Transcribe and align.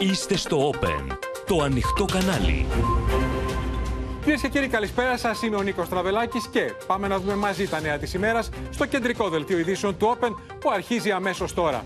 Είστε 0.00 0.36
στο 0.36 0.70
Open, 0.72 1.16
το 1.46 1.62
ανοιχτό 1.62 2.04
κανάλι. 2.04 2.66
Κυρίες 4.20 4.40
και 4.40 4.48
κύριοι, 4.48 4.68
καλησπέρα 4.68 5.16
σας. 5.16 5.42
Είμαι 5.42 5.56
ο 5.56 5.62
Νίκος 5.62 5.88
Τραβελάκης 5.88 6.48
και 6.48 6.72
πάμε 6.86 7.08
να 7.08 7.18
δούμε 7.18 7.34
μαζί 7.34 7.68
τα 7.68 7.80
νέα 7.80 7.98
της 7.98 8.14
ημέρας 8.14 8.50
στο 8.70 8.86
κεντρικό 8.86 9.28
δελτίο 9.28 9.58
ειδήσεων 9.58 9.96
του 9.96 10.16
Open 10.16 10.30
που 10.60 10.70
αρχίζει 10.70 11.10
αμέσως 11.10 11.54
τώρα. 11.54 11.84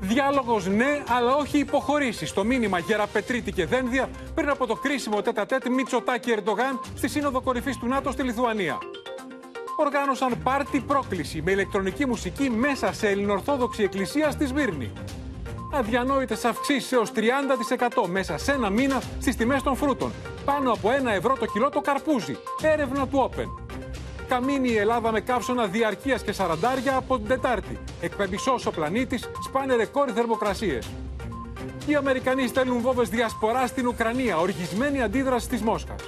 Διάλογος 0.00 0.66
ναι, 0.66 1.02
αλλά 1.08 1.34
όχι 1.34 1.58
υποχωρήσεις. 1.58 2.32
Το 2.32 2.44
μήνυμα 2.44 2.78
Γεραπετρίτη 2.78 3.52
και 3.52 3.66
Δένδια 3.66 4.08
πριν 4.34 4.48
από 4.48 4.66
το 4.66 4.74
κρίσιμο 4.74 5.22
τέτα 5.22 5.46
τέτ 5.46 5.68
Μητσοτάκη 5.68 6.30
Ερντογάν 6.30 6.80
στη 6.96 7.08
Σύνοδο 7.08 7.40
Κορυφής 7.40 7.78
του 7.78 7.86
ΝΑΤΟ 7.86 8.10
στη 8.10 8.22
Λιθουανία. 8.22 8.78
Οργάνωσαν 9.76 10.42
πάρτι 10.42 10.80
πρόκληση 10.80 11.42
με 11.42 11.50
ηλεκτρονική 11.50 12.06
μουσική 12.06 12.50
μέσα 12.50 12.92
σε 12.92 13.08
ελληνοορθόδοξη 13.08 13.82
εκκλησία 13.82 14.30
στη 14.30 14.46
Σμύρνη. 14.46 14.92
Αδιανόητες 15.72 16.44
αυξήσεις 16.44 16.92
έως 16.92 17.12
30% 17.12 18.06
μέσα 18.08 18.38
σε 18.38 18.52
ένα 18.52 18.70
μήνα 18.70 19.02
στις 19.20 19.36
τιμές 19.36 19.62
των 19.62 19.76
φρούτων. 19.76 20.12
Πάνω 20.44 20.72
από 20.72 20.88
1 20.88 21.10
ευρώ 21.16 21.36
το 21.38 21.46
κιλό 21.46 21.68
το 21.68 21.80
καρπούζι. 21.80 22.36
Έρευνα 22.62 23.06
του 23.08 23.30
Open. 23.30 23.46
Καμίνει 24.28 24.68
η 24.68 24.76
Ελλάδα 24.76 25.12
με 25.12 25.20
καύσωνα 25.20 25.66
διαρκείας 25.66 26.22
και 26.22 26.32
σαραντάρια 26.32 26.96
από 26.96 27.18
την 27.18 27.28
Τετάρτη. 27.28 27.78
Εκπεμπισό 28.00 28.54
ο 28.66 28.70
πλανήτης, 28.70 29.30
σπάνε 29.44 29.74
ρεκόρ 29.74 30.10
θερμοκρασίες. 30.14 30.88
Οι 31.86 31.94
Αμερικανοί 31.94 32.46
στέλνουν 32.46 32.80
βόβε 32.80 33.02
διασπορά 33.02 33.66
στην 33.66 33.86
Ουκρανία, 33.86 34.38
οργισμένη 34.38 35.02
αντίδραση 35.02 35.48
της 35.48 35.62
Μόσχας. 35.62 36.00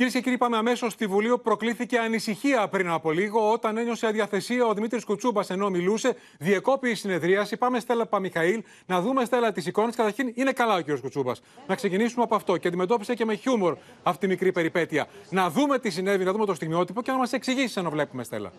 Κυρίες 0.00 0.18
και 0.18 0.24
κύριοι, 0.24 0.38
πάμε 0.38 0.56
αμέσως 0.56 0.92
στη 0.92 1.06
Βουλή. 1.06 1.30
όπου 1.30 1.42
Προκλήθηκε 1.42 1.98
ανησυχία 1.98 2.68
πριν 2.68 2.90
από 2.90 3.10
λίγο 3.10 3.52
όταν 3.52 3.76
ένιωσε 3.76 4.06
αδιαθεσία 4.06 4.66
ο 4.66 4.74
Δημήτρης 4.74 5.04
Κουτσούμπας 5.04 5.50
ενώ 5.50 5.70
μιλούσε. 5.70 6.16
Διεκόπη 6.38 6.90
η 6.90 6.94
συνεδρίαση. 6.94 7.56
Πάμε 7.56 7.80
Στέλλα 7.80 8.06
Παμιχαήλ 8.06 8.62
να 8.86 9.00
δούμε 9.00 9.24
Στέλλα 9.24 9.52
τις 9.52 9.66
εικόνες. 9.66 9.96
Καταρχήν 9.96 10.32
είναι 10.34 10.52
καλά 10.52 10.74
ο 10.74 10.82
κ. 10.82 11.00
Κουτσούμπας. 11.00 11.40
Να 11.66 11.74
ξεκινήσουμε 11.74 12.22
από 12.22 12.34
αυτό 12.34 12.56
και 12.56 12.68
αντιμετώπισε 12.68 13.14
και 13.14 13.24
με 13.24 13.34
χιούμορ 13.34 13.76
αυτή 14.02 14.26
η 14.26 14.28
μικρή 14.28 14.52
περιπέτεια. 14.52 15.06
Να 15.30 15.50
δούμε 15.50 15.78
τι 15.78 15.90
συνέβη, 15.90 16.24
να 16.24 16.32
δούμε 16.32 16.46
το 16.46 16.54
στιγμιότυπο 16.54 17.02
και 17.02 17.10
να 17.10 17.18
μας 17.18 17.32
εξηγήσει 17.32 17.74
ενώ 17.78 17.90
βλέπουμε 17.90 18.24
Στέλλα. 18.24 18.52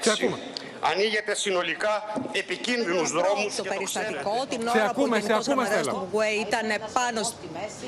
Σε 0.00 0.10
ακούμε. 0.10 0.38
Ανοίγεται 0.80 1.34
συνολικά 1.34 2.12
επικίνδυνους 2.32 3.10
δρόμους. 3.10 3.54
Το 3.56 3.62
περιστατικό 3.62 4.46
την 4.48 4.60
Σε 4.62 4.68
ώρα 4.78 4.84
ακούμε, 4.84 5.08
που 5.08 5.14
ο 5.14 5.20
σε 5.20 5.26
Γενικός 5.26 5.48
ακούμε, 5.48 5.62
Γραμματέας 5.62 5.84
Στέλλα. 5.84 5.92
του 5.92 6.08
ΓΚΟΕ 6.10 6.28
ήταν 6.46 6.66
πάνω 6.92 7.22
στη 7.22 7.48
μέση. 7.52 7.86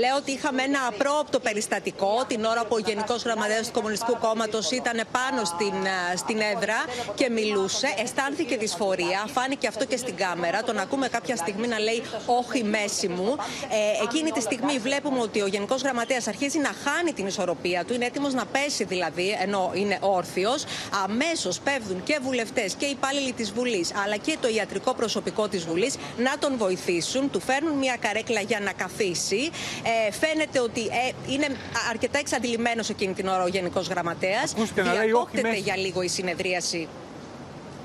Λέω 0.00 0.16
ότι 0.16 0.30
είχαμε 0.32 0.62
ένα 0.62 0.80
απρόοπτο 0.92 1.40
περιστατικό 1.40 2.24
την 2.26 2.44
ώρα 2.44 2.60
που 2.64 2.74
ο 2.74 2.78
Γενικός 2.78 3.22
Γραμματέας 3.24 3.66
του 3.66 3.72
Κομμουνιστικού 3.72 4.18
Κόμματος 4.18 4.70
ήταν 4.70 5.00
πάνω 5.12 5.44
στην, 5.44 5.74
α, 5.86 6.16
στην 6.16 6.38
έδρα 6.40 6.78
και 7.14 7.30
μιλούσε. 7.30 7.88
Αισθάνθηκε 8.02 8.56
δυσφορία. 8.56 9.24
Φάνηκε 9.32 9.66
αυτό 9.66 9.84
και 9.86 9.96
στην 9.96 10.16
κάμερα. 10.16 10.62
Τον 10.62 10.78
ακούμε 10.78 11.08
κάποια 11.08 11.36
στιγμή 11.36 11.66
να 11.66 11.78
λέει 11.78 12.02
Όχι, 12.26 12.64
μέση 12.64 13.08
μου. 13.08 13.36
Ε, 13.70 14.02
εκείνη 14.04 14.30
τη 14.30 14.40
στιγμή 14.40 14.78
βλέπουμε 14.78 15.20
ότι 15.20 15.40
ο 15.42 15.46
Γενικός 15.46 15.82
Γραμματέας 15.82 16.26
αρχίζει 16.26 16.58
να 16.58 16.72
χάνει 16.84 17.12
την 17.12 17.26
ισορροπία 17.26 17.84
του. 17.84 17.94
Είναι 17.94 18.06
έτοιμος 18.06 18.32
να 18.34 18.44
πέσει 18.46 18.84
δηλαδή, 18.84 19.36
ενώ 19.42 19.70
είναι 19.74 19.98
όρθιος. 20.00 20.64
Αμέσως 21.04 21.30
πέφτουν 21.64 22.02
και 22.02 22.18
βουλευτές 22.22 22.74
και 22.74 22.86
υπάλληλοι 22.86 23.32
της 23.32 23.52
Βουλής, 23.52 23.92
αλλά 24.04 24.16
και 24.16 24.36
το 24.40 24.48
ιατρικό 24.48 24.94
προσωπικό 24.94 25.48
της 25.48 25.64
Βουλής 25.64 25.96
να 26.18 26.38
τον 26.38 26.56
βοηθήσουν. 26.56 27.30
Του 27.30 27.40
φέρνουν 27.40 27.78
μια 27.78 27.96
καρέκλα 28.00 28.40
για 28.40 28.60
να 28.60 28.72
καθίσει. 28.72 29.50
Ε, 30.06 30.12
φαίνεται 30.12 30.60
ότι 30.60 30.80
ε, 30.80 31.32
είναι 31.32 31.46
αρκετά 31.90 32.18
εξαντλημένος 32.18 32.88
εκείνη 32.88 33.12
την 33.14 33.28
ώρα 33.28 33.42
ο 33.42 33.48
Γενικός 33.48 33.88
Γραμματέας. 33.88 34.52
Ακούστηκε 34.52 34.82
να 34.82 34.92
λέει, 34.92 34.98
«Όχι, 34.98 35.06
Διακόπτεται 35.06 35.48
μέση». 35.48 35.60
για 35.60 35.76
λίγο 35.76 36.02
η 36.02 36.08
συνεδρίαση. 36.08 36.88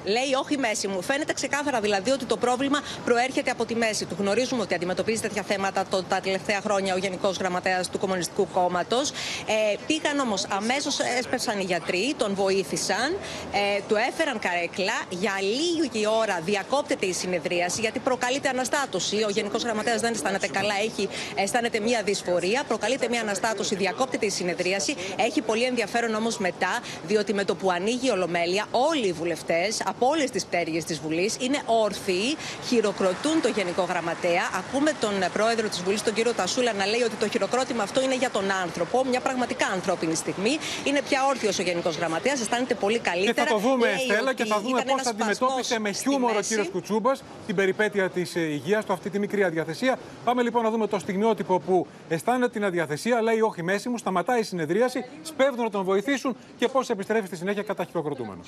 Λέει 0.08 0.34
όχι 0.42 0.58
μέση 0.58 0.88
μου. 0.88 1.02
Φαίνεται 1.02 1.34
ξεκάθαρα 1.34 1.80
δηλαδή 1.80 2.12
ότι 2.12 2.26
το 2.26 2.38
πρόβλημα 2.38 2.80
προέρχεται 3.06 3.52
από 3.52 3.66
τη 3.66 3.76
μέση 3.76 4.06
του. 4.06 4.16
Γνωρίζουμε 4.20 4.62
ότι 4.62 4.74
αντιμετωπίζει 4.74 5.22
τέτοια 5.22 5.44
θέματα 5.44 5.86
το, 5.90 6.04
τα 6.04 6.20
τελευταία 6.20 6.62
χρόνια 6.62 6.94
ο 6.94 6.98
Γενικός 6.98 7.38
Γραμματέας 7.38 7.90
του 7.90 8.00
Κομμουνιστικού 8.00 8.48
Κόμματος. 8.54 9.10
Ε, 9.10 9.76
πήγαν 9.88 10.20
όμως 10.20 10.46
αμέσως, 10.50 11.00
έσπευσαν 11.00 11.60
οι 11.60 11.64
γιατροί, 11.64 12.14
τον 12.18 12.34
βοήθησαν, 12.34 13.18
ε, 13.52 13.82
του 13.88 13.96
έφεραν 13.96 14.40
καρέκλα. 14.40 14.94
Για 15.10 15.34
λίγη 15.42 16.08
ώρα 16.08 16.40
διακόπτεται 16.46 17.06
η 17.06 17.14
συνεδρίαση 17.14 17.82
γιατί 17.82 18.00
προκαλείται 18.00 18.50
αναστάτωση. 18.50 19.24
Ο 19.24 19.30
Γενικός 19.30 19.64
Γραμματέας 19.64 20.02
δεν 20.02 20.14
αισθάνεται 20.14 20.48
καλά, 20.48 20.74
έχει, 20.84 21.10
αισθάνεται 21.36 21.80
μια 21.80 22.02
δυσφορία. 22.04 22.64
Προκαλείται 22.68 23.08
μια 23.10 23.22
αναστάτωση, 23.22 23.76
διακόπτεται 23.76 24.26
η 24.26 24.30
συνεδρίαση. 24.30 24.96
Έχει 25.16 25.42
πολύ 25.42 25.64
ενδιαφέρον 25.64 26.16
όμως 26.16 26.38
μετά, 26.38 26.80
διότι 27.08 27.34
με 27.34 27.44
το 27.44 27.56
που 27.56 27.72
ανοίγει 27.72 28.08
η 28.08 28.10
Ολομέλεια, 28.10 28.66
όλοι 28.72 29.08
οι 29.08 29.14
βουλευτές 29.14 29.82
από 30.00 30.08
όλες 30.08 30.32
τις 30.32 30.46
πτέρυγες 30.46 30.84
της 30.84 31.00
Βουλής 31.00 31.38
είναι 31.40 31.60
όρθιοι, 31.66 32.38
χειροκροτούν 32.68 33.42
τον 33.42 33.52
Γενικό 33.52 33.84
Γραμματέα. 33.84 34.44
Ακούμε 34.62 34.92
τον 35.00 35.22
ε, 35.22 35.30
πρόεδρο 35.34 35.68
της 35.68 35.82
Βουλής, 35.84 36.04
τον 36.04 36.14
κύριο 36.14 36.34
Τασούλα, 36.34 36.74
να 36.74 36.86
λέει 36.86 37.02
ότι 37.02 37.16
το 37.16 37.28
χειροκρότημα 37.28 37.84
αυτό 37.84 38.02
είναι 38.02 38.16
για 38.16 38.30
τον 38.30 38.52
άνθρωπο, 38.64 39.06
μια 39.06 39.20
πραγματικά 39.20 39.66
ανθρώπινη 39.68 40.16
στιγμή. 40.16 40.58
Είναι 40.84 41.02
πια 41.10 41.26
όρθιος 41.26 41.60
ο 41.60 41.62
Γενικός 41.62 41.98
Γραμματέας, 41.98 42.40
αισθάνεται 42.42 42.74
πολύ 42.74 43.00
Και 43.00 43.10
καλύτερα. 43.10 43.48
θα 43.48 43.54
το 43.54 43.60
δούμε, 43.60 43.88
Λέει 43.88 43.98
Στέλλα, 43.98 44.34
και 44.34 44.42
ότι 44.42 44.52
θα 44.52 44.60
δούμε 44.60 44.70
ήταν 44.70 44.84
πώς 44.84 44.94
ένας 44.94 45.08
αντιμετώπισε 45.08 45.74
σπασμός 45.74 45.80
με 45.82 45.92
στη 45.94 46.10
χιούμορ 46.10 46.32
ο 46.32 46.34
μέση. 46.36 46.48
κύριος 46.48 46.70
Κουτσούμπας 46.70 47.24
την 47.46 47.56
περιπέτεια 47.56 48.10
της 48.10 48.36
υγείας 48.36 48.86
του, 48.86 48.94
αυτή 48.94 49.10
τη 49.10 49.20
μικρή 49.20 49.44
αδιαθεσία. 49.44 50.00
Πάμε 50.24 50.42
λοιπόν 50.42 50.64
να 50.64 50.70
δούμε 50.70 50.88
το 50.88 51.00
στιγμιότυπο 51.00 51.60
που 51.60 51.88
αισθάνεται 52.10 52.52
την 52.52 52.64
αδιαθεσία, 52.66 53.22
λέει 53.22 53.42
όχι 53.42 53.64
μέση 53.64 53.90
μου, 53.90 53.98
σταματάει 53.98 54.40
η 54.40 54.44
συνεδρίαση, 54.44 55.06
σπέβδουν 55.24 55.64
να 55.64 55.70
τον 55.70 55.84
βοηθήσουν 55.84 56.36
και 56.58 56.68
πώς 56.68 56.90
επιστρέφει 56.90 57.28
στη 57.28 57.36
συνέχεια 57.36 57.64
κατά 57.64 57.84
χειροκροτούμενος. 57.84 58.48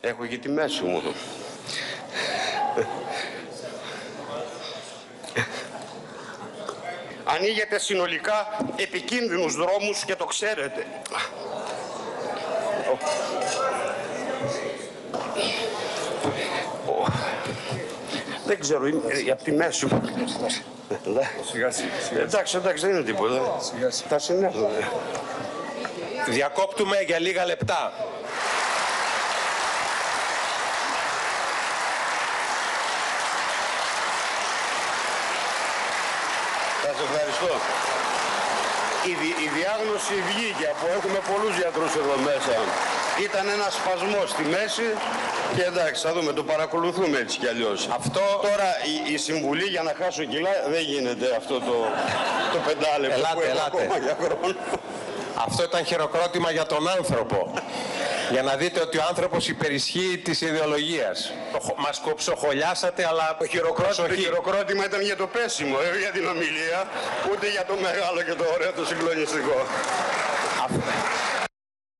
Έχω 0.00 0.26
και 0.26 0.38
τη 0.38 0.48
μέση 0.48 0.82
μου. 0.82 1.02
Ανοίγεται 7.24 7.78
συνολικά 7.78 8.64
επικίνδυνους 8.76 9.54
δρόμους 9.54 10.04
και 10.04 10.16
το 10.16 10.24
ξέρετε. 10.24 10.86
Δεν 18.46 18.60
ξέρω, 18.60 18.86
είναι 18.86 19.00
ε, 19.26 19.30
από 19.30 19.42
τη 19.42 19.52
μέση 19.52 19.86
μου. 19.86 20.02
Εντάξει, 22.16 22.56
εντάξει, 22.56 22.86
δεν 22.86 22.94
είναι 22.94 23.04
τίποτα. 23.04 23.40
Θα 24.08 24.18
συνέλθω. 24.18 24.70
Διακόπτουμε 26.28 27.00
για 27.00 27.18
λίγα 27.18 27.44
λεπτά. 27.44 27.92
Σας 37.00 37.08
ευχαριστώ. 37.10 37.52
Η, 39.10 39.12
δι- 39.20 39.38
η 39.46 39.48
διάγνωση 39.58 40.14
βγήκε 40.30 40.66
από 40.74 40.84
έχουμε 40.96 41.18
πολλούς 41.30 41.54
γιατρούς 41.60 41.92
εδώ 42.02 42.16
μέσα. 42.30 42.54
Ήταν 43.26 43.44
ένα 43.56 43.68
σπασμός 43.78 44.26
στη 44.34 44.44
μέση 44.54 44.86
και 45.56 45.62
εντάξει, 45.70 46.00
θα 46.06 46.12
δούμε, 46.16 46.30
το 46.38 46.44
παρακολουθούμε 46.52 47.16
έτσι 47.24 47.36
κι 47.42 47.48
αλλιώς. 47.52 47.80
Αυτό- 47.98 48.30
Τώρα 48.48 48.68
η, 48.92 49.12
η 49.14 49.16
συμβουλή 49.26 49.66
για 49.74 49.82
να 49.88 49.92
χάσω 50.00 50.22
κιλά 50.32 50.54
δεν 50.74 50.82
γίνεται 50.92 51.26
αυτό 51.40 51.54
το, 51.68 51.76
το 52.52 52.58
πεντάλεπτο 52.66 53.18
Ελάτε, 53.18 53.34
που 53.36 53.40
έχω 53.40 53.50
ελάτε. 53.54 53.76
ακόμα 53.82 53.94
για 54.06 54.16
χρόνο. 54.22 54.54
Αυτό 55.46 55.60
ήταν 55.70 55.82
χειροκρότημα 55.90 56.50
για 56.56 56.66
τον 56.72 56.82
άνθρωπο. 56.98 57.38
Για 58.30 58.42
να 58.42 58.56
δείτε 58.56 58.80
ότι 58.80 58.98
ο 58.98 59.02
άνθρωπος 59.08 59.48
υπερισχύει 59.48 60.18
της 60.24 60.40
ιδεολογίας. 60.40 61.32
Το 61.52 61.58
χω- 61.60 61.76
Μας 61.78 62.00
κοψοχολιάσατε, 62.00 63.06
αλλά 63.06 63.36
Το 63.38 63.46
χειροκρότημα, 63.46 63.94
το 63.94 64.02
προσοχή. 64.02 64.22
χειροκρότημα 64.22 64.84
ήταν 64.84 65.00
για 65.00 65.16
το 65.16 65.26
πέσιμο, 65.26 65.76
δεν 65.76 65.98
για 65.98 66.10
την 66.10 66.26
ομιλία, 66.26 66.80
ούτε 67.32 67.50
για 67.50 67.64
το 67.64 67.74
μεγάλο 67.86 68.22
και 68.22 68.34
το 68.34 68.44
ωραίο, 68.54 68.72
το 68.72 68.84
συγκλονιστικό. 68.86 69.58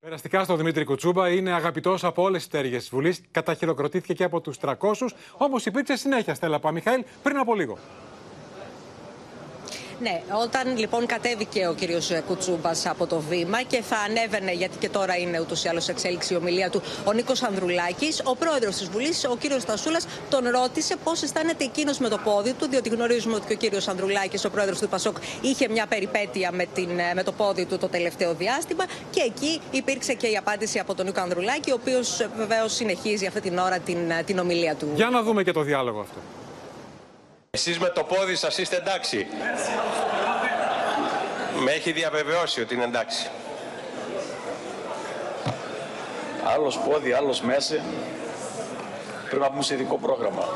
Περαστικά 0.01 0.45
στο 0.45 0.57
Δημήτρη 0.57 0.85
Κουτσούμπα 0.85 1.29
είναι 1.29 1.53
αγαπητός 1.53 2.05
από 2.05 2.23
όλες 2.23 2.41
τις 2.41 2.49
πτέρυγε 2.49 2.77
της 2.77 2.89
Βουλής. 2.89 3.21
Καταχειροκροτήθηκε 3.31 4.13
και 4.15 4.25
από 4.25 4.41
τους 4.41 4.59
300, 4.59 5.15
όμως 5.37 5.67
υπήρξε 5.67 5.97
συνέχεια, 5.97 6.35
Στέλλα 6.35 6.59
Παμιχαήλ, 6.59 7.05
πριν 7.23 7.37
από 7.39 7.55
λίγο. 7.55 7.79
Ναι, 10.03 10.23
όταν 10.43 10.77
λοιπόν 10.79 11.07
κατέβηκε 11.07 11.67
ο 11.67 11.75
κύριος 11.75 12.13
Κουτσούμπας 12.27 12.87
από 12.87 13.07
το 13.07 13.21
βήμα 13.21 13.63
και 13.63 13.83
θα 13.83 13.97
ανέβαινε, 13.97 14.53
γιατί 14.53 14.77
και 14.79 14.89
τώρα 14.89 15.17
είναι 15.17 15.41
ούτως 15.41 15.65
ή 15.65 15.69
άλλως 15.69 15.89
εξέλιξη 15.89 16.33
η 16.33 16.37
ομιλία 16.37 16.71
του, 16.71 16.83
ο 17.05 17.13
Νίκος 17.13 17.43
Ανδρουλάκης, 17.43 18.23
ο 18.25 18.37
πρόεδρος 18.37 18.77
της 18.77 18.89
Βουλής, 18.89 19.25
ο 19.25 19.37
κύριος 19.37 19.63
Στασούλας, 19.63 20.07
τον 20.31 20.49
ρώτησε 20.49 20.97
πώς 21.05 21.23
αισθάνεται 21.23 21.65
εκείνος 21.65 21.99
με 21.99 22.09
το 22.09 22.19
πόδι 22.25 22.53
του, 22.53 22.69
διότι 22.69 22.89
γνωρίζουμε 22.89 23.35
ότι 23.35 23.47
και 23.47 23.53
ο 23.53 23.57
κύριος 23.57 23.89
Ανδρουλάκης, 23.89 24.45
ο 24.45 24.51
πρόεδρος 24.51 24.79
του 24.79 24.89
Πασόκ, 24.89 25.17
είχε 25.41 25.69
μια 25.69 25.87
περιπέτεια 25.87 26.53
με, 26.53 26.67
την, 26.75 26.91
με 27.15 27.23
το 27.23 27.33
πόδι 27.33 27.65
του 27.65 27.79
το 27.79 27.89
τελευταίο 27.89 28.35
διάστημα 28.35 28.85
και 29.11 29.21
εκεί 29.21 29.61
υπήρξε 29.71 30.15
και 30.15 30.27
η 30.27 30.37
απάντηση 30.37 30.79
από 30.79 30.95
τον 30.95 31.07
Νίκο 31.07 31.21
Ανδρουλάκη, 31.21 31.71
ο 31.71 31.77
οποίος 31.81 32.27
βεβαίως 32.37 32.75
συνεχίζει 32.75 33.27
αυτή 33.27 33.41
την 33.41 33.59
ώρα 33.59 33.79
την, 33.79 33.99
την 34.25 34.39
ομιλία 34.39 34.75
του. 34.75 34.89
Για 34.95 35.11
να 35.11 35.23
δούμε 35.23 35.43
και 35.43 35.53
το 35.53 35.63
διάλογο 35.63 36.01
αυτό. 36.01 36.19
Εσείς 37.53 37.79
με 37.79 37.89
το 37.89 38.05
πόδι 38.05 38.35
σας 38.37 38.59
είστε 38.59 38.77
εντάξει; 38.77 39.27
Με 41.65 41.71
έχει 41.71 41.93
διαβεβαιώσει 41.93 42.61
ότι 42.61 42.75
είναι 42.75 42.85
εντάξει. 42.85 43.31
Άλλος 46.45 46.79
πόδι, 46.79 47.13
άλλος 47.13 47.41
μέσα. 47.41 47.85
Πρέπει 49.25 49.43
να 49.43 49.51
πούμε 49.51 49.63
σε 49.63 49.75
ειδικό 49.75 49.99
πρόγραμμα. 49.99 50.49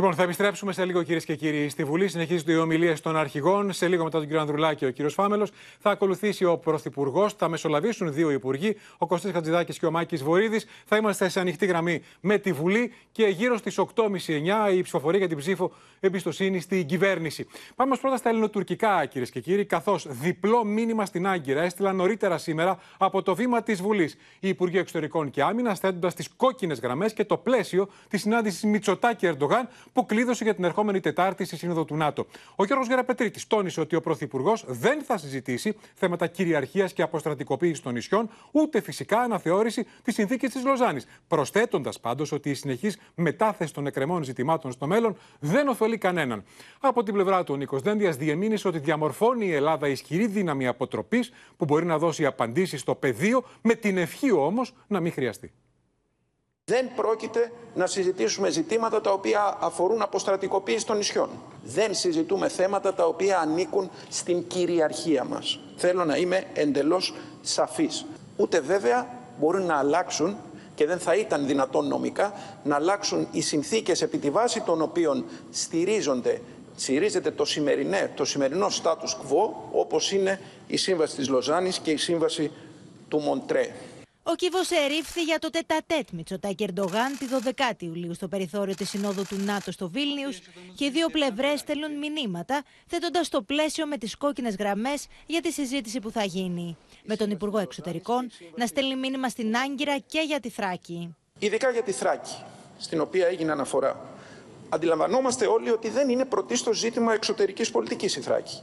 Λοιπόν, 0.00 0.14
θα 0.14 0.22
επιστρέψουμε 0.22 0.72
σε 0.72 0.84
λίγο 0.84 1.02
κυρίες 1.02 1.24
και 1.24 1.34
κύριοι 1.34 1.68
στη 1.68 1.84
Βουλή. 1.84 2.08
Συνεχίζονται 2.08 2.52
οι 2.52 2.56
ομιλίες 2.56 3.00
των 3.00 3.16
αρχηγών. 3.16 3.72
Σε 3.72 3.88
λίγο 3.88 4.04
μετά 4.04 4.18
τον 4.18 4.26
κύριο 4.26 4.40
Ανδρουλάκη, 4.40 4.84
ο 4.84 4.90
κύριος 4.90 5.14
Φάμελος. 5.14 5.50
Θα 5.78 5.90
ακολουθήσει 5.90 6.44
ο 6.44 6.58
Πρωθυπουργός. 6.58 7.32
Θα 7.32 7.48
μεσολαβήσουν 7.48 8.12
δύο 8.12 8.30
υπουργοί, 8.30 8.76
ο 8.98 9.06
Κωστής 9.06 9.32
Χατζηδάκης 9.32 9.78
και 9.78 9.86
ο 9.86 9.90
Μάκης 9.90 10.22
Βορύδης. 10.22 10.66
Θα 10.84 10.96
είμαστε 10.96 11.28
σε 11.28 11.40
ανοιχτή 11.40 11.66
γραμμή 11.66 12.02
με 12.20 12.38
τη 12.38 12.52
Βουλή 12.52 12.92
και 13.12 13.26
γύρω 13.26 13.56
στις 13.56 13.78
8.30-9 13.78 14.72
η 14.74 14.82
ψηφοφορία 14.82 15.18
για 15.18 15.28
την 15.28 15.36
ψήφο 15.36 15.72
εμπιστοσύνη 16.00 16.60
στην 16.60 16.86
κυβέρνηση. 16.86 17.46
Πάμε 17.76 17.96
πρώτα 17.96 18.16
στα 18.16 18.28
ελληνοτουρκικά, 18.28 19.06
κυρίες 19.06 19.30
και 19.30 19.40
κύριοι, 19.40 19.64
καθώς 19.64 20.06
διπλό 20.08 20.64
μήνυμα 20.64 21.06
στην 21.06 21.26
Άγκυρα 21.26 21.62
έστειλαν 21.62 21.96
νωρίτερα 21.96 22.38
σήμερα 22.38 22.78
από 22.98 23.22
το 23.22 23.34
βήμα 23.34 23.62
της 23.62 23.82
Βουλής. 23.82 24.16
Οι 24.40 24.48
Υπουργοί 24.48 24.78
Εξωτερικών 24.78 25.30
και 25.30 25.42
Άμυνας, 25.42 25.78
θέτοντας 25.78 26.14
τις 26.14 26.28
κόκκινες 26.36 26.80
γραμμές 26.80 27.12
και 27.12 27.24
το 27.24 27.36
πλαίσιο 27.36 27.88
της 28.08 28.20
συνάντησης 28.20 28.62
Μητσοτάκη 28.62 29.26
Ερντογάν 29.26 29.68
που 29.92 30.06
κλείδωσε 30.06 30.44
για 30.44 30.54
την 30.54 30.64
ερχόμενη 30.64 31.00
Τετάρτη 31.00 31.44
στη 31.44 31.56
Σύνοδο 31.56 31.84
του 31.84 31.96
ΝΑΤΟ. 31.96 32.26
Ο 32.56 32.64
Γιώργος 32.64 32.86
Γεραπετρίτης 32.88 33.46
τόνισε 33.46 33.80
ότι 33.80 33.96
ο 33.96 34.00
Πρωθυπουργός 34.00 34.64
δεν 34.68 35.02
θα 35.02 35.18
συζητήσει 35.18 35.76
θέματα 35.94 36.26
κυριαρχίας 36.26 36.92
και 36.92 37.02
αποστρατικοποίησης 37.02 37.80
των 37.80 37.92
νησιών, 37.92 38.30
ούτε 38.52 38.80
φυσικά 38.80 39.20
αναθεώρηση 39.20 39.86
της 40.02 40.14
συνθήκης 40.14 40.52
της 40.52 40.64
Λοζάνης. 40.64 41.06
Προσθέτοντας 41.28 42.00
πάντως 42.00 42.32
ότι 42.32 42.50
η 42.50 42.54
συνεχής 42.54 42.98
μετάθεση 43.14 43.72
των 43.74 43.86
εκκρεμών 43.86 44.22
ζητημάτων 44.22 44.72
στο 44.72 44.86
μέλλον 44.86 45.16
δεν 45.40 45.68
ωφελεί 45.68 45.98
κανέναν. 45.98 46.44
Από 46.80 47.02
την 47.02 47.14
πλευρά 47.14 47.44
του, 47.44 47.54
ο 47.54 47.56
Νίκος 47.56 47.82
Δένδιας 47.82 48.16
διεμήνυσε 48.16 48.68
ότι 48.68 48.78
διαμορφώνει 48.78 49.46
η 49.46 49.52
Ελλάδα 49.52 49.88
ισχυρή 49.88 50.26
δύναμη 50.26 50.66
αποτροπής 50.66 51.32
που 51.56 51.64
μπορεί 51.64 51.84
να 51.84 51.98
δώσει 51.98 52.26
απαντήσεις 52.26 52.80
στο 52.80 52.94
πεδίο, 52.94 53.44
με 53.62 53.74
την 53.74 53.96
ευχή 53.96 54.32
όμως 54.32 54.74
να 54.86 55.00
μην 55.00 55.12
χρειαστεί. 55.12 55.52
Δεν 56.70 56.90
πρόκειται 56.94 57.52
να 57.74 57.86
συζητήσουμε 57.86 58.50
ζητήματα 58.50 59.00
τα 59.00 59.12
οποία 59.12 59.56
αφορούν 59.60 60.02
αποστρατικοποίηση 60.02 60.86
των 60.86 60.96
νησιών. 60.96 61.28
Δεν 61.62 61.94
συζητούμε 61.94 62.48
θέματα 62.48 62.94
τα 62.94 63.06
οποία 63.06 63.38
ανήκουν 63.38 63.90
στην 64.08 64.46
κυριαρχία 64.46 65.24
μας. 65.24 65.60
Θέλω 65.76 66.04
να 66.04 66.16
είμαι 66.16 66.44
εντελώς 66.54 67.14
σαφής. 67.40 68.06
Ούτε 68.36 68.60
βέβαια 68.60 69.06
μπορούν 69.38 69.66
να 69.66 69.74
αλλάξουν 69.74 70.36
και 70.74 70.86
δεν 70.86 70.98
θα 70.98 71.14
ήταν 71.14 71.46
δυνατόν 71.46 71.86
νομικά 71.86 72.32
να 72.64 72.74
αλλάξουν 72.74 73.28
οι 73.32 73.40
συνθήκες 73.40 74.02
επί 74.02 74.18
τη 74.18 74.30
βάση 74.30 74.60
των 74.60 74.82
οποίων 74.82 75.24
στηρίζονται, 75.50 76.40
στηρίζεται 76.76 77.30
το, 77.30 77.44
το 78.14 78.24
σημερινό 78.24 78.66
status 78.82 79.30
quo 79.30 79.50
όπως 79.72 80.12
είναι 80.12 80.40
η 80.66 80.76
Σύμβαση 80.76 81.16
της 81.16 81.28
Λοζάνης 81.28 81.78
και 81.78 81.90
η 81.90 81.96
Σύμβαση 81.96 82.50
του 83.08 83.18
Μοντρέ. 83.18 83.70
Ο 84.22 84.34
κύβο 84.34 84.58
ερήφθη 84.84 85.22
για 85.22 85.38
το 85.38 85.50
τετατέτ 85.50 86.10
Μητσοτάκη 86.12 86.64
Ερντογάν 86.64 87.18
τη 87.18 87.26
12η 87.30 87.82
Ιουλίου 87.82 88.14
στο 88.14 88.28
περιθώριο 88.28 88.74
της 88.74 88.88
Συνόδου 88.88 89.22
του 89.28 89.36
ΝΑΤΟ 89.36 89.72
στο 89.72 89.88
Βίλνιους 89.88 90.38
και 90.74 90.84
οι 90.84 90.90
δύο 90.90 91.08
πλευρές 91.08 91.60
στέλνουν 91.60 91.98
μηνύματα, 91.98 92.62
θέτοντας 92.86 93.28
το 93.28 93.42
πλαίσιο 93.42 93.86
με 93.86 93.96
τις 93.96 94.16
κόκκινες 94.16 94.56
γραμμές 94.56 95.06
για 95.26 95.40
τη 95.40 95.52
συζήτηση 95.52 96.00
που 96.00 96.10
θα 96.10 96.24
γίνει. 96.24 96.76
Με 97.04 97.16
τον 97.16 97.30
Υπουργό 97.30 97.58
Εξωτερικών 97.58 98.30
να 98.54 98.66
στέλνει 98.66 98.96
μήνυμα 98.96 99.28
στην 99.28 99.56
Άγκυρα 99.56 99.98
και 99.98 100.20
για 100.26 100.40
τη 100.40 100.50
Θράκη. 100.50 101.16
Ειδικά 101.38 101.70
για 101.70 101.82
τη 101.82 101.92
Θράκη, 101.92 102.36
στην 102.78 103.00
οποία 103.00 103.26
έγινε 103.26 103.52
αναφορά. 103.52 104.00
Αντιλαμβανόμαστε 104.68 105.46
όλοι 105.46 105.70
ότι 105.70 105.88
δεν 105.88 106.08
είναι 106.08 106.24
πρωτίστως 106.24 106.78
ζήτημα 106.78 107.12
εξωτερικής 107.14 107.70
πολιτικής 107.70 108.16
η 108.16 108.20
Θράκη. 108.20 108.62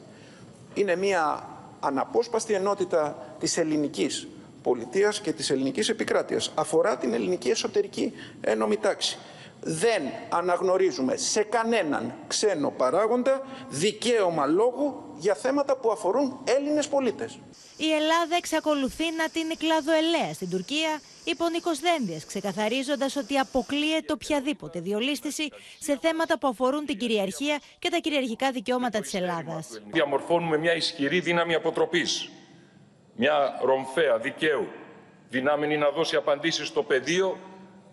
Είναι 0.73 0.95
μια 0.95 1.49
αναπόσπαστη 1.79 2.53
ενότητα 2.53 3.35
της 3.39 3.57
ελληνικής 3.57 4.27
πολιτείας 4.67 5.21
και 5.21 5.33
της 5.33 5.49
ελληνικής 5.49 5.89
επικράτειας. 5.89 6.51
Αφορά 6.55 6.97
την 6.97 7.13
ελληνική 7.13 7.49
εσωτερική 7.49 8.13
ένωμη 8.41 8.77
τάξη. 8.77 9.17
Δεν 9.61 10.01
αναγνωρίζουμε 10.29 11.15
σε 11.15 11.43
κανέναν 11.43 12.13
ξένο 12.27 12.69
παράγοντα 12.77 13.41
δικαίωμα 13.69 14.45
λόγου 14.45 15.03
για 15.17 15.35
θέματα 15.35 15.77
που 15.77 15.91
αφορούν 15.91 16.39
Έλληνες 16.43 16.87
πολίτες. 16.87 17.39
Η 17.77 17.91
Ελλάδα 17.91 18.35
εξακολουθεί 18.37 19.03
να 19.17 19.29
την 19.29 19.57
κλάδο 19.57 19.91
ελέα 19.93 20.33
στην 20.33 20.49
Τουρκία, 20.49 21.01
είπε 21.23 21.43
ο 21.43 21.49
Νίκος 21.49 21.79
Δένδιας, 21.79 22.25
ξεκαθαρίζοντας 22.25 23.15
ότι 23.15 23.37
αποκλείεται 23.37 24.13
οποιαδήποτε 24.13 24.79
διολίστηση 24.79 25.49
σε 25.79 25.97
θέματα 26.01 26.39
που 26.39 26.47
αφορούν 26.47 26.85
την 26.85 26.97
κυριαρχία 26.97 27.59
και 27.79 27.89
τα 27.89 27.97
κυριαρχικά 27.97 28.51
δικαιώματα 28.51 28.99
της 28.99 29.13
Ελλάδας. 29.13 29.81
Διαμορφώνουμε 29.91 30.57
μια 30.57 30.75
ισχυρή 30.75 31.19
δύναμη 31.19 31.53
αποτροπής 31.53 32.29
μια 33.17 33.59
ρομφαία 33.63 34.17
δικαίου, 34.17 34.67
δυνάμενη 35.29 35.77
να 35.77 35.89
δώσει 35.89 36.15
απαντήσεις 36.15 36.67
στο 36.67 36.83
πεδίο, 36.83 37.37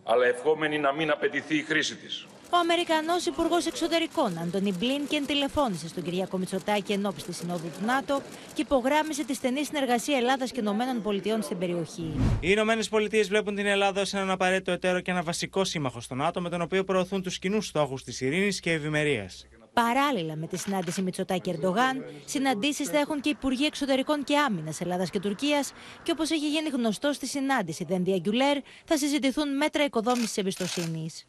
αλλά 0.05 0.27
ευχόμενη 0.27 0.79
να 0.79 0.93
μην 0.93 1.11
απαιτηθεί 1.11 1.57
η 1.57 1.63
χρήση 1.63 1.97
της. 1.97 2.27
Ο 2.51 2.57
Αμερικανός 2.57 3.27
Υπουργός 3.27 3.67
Εξωτερικών, 3.67 4.39
Αντώνι 4.39 4.73
Μπλίνκεν, 4.73 5.27
τηλεφώνησε 5.27 5.89
στον 5.89 6.03
Κυριακό 6.03 6.39
Μητσοτάκη 6.39 6.93
εν 6.93 7.07
ώψη 7.07 7.25
της 7.25 7.37
Συνόδου 7.37 7.67
του 7.67 7.85
ΝΑΤΟ 7.85 8.21
και 8.55 8.63
υπογράμμισε 8.63 9.25
τη 9.25 9.35
στενή 9.35 9.65
συνεργασία 9.65 10.17
Ελλάδας 10.17 10.53
και 10.53 10.61
ΗΠΑ 10.61 11.43
στην 11.43 11.59
περιοχή. 11.59 12.13
Οι 12.41 12.49
Ηνωμένες 12.51 12.89
Πολιτείες 12.89 13.29
βλέπουν 13.29 13.55
την 13.55 13.67
Ελλάδα 13.67 14.01
ως 14.01 14.15
έναν 14.15 14.31
απαραίτητο 14.31 14.71
εταίρο 14.71 15.01
και 15.01 15.11
ένα 15.11 15.23
βασικό 15.23 15.65
σύμμαχο 15.65 16.01
στο 16.01 16.15
ΝΑΤΟ, 16.15 16.41
με 16.41 16.49
τον 16.49 16.61
οποίο 16.61 16.85
προωθούν 16.85 17.23
τους 17.23 17.39
κοινούς 17.39 17.67
στόχους 17.67 18.05
της 18.05 18.21
ειρήνης 18.21 18.61
και 18.61 18.73
ευημερίας. 18.73 19.47
Παράλληλα 19.75 20.37
με 20.37 20.47
τη 20.47 20.57
συνάντηση 20.57 21.03
Μητσοτάκη 21.03 21.51
Ερντογάν, 21.51 22.05
συναντήσεις 22.25 22.89
θα 22.89 22.99
έχουν 22.99 23.21
και 23.21 23.29
Υπουργοί 23.29 23.65
Εξωτερικών 23.65 24.25
και 24.25 24.39
Άμυνας 24.39 24.81
Ελλάδας 24.81 25.11
και 25.11 25.21
Τουρκίας 25.21 25.73
και 26.03 26.11
όπως 26.11 26.31
έχει 26.31 26.49
γίνει 26.49 26.69
γνωστό 26.69 27.13
στη 27.13 27.27
συνάντηση 27.27 27.85
Δένδια 27.85 28.19
Γκουλέρ, 28.19 28.59
θα 28.85 28.97
συζητηθούν 28.97 29.57
μέτρα 29.57 29.85
οικοδόμησης 29.85 30.37
εμπιστοσύνης. 30.37 31.27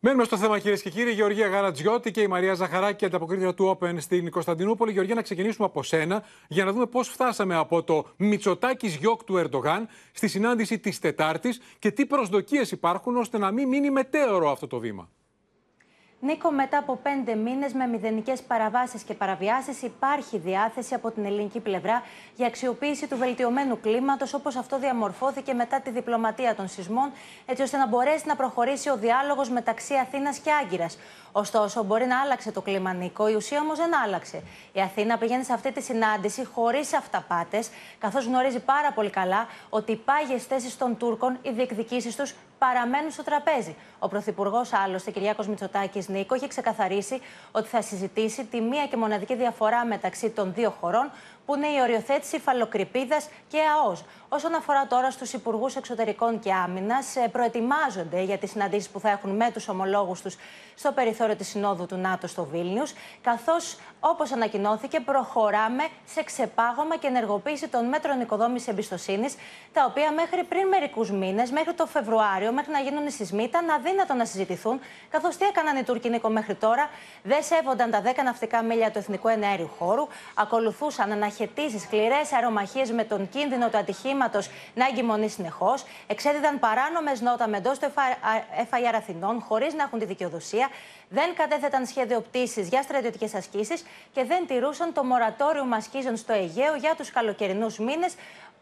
Μένουμε 0.00 0.24
στο 0.24 0.36
θέμα, 0.36 0.58
κυρίες 0.58 0.82
και 0.82 0.90
κύριοι. 0.90 1.10
Η 1.10 1.14
Γεωργία 1.14 1.46
Γαρατζιώτη 1.46 2.10
και 2.10 2.20
η 2.20 2.26
Μαρία 2.26 2.54
Ζαχαράκη, 2.54 3.04
ανταποκρίτρια 3.04 3.54
του 3.54 3.78
Open 3.78 3.94
στην 3.98 4.30
Κωνσταντινούπολη. 4.30 4.92
Γεωργία, 4.92 5.14
να 5.14 5.22
ξεκινήσουμε 5.22 5.66
από 5.66 5.82
σένα 5.82 6.24
για 6.48 6.64
να 6.64 6.72
δούμε 6.72 6.86
πώς 6.86 7.08
φτάσαμε 7.08 7.54
από 7.54 7.82
το 7.82 8.06
Μητσοτάκης 8.16 8.96
γιοκ 8.96 9.24
του 9.24 9.36
Ερντογάν 9.36 9.88
στη 10.12 10.28
συνάντηση 10.28 10.78
της 10.78 10.98
Τετάρτης 10.98 11.60
και 11.78 11.90
τι 11.90 12.06
προσδοκίες 12.06 12.70
υπάρχουν 12.70 13.16
ώστε 13.16 13.38
να 13.38 13.50
μην 13.50 13.68
μείνει 13.68 13.90
μετέωρο 13.90 14.50
αυτό 14.50 14.66
το 14.66 14.78
βήμα. 14.78 15.10
Νίκο, 16.26 16.50
μετά 16.50 16.78
από 16.78 16.96
πέντε 17.02 17.34
μήνες 17.34 17.72
με 17.72 17.86
μηδενικές 17.86 18.42
παραβάσεις 18.42 19.02
και 19.02 19.14
παραβιάσεις, 19.14 19.82
υπάρχει 19.82 20.38
διάθεση 20.38 20.94
από 20.94 21.10
την 21.10 21.24
ελληνική 21.24 21.60
πλευρά 21.60 22.02
για 22.36 22.46
αξιοποίηση 22.46 23.06
του 23.06 23.16
βελτιωμένου 23.16 23.80
κλίματος, 23.80 24.34
όπως 24.34 24.56
αυτό 24.56 24.78
διαμορφώθηκε 24.78 25.54
μετά 25.54 25.80
τη 25.80 25.90
διπλωματία 25.90 26.54
των 26.54 26.68
σεισμών, 26.68 27.12
έτσι 27.46 27.62
ώστε 27.62 27.76
να 27.76 27.86
μπορέσει 27.86 28.26
να 28.26 28.36
προχωρήσει 28.36 28.90
ο 28.90 28.96
διάλογος 28.96 29.48
μεταξύ 29.50 29.94
Αθήνας 29.94 30.38
και 30.38 30.50
Άγκυρας. 30.62 30.98
Ωστόσο, 31.32 31.82
μπορεί 31.82 32.06
να 32.06 32.20
άλλαξε 32.20 32.52
το 32.52 32.60
κλίμα, 32.60 32.92
Νίκο. 32.92 33.28
Η 33.28 33.34
ουσία 33.34 33.60
όμως 33.60 33.78
δεν 33.78 33.96
άλλαξε. 34.04 34.42
Η 34.72 34.80
Αθήνα 34.80 35.18
πήγαινε 35.18 35.42
σε 35.42 35.52
αυτή 35.52 35.72
τη 35.72 35.82
συνάντηση 35.82 36.44
χωρίς 36.44 36.94
αυταπάτες, 36.94 37.70
καθώς 37.98 38.26
γνωρίζει 38.26 38.60
πάρα 38.60 38.92
πολύ 38.92 39.10
καλά 39.10 39.46
ότι 39.70 39.92
οι 39.92 39.96
πάγιες 39.96 40.44
θέσεις 40.44 40.76
των 40.76 40.96
Τούρκων, 40.96 41.38
οι 41.42 41.50
διεκδικήσεις 41.50 42.16
τους 42.16 42.34
παραμένουν 42.58 43.10
στο 43.10 43.22
τραπέζι. 43.22 43.76
Ο 43.98 44.08
Πρωθυπουργός, 44.08 44.72
άλλωστε, 44.72 45.10
Κυριάκος 45.10 45.48
Μητσοτάκης 45.48 46.08
Νίκο, 46.08 46.34
έχει 46.34 46.48
ξεκαθαρίσει 46.48 47.20
ότι 47.52 47.68
θα 47.68 47.82
συζητήσει 47.82 48.44
τη 48.44 48.60
μία 48.60 48.86
και 48.86 48.96
μοναδική 48.96 49.34
διαφορά 49.34 49.84
μεταξύ 49.84 50.30
των 50.30 50.54
δύο 50.54 50.70
χωρών, 50.70 51.10
που 51.46 51.54
είναι 51.54 51.66
η 51.66 51.80
οριοθέτηση 51.82 52.38
φαλοκρηπίδας 52.38 53.28
και 53.48 53.58
ΑΟΣ. 53.76 54.04
Όσον 54.28 54.54
αφορά 54.54 54.86
τώρα 54.86 55.10
στους 55.10 55.32
Υπουργούς 55.32 55.76
Εξωτερικών 55.76 56.38
και 56.38 56.52
Άμυνας, 56.52 57.16
ε, 57.16 57.28
προετοιμάζονται 57.32 58.22
για 58.22 58.38
τις 58.38 58.50
συναντήσεις 58.50 58.88
που 58.88 59.00
θα 59.00 59.10
έχουν 59.10 59.30
με 59.30 59.50
τους 59.52 59.68
ομολόγους 59.68 60.20
τους 60.20 60.36
στο 60.74 60.92
περιθώριο 60.92 61.36
της 61.36 61.48
Συνόδου 61.48 61.86
του 61.86 61.96
ΝΑΤΟ 61.96 62.26
στο 62.26 62.44
Βίλνιους, 62.44 62.92
καθώς, 63.22 63.78
όπως 64.00 64.32
ανακοινώθηκε, 64.32 65.00
προχωράμε 65.00 65.82
σε 66.04 66.22
ξεπάγωμα 66.22 66.96
και 66.96 67.06
ενεργοποίηση 67.06 67.68
των 67.68 67.88
μέτρων 67.88 68.20
οικοδόμησης 68.20 68.68
εμπιστοσύνης, 68.68 69.34
τα 69.72 69.84
οποία 69.88 70.12
μέχρι 70.12 70.44
πριν 70.44 70.68
μερικούς 70.68 71.10
μήνες, 71.10 71.50
μέχρι 71.50 71.72
το 71.74 71.86
Φεβρουάριο, 71.86 72.52
μέχρι 72.52 72.72
να 72.72 72.78
γίνουν 72.78 73.06
οι 73.06 73.10
σεισμοί, 73.10 73.42
ήταν 73.42 73.70
αδύνατο 73.70 74.14
να 74.14 74.24
συζητηθούν, 74.24 74.80
καθώς 75.10 75.36
τι 75.36 75.44
έκαναν 75.44 75.76
οι 75.76 75.82
Τούρκοι 75.82 76.08
Νίκο 76.08 76.28
μέχρι 76.28 76.54
τώρα, 76.54 76.90
δεν 77.22 77.42
σέβονταν 77.42 77.90
τα 77.90 78.02
10 78.02 78.22
ναυτικά 78.24 78.62
μίλια 78.62 78.90
του 78.90 78.98
Εθνικού 78.98 79.28
Ενέργειου 79.28 79.70
Χώρου, 79.78 80.06
ακολουθούσαν 80.34 81.12
αναχαιτήσει, 81.38 81.78
σκληρές 81.78 82.32
αερομαχίες 82.32 82.90
με 82.90 83.04
τον 83.04 83.28
κίνδυνο 83.28 83.68
του 83.68 83.76
ατυχήματος 83.76 84.50
να 84.74 84.86
εγκυμονεί 84.86 85.28
συνεχώς, 85.28 85.84
εξέδιδαν 86.06 86.58
παράνομες 86.58 87.20
νότα 87.20 87.48
με 87.48 87.56
εντός 87.56 87.78
του 87.78 87.92
FIR 88.70 88.94
Αθηνών, 88.94 89.40
χωρίς 89.40 89.74
να 89.74 89.82
έχουν 89.82 89.98
τη 89.98 90.04
δικαιοδοσία, 90.04 90.68
δεν 91.08 91.34
κατέθεταν 91.34 91.86
σχέδιο 91.86 92.20
πτήσης 92.20 92.68
για 92.68 92.82
στρατιωτικές 92.82 93.34
ασκήσεις 93.34 93.84
και 94.12 94.24
δεν 94.24 94.46
τηρούσαν 94.46 94.92
το 94.92 95.04
μορατόριο 95.04 95.66
ασκήσεων 95.70 96.16
στο 96.16 96.32
Αιγαίο 96.32 96.74
για 96.74 96.94
τους 96.96 97.10
καλοκαιρινούς 97.10 97.78
μήνες, 97.78 98.14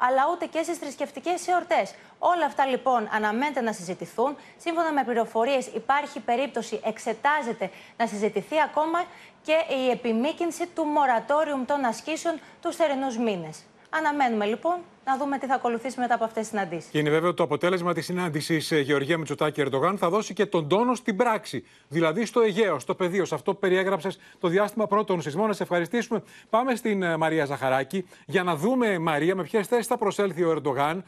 αλλά 0.07 0.29
ούτε 0.33 0.47
και 0.47 0.63
στις 0.63 0.79
θρησκευτικές 0.79 1.49
εορτές. 1.49 1.95
Όλα 2.19 2.47
αυτά 2.47 2.67
λοιπόν 2.67 3.09
αναμένεται 3.13 3.61
να 3.61 3.73
συζητηθούν. 3.73 4.37
Σύμφωνα 4.57 4.93
με 4.93 5.05
πληροφορίες, 5.05 5.67
υπάρχει 5.67 6.21
περίπτωση, 6.21 6.81
εξετάζεται 6.85 7.71
να 7.97 8.07
συζητηθεί 8.07 8.61
ακόμα 8.61 9.05
και 9.43 9.57
η 9.85 9.91
επιμήκυνση 9.91 10.67
του 10.67 10.85
μορατόριου 10.85 11.65
των 11.67 11.85
ασκήσεων 11.85 12.41
τους 12.63 12.77
θερινούς 12.77 13.19
μήνες. 13.19 13.65
Αναμένουμε 13.91 14.45
λοιπόν 14.45 14.77
να 15.05 15.17
δούμε 15.19 15.39
τι 15.39 15.47
θα 15.47 15.55
ακολουθήσει 15.55 16.01
μετά 16.01 16.15
από 16.15 16.25
αυτές 16.25 16.41
τις 16.41 16.51
συναντήσεις. 16.51 16.91
Και 16.91 16.99
είναι 16.99 17.11
βέβαιο 17.11 17.35
το 17.35 17.43
αποτέλεσμα 17.43 17.93
της 17.93 18.05
συνάντησης 18.05 18.71
ε, 18.71 18.81
Γεωργία 18.81 19.19
Μητσοτάκη 19.19 19.61
Ερντογάν 19.61 19.99
θα 19.99 20.09
δώσει 20.09 20.35
και 20.35 20.47
τον 20.47 20.69
τόνο 20.69 20.95
στην 20.95 21.17
πράξη. 21.17 21.65
Δηλαδή 21.89 22.25
στο 22.25 22.41
Αιγαίο, 22.41 22.79
στο 22.79 22.95
πεδίο, 22.95 23.25
σε 23.25 23.35
αυτό 23.35 23.53
που 23.53 23.59
περιέγραψες 23.59 24.19
το 24.39 24.49
διάστημα 24.49 24.87
πρώτων 24.87 25.23
σεισμών. 25.23 25.47
Να 25.47 25.53
σε 25.53 25.63
ευχαριστήσουμε. 25.63 26.23
Πάμε 26.51 26.75
στην 26.75 27.03
ε, 27.03 27.17
Μαρία 27.17 27.45
Ζαχαράκη 27.45 28.07
για 28.27 28.43
να 28.43 28.57
δούμε, 28.57 28.99
Μαρία, 28.99 29.37
με 29.37 29.43
ποιες 29.43 29.67
θέσεις 29.67 29.87
θα 29.87 29.97
προσέλθει 29.99 30.43
ο 30.43 30.51
Ερντογάν, 30.51 31.05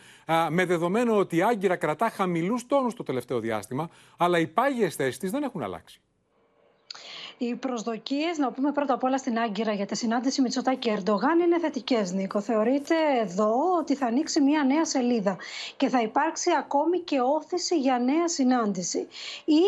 με 0.49 0.65
δεδομένο 0.65 1.19
ότι 1.19 1.37
η 1.37 1.43
Άγκυρα 1.43 1.77
κρατά 1.77 2.11
χαμηλούς 2.11 2.67
τόνους 2.67 2.95
το 2.95 3.03
τελευταίο 3.03 3.41
διάστημα, 3.41 3.89
αλλά 4.17 4.39
οι 4.39 4.47
πάγιες 4.47 4.95
θέσεις 4.95 5.19
της 5.19 5.31
δεν 5.31 5.43
έχουν 5.43 5.63
αλλάξει. 5.63 6.01
Οι 7.39 7.55
προσδοκίες, 7.55 8.39
να 8.39 8.51
πούμε 8.51 8.73
πρώτα 8.73 8.95
απ' 8.95 9.05
όλα 9.05 9.19
στην 9.19 9.39
Άγκυρα 9.39 9.73
για 9.73 9.87
τη 9.87 9.97
συνάντηση 9.97 10.41
Μητσοτάκη 10.41 10.91
Ερντογάν, 10.91 11.39
είναι 11.41 11.59
θετικές, 11.59 12.13
Νίκο. 12.13 12.41
Θεωρείται 12.41 12.95
εδώ 13.23 13.55
ότι 13.79 13.95
θα 13.95 14.07
ανοίξει 14.07 14.41
μια 14.41 14.65
νέα 14.65 14.85
σελίδα 14.85 15.37
και 15.77 15.89
θα 15.89 16.01
υπάρξει 16.01 16.51
ακόμη 16.59 17.01
και 17.01 17.21
όθηση 17.21 17.79
για 17.79 17.99
νέα 17.99 18.29
συνάντηση. 18.29 19.09
Ή 19.45 19.61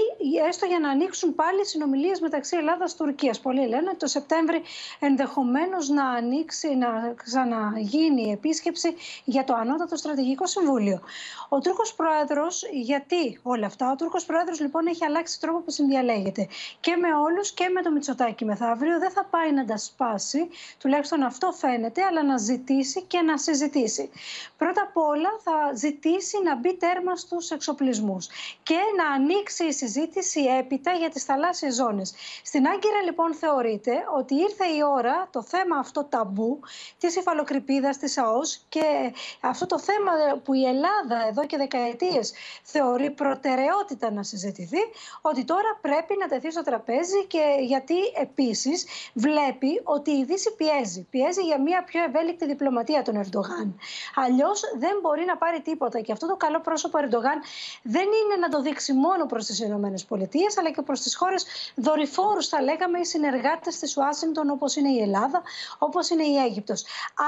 έστω 0.49 0.67
για 0.67 0.79
να 0.79 0.89
ανοίξουν 0.91 1.35
πάλι 1.35 1.67
συνομιλίες 1.67 2.21
μεταξύ 2.21 2.57
Ελλάδα-Τουρκία. 2.57 3.35
Πολλοί 3.43 3.69
λένε 3.69 3.89
ότι 3.89 3.97
το 3.97 4.07
Σεπτέμβρη 4.07 4.63
ενδεχομένως 5.01 5.89
να 5.89 6.09
ανοίξει, 6.09 6.75
να 6.75 7.15
ξαναγίνει 7.17 8.23
η 8.23 8.31
επίσκεψη 8.31 8.95
για 9.25 9.45
το 9.45 9.55
Ανώτατο 9.55 9.97
Στρατηγικό 9.97 10.47
Συμβούλιο. 10.47 11.01
Ο 11.49 11.59
Τούρκος 11.59 11.95
Πρόεδρος, 11.95 12.65
γιατί 12.73 13.39
όλα 13.43 13.67
αυτά, 13.67 13.91
ο 13.91 13.97
Τούρκος 13.97 14.25
Πρόεδρος 14.25 14.61
λοιπόν 14.61 14.87
έχει 14.87 15.05
αλλάξει 15.05 15.41
τρόπο 15.41 15.59
που 15.61 15.71
συνδιαλέγεται 15.71 16.49
και 16.81 16.97
με 16.97 17.15
όλους 17.15 17.53
και 17.57 17.69
με 17.69 17.83
το 17.83 17.91
Μητσοτάκι 17.91 18.45
μεθαύριο 18.45 18.99
δεν 18.99 19.11
θα 19.11 19.25
πάει 19.25 19.53
να 19.53 19.65
τα 19.65 19.77
σπάσει, 19.77 20.49
τουλάχιστον 20.79 21.23
αυτό 21.23 21.53
φαίνεται, 21.53 22.03
αλλά 22.03 22.23
να 22.25 22.37
ζητήσει 22.37 23.03
και 23.03 23.21
να 23.21 23.39
συζητήσει. 23.39 24.11
Πρώτα 24.57 24.83
απ' 24.83 24.97
όλα 24.97 25.31
θα 25.45 25.53
ζητήσει 25.75 26.43
να 26.43 26.57
μπει 26.57 26.77
τέρμα 26.77 27.17
στους 27.17 27.51
εξοπλισμούς 27.51 28.29
και 28.63 28.79
να 28.97 29.07
ανοίξει 29.15 29.65
η 29.65 29.73
συζήτηση 29.73 30.41
έπειτα 30.59 30.93
για 30.93 31.09
τις 31.11 31.25
θαλάσσιες 31.25 31.75
ζώνες. 31.75 32.15
Στην 32.45 32.67
Άγκυρα 32.67 33.03
λοιπόν 33.05 33.35
θεωρείται 33.35 33.93
ότι 34.19 34.35
ήρθε 34.35 34.65
η 34.65 34.81
ώρα 34.97 35.29
το 35.33 35.43
θέμα 35.43 35.77
αυτό 35.79 36.05
ταμπού 36.05 36.61
της 36.99 37.17
υφαλοκρηπίδας 37.17 37.97
της 37.99 38.19
ΑΟΣ 38.19 38.65
και 38.69 39.13
αυτό 39.41 39.67
το 39.67 39.79
θέμα 39.79 40.13
που 40.45 40.55
η 40.55 40.65
Ελλάδα 40.65 41.27
εδώ 41.29 41.47
και 41.47 41.57
δεκαετίες 41.57 42.33
θεωρεί 42.63 43.11
προτεραιότητα 43.11 44.11
να 44.11 44.23
συζητηθεί, 44.23 44.81
ότι 45.21 45.45
τώρα 45.45 45.79
πρέπει 45.81 46.17
να 46.21 46.27
τεθεί 46.29 46.51
στο 46.51 46.63
τραπέζι 46.63 47.25
και 47.27 47.46
γιατί 47.61 47.95
επίσης 48.21 48.87
βλέπει 49.15 49.81
ότι 49.85 50.11
η 50.11 50.25
Δύση 50.25 50.55
πιέζει. 50.55 51.07
Πιέζει 51.11 51.43
για 51.43 51.61
μια 51.61 51.85
πιο 51.85 52.03
ευέλικτη 52.03 52.47
διπλωματία 52.47 53.03
τον 53.03 53.17
Ερντογάν. 53.17 53.79
Αλλιώς 54.15 54.61
δεν 54.79 54.99
μπορεί 55.03 55.25
να 55.25 55.37
πάρει 55.37 55.61
τίποτα. 55.61 56.01
Και 56.01 56.13
αυτό 56.13 56.27
το 56.27 56.37
καλό 56.37 56.61
πρόσωπο 56.61 56.99
Ερντογάν 56.99 57.39
δεν 57.83 58.03
είναι 58.03 58.37
να 58.41 58.49
το 58.49 58.63
δείξει 58.63 58.93
μόνο 58.93 59.27
προς 59.27 59.47
τις 59.47 59.59
ΗΠΑ, 59.61 59.77
αλλά 60.59 60.71
και 60.71 60.83
προς 60.83 61.01
τις 61.01 61.17
χώρες 61.17 61.47
δορυφόρους, 61.75 62.49
θα 62.49 62.63
λέγαμε, 62.63 62.99
οι 62.99 63.05
συνεργάτες 63.05 63.79
της 63.79 63.97
Ουάσιγκτον, 63.97 64.51
όπως 64.51 64.77
είναι 64.77 64.91
η 64.91 65.01
Ελλάδα, 65.01 65.43
όπως 65.79 66.11
είναι 66.11 66.25
η 66.25 66.37
Αίγυπτος. 66.37 66.85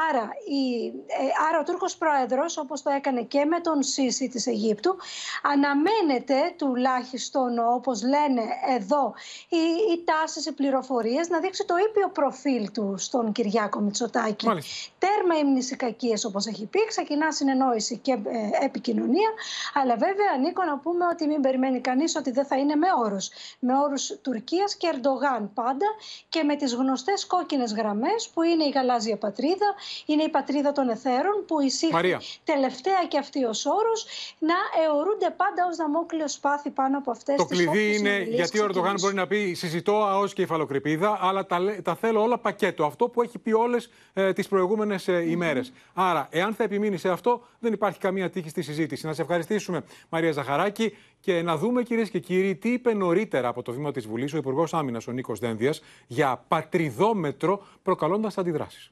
Άρα, 0.09 0.29
η, 0.49 0.87
ε, 1.07 1.49
άρα 1.49 1.59
ο 1.61 1.63
Τούρκος 1.63 1.97
Πρόεδρος, 1.97 2.57
όπως 2.57 2.83
το 2.83 2.91
έκανε 2.91 3.23
και 3.23 3.45
με 3.45 3.61
τον 3.61 3.83
Σίση 3.83 4.29
της 4.29 4.47
Αιγύπτου, 4.47 4.97
αναμένεται 5.43 6.55
τουλάχιστον 6.59 7.59
όπως 7.75 8.03
λένε 8.03 8.43
εδώ 8.79 9.15
οι, 9.49 9.93
οι 9.93 10.05
τάσεις, 10.11 10.47
οι 10.47 10.53
πληροφορίες, 10.53 11.29
να 11.29 11.39
δείξει 11.41 11.65
το 11.65 11.75
ήπιο 11.89 12.09
προφίλ 12.09 12.71
του 12.73 12.95
στον 12.99 13.33
Κυριάκο 13.33 13.81
Μητσοτάκη. 13.81 14.47
Μάλιστα. 14.47 14.91
Τέρμα 14.99 15.35
ύμνηση 15.39 15.77
κακίε, 15.77 16.15
όπως 16.27 16.47
έχει 16.47 16.65
πει, 16.67 16.87
ξεκινά 16.87 17.33
συνεννόηση 17.33 17.97
και 17.97 18.13
ε, 18.13 18.65
επικοινωνία. 18.65 19.31
Αλλά 19.75 19.97
βέβαια, 19.97 20.31
Νίκο, 20.41 20.65
να 20.65 20.79
πούμε 20.79 21.05
ότι 21.13 21.27
μην 21.27 21.41
περιμένει 21.41 21.81
κανείς 21.81 22.17
ότι 22.17 22.31
δεν 22.31 22.47
θα 22.47 22.57
είναι 22.57 22.75
με 22.75 22.87
όρους. 23.05 23.29
Με 23.59 23.79
όρους 23.79 24.13
Τουρκίας 24.23 24.75
και 24.75 24.89
Ερντογάν 24.93 25.51
πάντα 25.55 25.87
και 26.29 26.43
με 26.43 26.57
τις 26.57 26.75
γνωστές 26.75 27.27
κόκκινες 27.27 27.73
γραμμές 27.73 28.31
που 28.35 28.43
είναι 28.43 28.65
η 28.65 28.71
γαλάζια 28.75 29.17
πατρίδα, 29.17 29.75
είναι 30.07 30.23
η 30.23 30.29
πατρίδα 30.29 30.73
των 30.73 30.89
εθέρων 30.89 31.45
που 31.47 31.61
εισήχθη 31.61 32.17
τελευταία 32.45 33.05
και 33.09 33.19
αυτή 33.19 33.45
ως 33.45 33.67
όρος 33.67 34.07
να 34.39 34.55
αιωρούνται 34.83 35.31
πάντα 35.37 35.67
ως 35.71 35.77
δαμόκλειο 35.77 36.29
σπάθη 36.29 36.71
πάνω 36.71 36.99
από 36.99 37.11
αυτές 37.11 37.35
τις 37.35 37.45
Το 37.45 37.55
κλειδί 37.55 37.97
είναι 37.97 38.23
γιατί 38.23 38.59
ο 38.61 38.65
Ερντογάν 38.65 38.95
μπορεί 39.01 39.15
να 39.15 39.27
πει 39.27 39.55
συζητώ 39.55 39.98
ΑΟΣ 40.05 40.33
και 40.33 40.43
υφαλοκρηπίδα, 40.43 41.19
αλλά 41.21 41.47
τα, 41.47 41.59
τα 41.83 41.95
θέλω 41.95 42.23
όλα 42.23 42.39
πακέτο. 42.39 42.85
Αυτό 42.85 43.09
που 43.09 43.23
έχει 43.23 43.39
πει 43.39 43.53
όλες 43.53 43.91
ε, 44.13 44.33
τις 44.33 44.49
προηγούμενες 44.49 45.09
ε, 45.09 45.31
ημέρες. 45.31 45.73
Άρα, 45.95 46.29
εάν 46.31 46.55
θα 46.55 46.63
επιμείνει 46.63 46.97
σε 46.97 47.09
αυτό, 47.09 47.47
δεν 47.59 47.73
υπάρχει 47.73 47.99
καμία 47.99 48.31
τύχη 48.31 48.49
στη 48.49 48.63
συζήτηση. 48.63 49.07
Να 49.07 49.13
σε 49.13 49.23
ευχαριστήσουμε, 49.23 49.85
Μαρία 50.09 50.33
Ζαχαράκη, 50.33 50.97
και 51.21 51.43
να 51.43 51.57
δούμε, 51.57 51.83
κυρίες 51.83 52.11
και 52.11 52.19
κύριοι, 52.19 52.57
τι 52.57 52.73
είπε 52.73 52.95
νωρίτερα 52.95 53.49
από 53.49 53.63
το 53.63 53.73
βήμα 53.73 53.93
της 53.93 54.07
Βουλής 54.07 54.35
ο 54.35 54.37
Υπουργός 54.37 54.75
Άμυνας, 54.75 55.07
ο 55.07 55.13
Νίκος 55.13 55.39
Δένδιας, 55.39 55.83
για 56.07 56.45
πατριδόμετρο, 56.49 57.67
προκαλώντας 57.83 58.39
αντιδράσεις. 58.39 58.91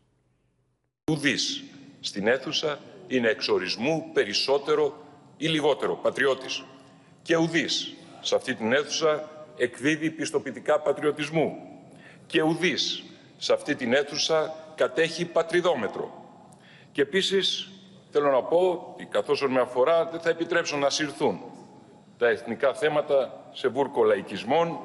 Ουδής 1.10 1.64
στην 2.00 2.26
αίθουσα 2.26 2.78
είναι 3.06 3.28
εξορισμού 3.28 4.10
περισσότερο 4.12 4.96
ή 5.36 5.46
λιγότερο 5.46 5.94
πατριώτης. 6.02 6.64
Και 7.22 7.36
ουδής 7.36 7.94
σε 8.20 8.34
αυτή 8.34 8.54
την 8.54 8.72
αίθουσα 8.72 9.35
εκδίδει 9.56 10.10
πιστοποιητικά 10.10 10.80
πατριωτισμού 10.80 11.56
και 12.26 12.42
ουδής 12.42 13.04
σε 13.36 13.52
αυτή 13.52 13.74
την 13.74 13.92
αίθουσα 13.92 14.54
κατέχει 14.74 15.24
πατριδόμετρο. 15.24 16.10
Και 16.92 17.02
επίσης 17.02 17.68
θέλω 18.10 18.30
να 18.30 18.42
πω 18.42 18.90
ότι 18.92 19.04
καθώς 19.04 19.46
με 19.48 19.60
αφορά 19.60 20.04
δεν 20.04 20.20
θα 20.20 20.30
επιτρέψω 20.30 20.76
να 20.76 20.90
συρθούν 20.90 21.40
τα 22.18 22.28
εθνικά 22.28 22.74
θέματα 22.74 23.50
σε 23.52 23.68
βούρκο 23.68 24.04
λαϊκισμών, 24.04 24.78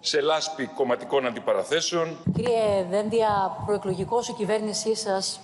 σε 0.00 0.20
λάσπη 0.20 0.66
κομματικών 0.66 1.26
αντιπαραθέσεων. 1.26 2.16
Κύριε 2.34 2.86
Δένδια, 2.90 3.56
προεκλογικός 3.66 4.28
η 4.28 4.32
κυβέρνησή 4.32 4.94
σας 4.94 5.40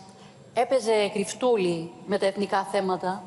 έπαιζε 0.54 1.08
κρυφτούλη 1.12 1.90
με 2.06 2.18
τα 2.18 2.26
εθνικά 2.26 2.64
θέματα 2.64 3.22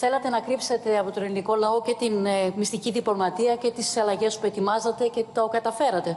θέλατε 0.00 0.28
να 0.28 0.40
κρύψετε 0.40 0.98
από 0.98 1.10
τον 1.10 1.22
ελληνικό 1.22 1.54
λαό 1.54 1.82
και 1.82 1.94
την 1.98 2.26
ε, 2.26 2.52
μυστική 2.56 2.90
διπλωματία 2.90 3.56
και 3.56 3.70
τις 3.70 3.96
αλλαγές 3.96 4.38
που 4.38 4.46
ετοιμάζατε 4.46 5.06
και 5.06 5.24
το 5.34 5.48
καταφέρατε. 5.48 6.16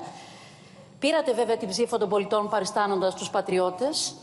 Πήρατε 1.00 1.34
βέβαια 1.34 1.58
την 1.58 1.68
ψήφο 1.68 1.98
των 1.98 2.10
πολιτών 2.10 2.50
παριστάνοντας 2.50 3.16
τους 3.16 3.30
πατριώτες, 3.30 4.14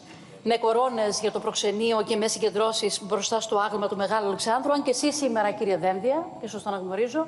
με 0.42 0.56
κορώνες 0.56 1.20
για 1.20 1.32
το 1.32 1.40
προξενείο 1.40 2.02
και 2.02 2.16
με 2.16 2.28
συγκεντρώσεις 2.28 3.02
μπροστά 3.02 3.40
στο 3.40 3.58
άγαλμα 3.58 3.88
του 3.88 3.96
Μεγάλου 3.96 4.26
Αλεξάνδρου, 4.26 4.72
αν 4.72 4.82
και 4.82 4.90
εσείς 4.90 5.16
σήμερα 5.16 5.50
κύριε 5.50 5.76
Δένδια, 5.76 6.26
και 6.40 6.48
σωστά 6.48 6.70
να 6.70 6.76
γνωρίζω, 6.76 7.26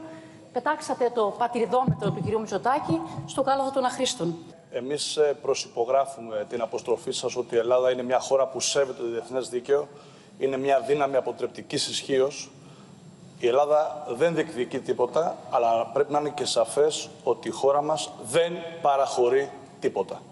πετάξατε 0.52 1.10
το 1.14 1.34
πατριδόμετρο 1.38 2.10
του 2.10 2.20
κυρίου 2.24 2.40
Μητσοτάκη 2.40 3.00
στο 3.26 3.42
κάλαθο 3.42 3.70
των 3.70 3.84
αχρήστων. 3.84 4.34
Εμείς 4.70 5.16
ε, 5.16 5.36
προσυπογράφουμε 5.42 6.46
την 6.48 6.60
αποστροφή 6.60 7.10
σας 7.10 7.36
ότι 7.36 7.54
η 7.54 7.58
Ελλάδα 7.58 7.90
είναι 7.90 8.02
μια 8.02 8.20
χώρα 8.20 8.46
που 8.46 8.60
σέβεται 8.60 9.02
το 9.02 9.08
διεθνές 9.08 9.48
δίκαιο 9.48 9.88
είναι 10.40 10.56
μια 10.56 10.80
δύναμη 10.80 11.16
αποτρεπτικής 11.16 11.88
ισχύως. 11.88 12.50
Η 13.38 13.46
Ελλάδα 13.46 14.06
δεν 14.10 14.34
διεκδικεί 14.34 14.78
τίποτα, 14.78 15.36
αλλά 15.50 15.86
πρέπει 15.86 16.12
να 16.12 16.18
είναι 16.18 16.30
και 16.30 16.44
σαφές 16.44 17.10
ότι 17.22 17.48
η 17.48 17.50
χώρα 17.50 17.82
μας 17.82 18.12
δεν 18.22 18.52
παραχωρεί 18.82 19.50
τίποτα. 19.80 20.22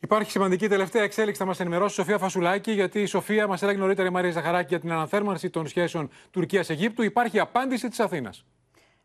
Υπάρχει 0.00 0.30
σημαντική 0.30 0.68
τελευταία 0.68 1.02
εξέλιξη. 1.02 1.40
Θα 1.40 1.46
μας 1.46 1.60
ενημερώσει 1.60 1.92
η 1.92 1.94
Σοφία 1.94 2.18
Φασουλάκη, 2.18 2.72
γιατί 2.72 3.00
η 3.00 3.06
Σοφία 3.06 3.46
μας 3.46 3.62
έλεγε 3.62 3.78
νωρίτερα 3.78 4.08
η 4.08 4.10
Μαρία 4.10 4.30
Ζαχαράκη 4.30 4.66
για 4.68 4.80
την 4.80 4.92
αναθέρμανση 4.92 5.50
των 5.50 5.66
σχέσεων 5.66 6.10
Τουρκία-Αιγύπτου. 6.30 7.02
Υπάρχει 7.02 7.38
απάντηση 7.38 7.88
της 7.88 8.00
Αθήνας. 8.00 8.44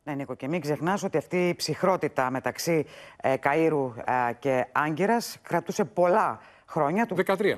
Ναι, 0.04 0.14
Νίκο, 0.14 0.36
και 0.36 0.48
μην 0.48 0.62
ξεχνάς 0.62 1.04
ότι 1.04 1.18
αυτή 1.18 1.48
η 1.48 1.56
ψυχρότητα 1.56 2.32
μεταξύ 2.32 2.86
ε, 3.22 3.34
Καΐρου 3.44 3.92
ε, 4.06 4.34
και 4.40 4.66
Άγκυρας 4.72 5.38
κρατούσε 5.42 5.86
πολλά 5.86 6.40
χρόνια. 6.66 7.08
13 7.16 7.56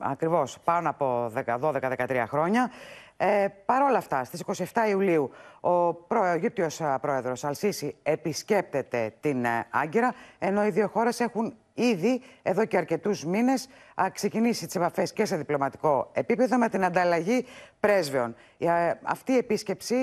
ακριβώς 0.00 0.58
πάνω 0.64 0.88
από 0.88 1.32
12-13 1.60 2.24
χρόνια. 2.28 2.70
Ε, 3.16 3.48
Παρ' 3.66 3.82
όλα 3.82 3.98
αυτά, 3.98 4.24
στις 4.24 4.40
27 4.40 4.88
Ιουλίου 4.88 5.30
ο 5.60 5.96
Αιγύπτιος 6.24 6.80
πρόεδρος 7.00 7.44
Αλσίση 7.44 7.96
επισκέπτεται 8.02 9.14
την 9.20 9.44
ε, 9.44 9.66
Άγκυρα, 9.70 10.14
ενώ 10.38 10.64
οι 10.66 10.70
δύο 10.70 10.88
χώρες 10.88 11.20
έχουν 11.20 11.54
ήδη 11.74 12.22
εδώ 12.42 12.64
και 12.64 12.76
αρκετούς 12.76 13.24
μήνες 13.24 13.68
ξεκινήσει 14.12 14.66
τις 14.66 14.74
επαφές 14.74 15.12
και 15.12 15.24
σε 15.24 15.36
διπλωματικό 15.36 16.10
επίπεδο 16.12 16.58
με 16.58 16.68
την 16.68 16.84
ανταλλαγή 16.84 17.46
πρέσβεων. 17.80 18.34
Ε, 18.58 18.92
αυτή 19.02 19.32
η 19.32 19.36
επίσκεψη 19.36 19.94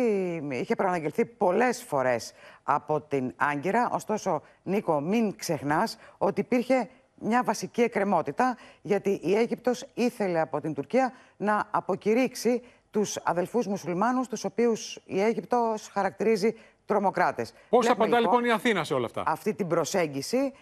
είχε 0.52 0.76
προαναγγελθεί 0.76 1.26
πολλές 1.26 1.84
φορές 1.84 2.34
από 2.64 3.02
την 3.02 3.34
Άγκυρα, 3.36 3.90
ωστόσο 3.92 4.42
Νίκο 4.64 5.00
μην 5.00 5.36
ξεχνάς 5.36 5.98
ότι 6.18 6.42
υπήρχε 6.42 6.90
μια 7.20 7.44
βασική 7.44 7.82
εκκρεμότητα, 7.82 8.58
γιατί 8.82 9.20
η 9.24 9.36
Αίγυπτος 9.36 9.86
ήθελε 9.94 10.40
από 10.40 10.62
την 10.62 10.74
Τουρκία 10.74 11.14
να 11.38 11.68
αποκηρύξει 11.72 12.62
τους 12.92 13.18
αδελφούς 13.24 13.68
μουσουλμάνους, 13.68 14.28
τους 14.28 14.44
οποίους 14.44 15.00
η 15.06 15.22
Αίγυπτος 15.22 15.90
χαρακτηρίζει 15.94 16.56
τρομοκράτες. 16.86 17.54
Πώς 17.70 17.90
απαντά 17.90 18.20
λοιπόν, 18.20 18.22
λοιπόν 18.22 18.46
η 18.46 18.52
Αθήνα 18.52 18.84
σε 18.84 18.94
όλα 18.94 19.06
αυτά; 19.06 19.24
Αυτή 19.26 19.54
την 19.54 19.68
προσέγγιση, 19.68 20.54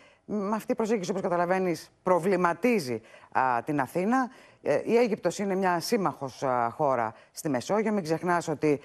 αυτή 0.53 0.71
η 0.71 0.75
προσέγγιση 0.75 1.09
όπως 1.09 1.21
καταλαβαίνεις 1.21 1.91
προβληματίζει 2.03 3.01
την 3.65 3.79
Αθήνα. 3.79 4.29
Ε, 4.67 4.81
η 4.85 4.97
Αίγυπτος 4.97 5.39
είναι 5.39 5.55
μια 5.55 5.79
σύμμαχος 5.79 6.43
χώρα 6.71 7.13
στη 7.31 7.49
Μεσόγειο. 7.49 7.91
Μην 7.91 8.03
ξεχνάς 8.03 8.47
ότι 8.47 8.79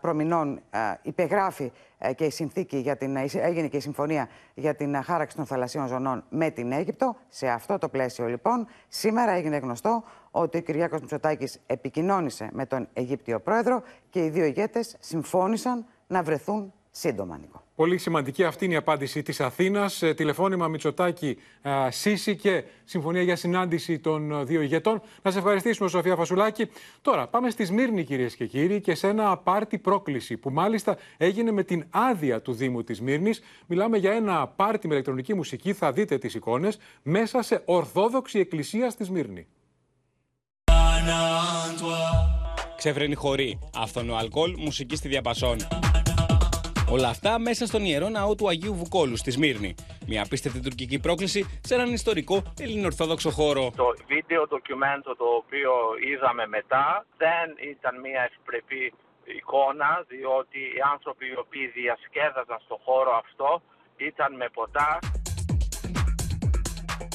προμηνών 0.00 0.60
υπεγράφει 1.02 1.72
ε, 1.98 2.12
και 2.12 2.24
η 2.24 2.30
συνθήκη 2.30 2.76
για 2.76 2.96
την, 2.96 3.16
έγινε 3.16 3.68
και 3.68 3.76
η 3.76 3.80
συμφωνία 3.80 4.28
για 4.54 4.74
την 4.74 5.02
χάραξη 5.02 5.36
των 5.36 5.46
θαλασσίων 5.46 5.86
ζωνών 5.86 6.24
με 6.28 6.50
την 6.50 6.72
Αίγυπτο. 6.72 7.16
Σε 7.28 7.48
αυτό 7.48 7.78
το 7.78 7.88
πλαίσιο 7.88 8.26
λοιπόν 8.26 8.66
σήμερα 8.88 9.32
έγινε 9.32 9.56
γνωστό 9.56 10.04
ότι 10.30 10.58
ο 10.58 10.60
Κυριάκος 10.60 11.00
Μητσοτάκης 11.00 11.60
επικοινώνησε 11.66 12.48
με 12.52 12.66
τον 12.66 12.88
Αιγύπτιο 12.92 13.40
πρόεδρο 13.40 13.82
και 14.10 14.24
οι 14.24 14.28
δύο 14.28 14.44
ηγέτες 14.44 14.96
συμφώνησαν 15.00 15.86
να 16.06 16.22
βρεθούν 16.22 16.72
σύντομα, 16.90 17.36
Νικό. 17.38 17.65
Πολύ 17.76 17.98
σημαντική 17.98 18.44
αυτή 18.44 18.64
είναι 18.64 18.74
η 18.74 18.76
απάντηση 18.76 19.22
της 19.22 19.40
Αθήνας. 19.40 20.02
Ε, 20.02 20.14
τηλεφώνημα 20.14 20.68
Μητσοτάκη 20.68 21.36
Σύση 21.88 22.36
και 22.36 22.64
συμφωνία 22.84 23.22
για 23.22 23.36
συνάντηση 23.36 23.98
των 23.98 24.32
ε, 24.32 24.44
δύο 24.44 24.60
ηγετών. 24.60 25.02
Να 25.22 25.30
σε 25.30 25.38
ευχαριστήσουμε, 25.38 25.88
Σοφία 25.88 26.16
Φασουλάκη. 26.16 26.68
Τώρα, 27.02 27.26
πάμε 27.26 27.50
στη 27.50 27.64
Σμύρνη, 27.64 28.04
κυρίες 28.04 28.36
και 28.36 28.46
κύριοι, 28.46 28.80
και 28.80 28.94
σε 28.94 29.08
ένα 29.08 29.36
πάρτι 29.36 29.78
πρόκληση 29.78 30.36
που 30.36 30.50
μάλιστα 30.50 30.96
έγινε 31.16 31.50
με 31.50 31.62
την 31.62 31.86
άδεια 31.90 32.40
του 32.42 32.52
Δήμου 32.52 32.84
της 32.84 32.96
Σμύρνης. 32.96 33.40
Μιλάμε 33.66 33.98
για 33.98 34.12
ένα 34.12 34.46
πάρτι 34.46 34.88
με 34.88 34.94
ηλεκτρονική 34.94 35.34
μουσική, 35.34 35.72
θα 35.72 35.92
δείτε 35.92 36.18
τις 36.18 36.34
εικόνες, 36.34 36.78
μέσα 37.02 37.42
σε 37.42 37.62
Ορθόδοξη 37.64 38.38
Εκκλησία 38.38 38.90
στη 38.90 39.04
Σμύρνη. 39.04 39.46
Ξεφρενή 42.76 43.14
χωρί, 43.14 43.58
αυθονό 43.74 44.14
αλκοόλ, 44.14 44.54
μουσική 44.58 44.96
στη 44.96 45.08
διαπασόν. 45.08 45.56
Όλα 46.90 47.08
αυτά 47.08 47.38
μέσα 47.38 47.66
στον 47.66 47.84
ιερό 47.84 48.08
ναό 48.08 48.34
του 48.34 48.48
Αγίου 48.48 48.74
Βουκόλου 48.74 49.16
στη 49.16 49.30
Σμύρνη. 49.30 49.74
Μια 50.06 50.22
απίστευτη 50.22 50.60
τουρκική 50.60 50.98
πρόκληση 51.00 51.60
σε 51.62 51.74
έναν 51.74 51.92
ιστορικό 51.92 52.42
ελληνορθόδοξο 52.60 53.30
χώρο. 53.30 53.72
Το 53.76 53.94
βίντεο 54.06 54.46
ντοκιμέντο 54.46 55.16
το 55.16 55.24
οποίο 55.24 55.72
είδαμε 56.10 56.46
μετά 56.46 57.06
δεν 57.16 57.46
ήταν 57.72 58.00
μια 58.00 58.22
ευπρεπή 58.30 58.92
εικόνα 59.38 60.04
διότι 60.08 60.58
οι 60.58 60.80
άνθρωποι 60.92 61.26
οι 61.26 61.36
οποίοι 61.44 61.66
διασκέδαζαν 61.66 62.58
στο 62.64 62.76
χώρο 62.84 63.12
αυτό 63.24 63.62
ήταν 63.96 64.36
με 64.36 64.48
ποτά. 64.52 64.98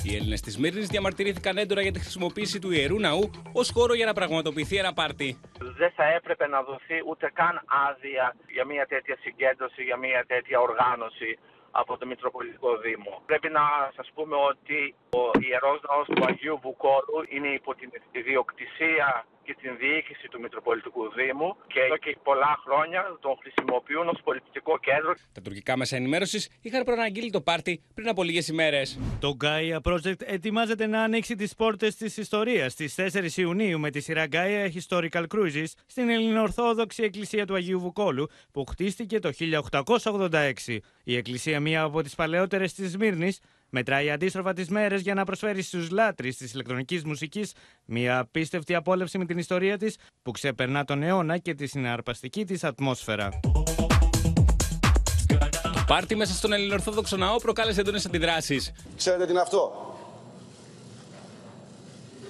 Οι 0.03 0.15
Έλληνες 0.15 0.41
της 0.41 0.57
Μύρνη 0.57 0.81
διαμαρτυρήθηκαν 0.81 1.57
έντονα 1.57 1.81
για 1.81 1.91
τη 1.91 1.99
χρησιμοποίηση 1.99 2.59
του 2.59 2.71
ιερού 2.71 2.99
ναού 2.99 3.31
ως 3.53 3.71
χώρο 3.75 3.93
για 3.93 4.05
να 4.05 4.13
πραγματοποιηθεί 4.13 4.77
ένα 4.77 4.93
πάρτι. 4.93 5.39
Δεν 5.77 5.91
θα 5.95 6.05
έπρεπε 6.17 6.47
να 6.47 6.61
δοθεί 6.61 6.97
ούτε 7.09 7.31
καν 7.33 7.61
άδεια 7.89 8.35
για 8.55 8.65
μια 8.65 8.85
τέτοια 8.85 9.17
συγκέντρωση, 9.21 9.83
για 9.83 9.97
μια 9.97 10.23
τέτοια 10.27 10.59
οργάνωση 10.59 11.39
από 11.71 11.97
το 11.97 12.05
Μητροπολιτικό 12.05 12.77
Δήμο. 12.77 13.21
Πρέπει 13.25 13.49
να 13.49 13.61
σας 13.95 14.11
πούμε 14.15 14.35
ότι 14.51 14.95
ο 15.09 15.23
Ιερός 15.47 15.79
Ναός 15.87 16.07
του 16.07 16.25
Αγίου 16.29 16.59
Βουκόλου 16.63 17.19
είναι 17.29 17.47
υπό 17.47 17.75
την 17.75 17.89
ιδιοκτησία 18.11 19.25
και 19.43 19.55
την 19.61 19.77
διοίκηση 19.77 20.27
του 20.27 20.39
Μητροπολιτικού 20.39 21.11
Δήμου 21.13 21.55
και 21.67 21.79
εδώ 21.79 21.97
και 21.97 22.17
πολλά 22.23 22.59
χρόνια 22.65 23.17
τον 23.21 23.35
χρησιμοποιούν 23.41 24.07
ως 24.07 24.19
πολιτικό 24.23 24.79
κέντρο. 24.79 25.13
Τα 25.33 25.41
τουρκικά 25.41 25.77
μέσα 25.77 25.95
ενημέρωσης 25.95 26.49
είχαν 26.61 26.83
προαναγγείλει 26.83 27.29
το 27.29 27.41
πάρτι 27.41 27.81
πριν 27.93 28.07
από 28.07 28.23
λίγες 28.23 28.47
ημέρες. 28.47 28.99
Το 29.19 29.37
Gaia 29.43 29.91
Project 29.91 30.21
ετοιμάζεται 30.25 30.87
να 30.87 31.01
ανοίξει 31.03 31.35
τις 31.35 31.55
πόρτες 31.55 31.95
της 31.95 32.17
ιστορίας 32.17 32.71
στις 32.71 32.95
4 32.95 33.37
Ιουνίου 33.37 33.79
με 33.79 33.89
τη 33.89 33.99
σειρά 33.99 34.25
Gaia 34.31 34.69
Historical 34.77 35.23
Cruises 35.35 35.65
στην 35.85 36.09
Ελληνοορθόδοξη 36.09 37.03
Εκκλησία 37.03 37.45
του 37.45 37.55
Αγίου 37.55 37.79
Βουκόλου 37.79 38.27
που 38.51 38.65
χτίστηκε 38.65 39.19
το 39.19 39.31
1886. 39.91 40.77
Η 41.03 41.15
εκκλησία 41.15 41.59
μία 41.59 41.81
από 41.81 42.01
τις 42.01 42.15
παλαιότερες 42.15 42.73
της 42.73 42.91
Σμύρνης 42.91 43.39
Μετράει 43.73 44.11
αντίστροφα 44.11 44.53
τις 44.53 44.69
μέρες 44.69 45.01
για 45.01 45.13
να 45.13 45.25
προσφέρει 45.25 45.61
στους 45.61 45.89
λάτρε 45.89 46.29
της 46.29 46.53
ηλεκτρονικής 46.53 47.03
μουσικής 47.03 47.53
μια 47.85 48.19
απίστευτη 48.19 48.75
απόλαυση 48.75 49.17
με 49.17 49.25
την 49.25 49.37
ιστορία 49.37 49.77
της 49.77 49.97
που 50.21 50.31
ξεπερνά 50.31 50.83
τον 50.83 51.03
αιώνα 51.03 51.37
και 51.37 51.53
τη 51.53 51.67
συναρπαστική 51.67 52.45
της 52.45 52.63
ατμόσφαιρα. 52.63 53.29
Το 55.27 55.83
πάρτι 55.87 56.15
μέσα 56.15 56.33
στον 56.33 56.53
Ελληνοορθόδοξο 56.53 57.17
ναό 57.17 57.35
προκάλεσε 57.35 57.79
έντονε 57.79 57.99
αντιδράσεις. 58.05 58.71
Ξέρετε 58.97 59.25
τι 59.25 59.31
είναι 59.31 59.41
αυτό; 59.41 59.91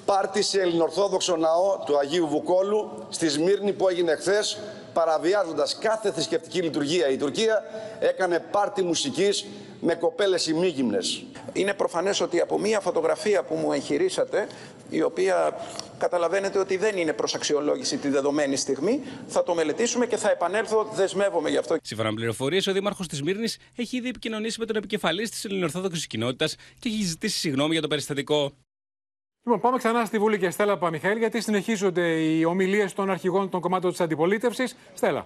Πάρτι 0.06 0.42
σε 0.42 0.62
Ελληνοορθόδοξο 0.62 1.36
ναό 1.36 1.84
του 1.86 1.98
Αγίου 1.98 2.28
Βουκόλου 2.28 3.06
στη 3.10 3.30
Σμύρνη 3.30 3.74
που 3.74 3.88
έγινε 3.88 4.16
χθες, 4.16 4.60
παραβιάζοντας 4.94 5.78
κάθε 5.78 6.12
θρησκευτική 6.12 6.62
λειτουργία. 6.62 7.10
Η 7.10 7.18
Τουρκία 7.18 7.64
έκανε 8.00 8.40
πάρτι 8.52 8.84
μουσικής 8.84 9.46
με 9.80 9.96
κοπέλες 9.96 10.48
ημίγυμνες. 10.48 11.24
Είναι 11.54 11.74
προφανές 11.74 12.22
ότι 12.22 12.40
από 12.40 12.60
μία 12.60 12.80
φωτογραφία 12.80 13.44
που 13.44 13.56
μου 13.56 13.74
εγχειρήσατε, 13.74 14.48
η 14.90 15.02
οποία 15.02 15.56
καταλαβαίνετε 15.98 16.60
ότι 16.60 16.78
δεν 16.78 16.98
είναι 16.98 17.14
προς 17.14 17.36
αξιολόγηση 17.36 17.98
τη 17.98 18.10
δεδομένη 18.10 18.56
στιγμή, 18.56 19.02
θα 19.28 19.44
το 19.44 19.54
μελετήσουμε 19.54 20.06
και 20.06 20.18
θα 20.18 20.32
επανέλθω, 20.32 20.90
δεσμεύομαι 20.94 21.50
γι' 21.50 21.58
αυτό. 21.58 21.76
Σύμφωνα 21.82 22.10
με 22.10 22.16
πληροφορίες, 22.16 22.68
ο 22.68 22.72
Δήμαρχος 22.72 23.08
της 23.08 23.22
Μύρνης 23.22 23.58
έχει 23.76 23.98
ήδη 23.98 24.10
επικοινωνήσει 24.10 24.60
με 24.60 24.66
τον 24.66 24.76
επικεφαλής 24.76 25.30
της 25.30 25.46
Ελληνοορθόδοξης 25.46 26.08
Κοινότητας 26.08 26.56
και 26.80 26.90
έχει 26.90 27.04
ζητήσει 27.04 27.38
συγγνώμη 27.38 27.72
για 27.72 27.82
το 27.82 27.88
περιστατικό. 27.88 28.52
Λοιπόν, 29.44 29.60
πάμε 29.60 29.78
ξανά 29.78 30.06
στη 30.06 30.18
Βουλή 30.20 30.38
και 30.38 30.50
Στέλλα 30.50 30.78
Παμιχαήλ, 30.78 31.18
γιατί 31.18 31.42
συνεχίζονται 31.42 32.08
οι 32.08 32.44
ομιλίες 32.44 32.94
των 32.94 33.10
αρχηγών 33.10 33.50
των 33.50 33.62
κομμάτων 33.62 33.92
της 33.92 34.02
αντιπολίτευσης. 34.02 34.78
Στέλλα. 34.94 35.26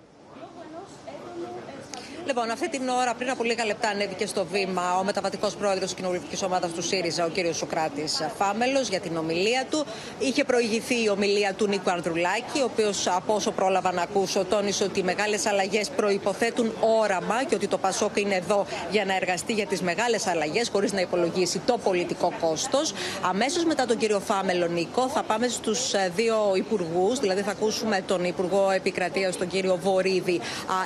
Λοιπόν, 2.28 2.52
αυτή 2.52 2.70
την 2.70 2.90
ώρα, 2.90 3.14
πριν 3.14 3.30
από 3.30 3.44
λίγα 3.44 3.66
λεπτά, 3.66 3.90
ανέβηκε 3.90 4.26
στο 4.26 4.46
βήμα 4.46 4.98
ο 5.00 5.04
μεταβατικός 5.04 5.56
πρόεδρος 5.56 5.84
της 5.84 5.94
κοινοβουλευτικής 5.94 6.44
ομάδας 6.44 6.72
του 6.72 6.82
ΣΥΡΙΖΑ, 6.82 7.26
ο 7.26 7.30
κ. 7.30 7.54
Σοκράτης 7.54 8.22
Φάμελος, 8.38 8.88
για 8.88 9.00
την 9.00 9.18
ομιλία 9.18 9.66
του. 9.70 9.86
Είχε 10.20 10.44
προηγηθεί 10.44 11.04
η 11.04 11.10
ομιλία 11.10 11.54
του 11.54 11.68
Νίκου 11.68 11.92
Ανδρουλάκη, 11.92 12.60
ο 12.62 12.64
οποίος, 12.64 13.08
από 13.08 13.34
όσο 13.34 13.52
πρόλαβα 13.52 13.92
να 13.92 14.02
ακούσω, 14.02 14.46
τόνισε 14.46 14.84
ότι 14.84 15.00
οι 15.00 15.04
μεγάλες 15.04 15.46
αλλαγές 15.46 15.90
προποθέτουν 15.90 16.74
όραμα 17.02 17.44
και 17.44 17.56
ότι 17.56 17.68
το 17.68 17.78
Πασόκ 17.78 18.18
είναι 18.18 18.36
εδώ 18.36 18.66
για 18.92 19.06
να 19.06 19.16
εργαστεί 19.16 19.54
για 19.54 19.66
τις 19.66 19.82
μεγάλες 19.82 20.28
αλλαγές, 20.28 20.70
χωρίς 20.70 20.94
να 20.94 21.02
υπολογίσει 21.02 21.60
το 21.60 21.78
πολιτικό 21.78 22.34
κόστος. 22.42 22.94
Αμέσως 23.30 23.64
μετά 23.64 23.86
τον 23.86 23.98
κύριο 23.98 24.20
Φάμελο 24.20 24.68
Νίκο, 24.68 25.08
θα 25.10 25.24
πάμε 25.24 25.48
στους 25.48 25.94
ε, 25.94 26.12
δύο 26.16 26.52
υπουργούς, 26.56 27.20
δηλαδή 27.20 27.42
θα 27.42 27.52
ακούσουμε 27.52 28.04
τον 28.08 28.24
Υπουργό 28.24 28.72
Επικρατείας, 28.72 29.38
τον 29.38 29.48
κύριο 29.48 29.80
Βορύδη, 29.82 30.42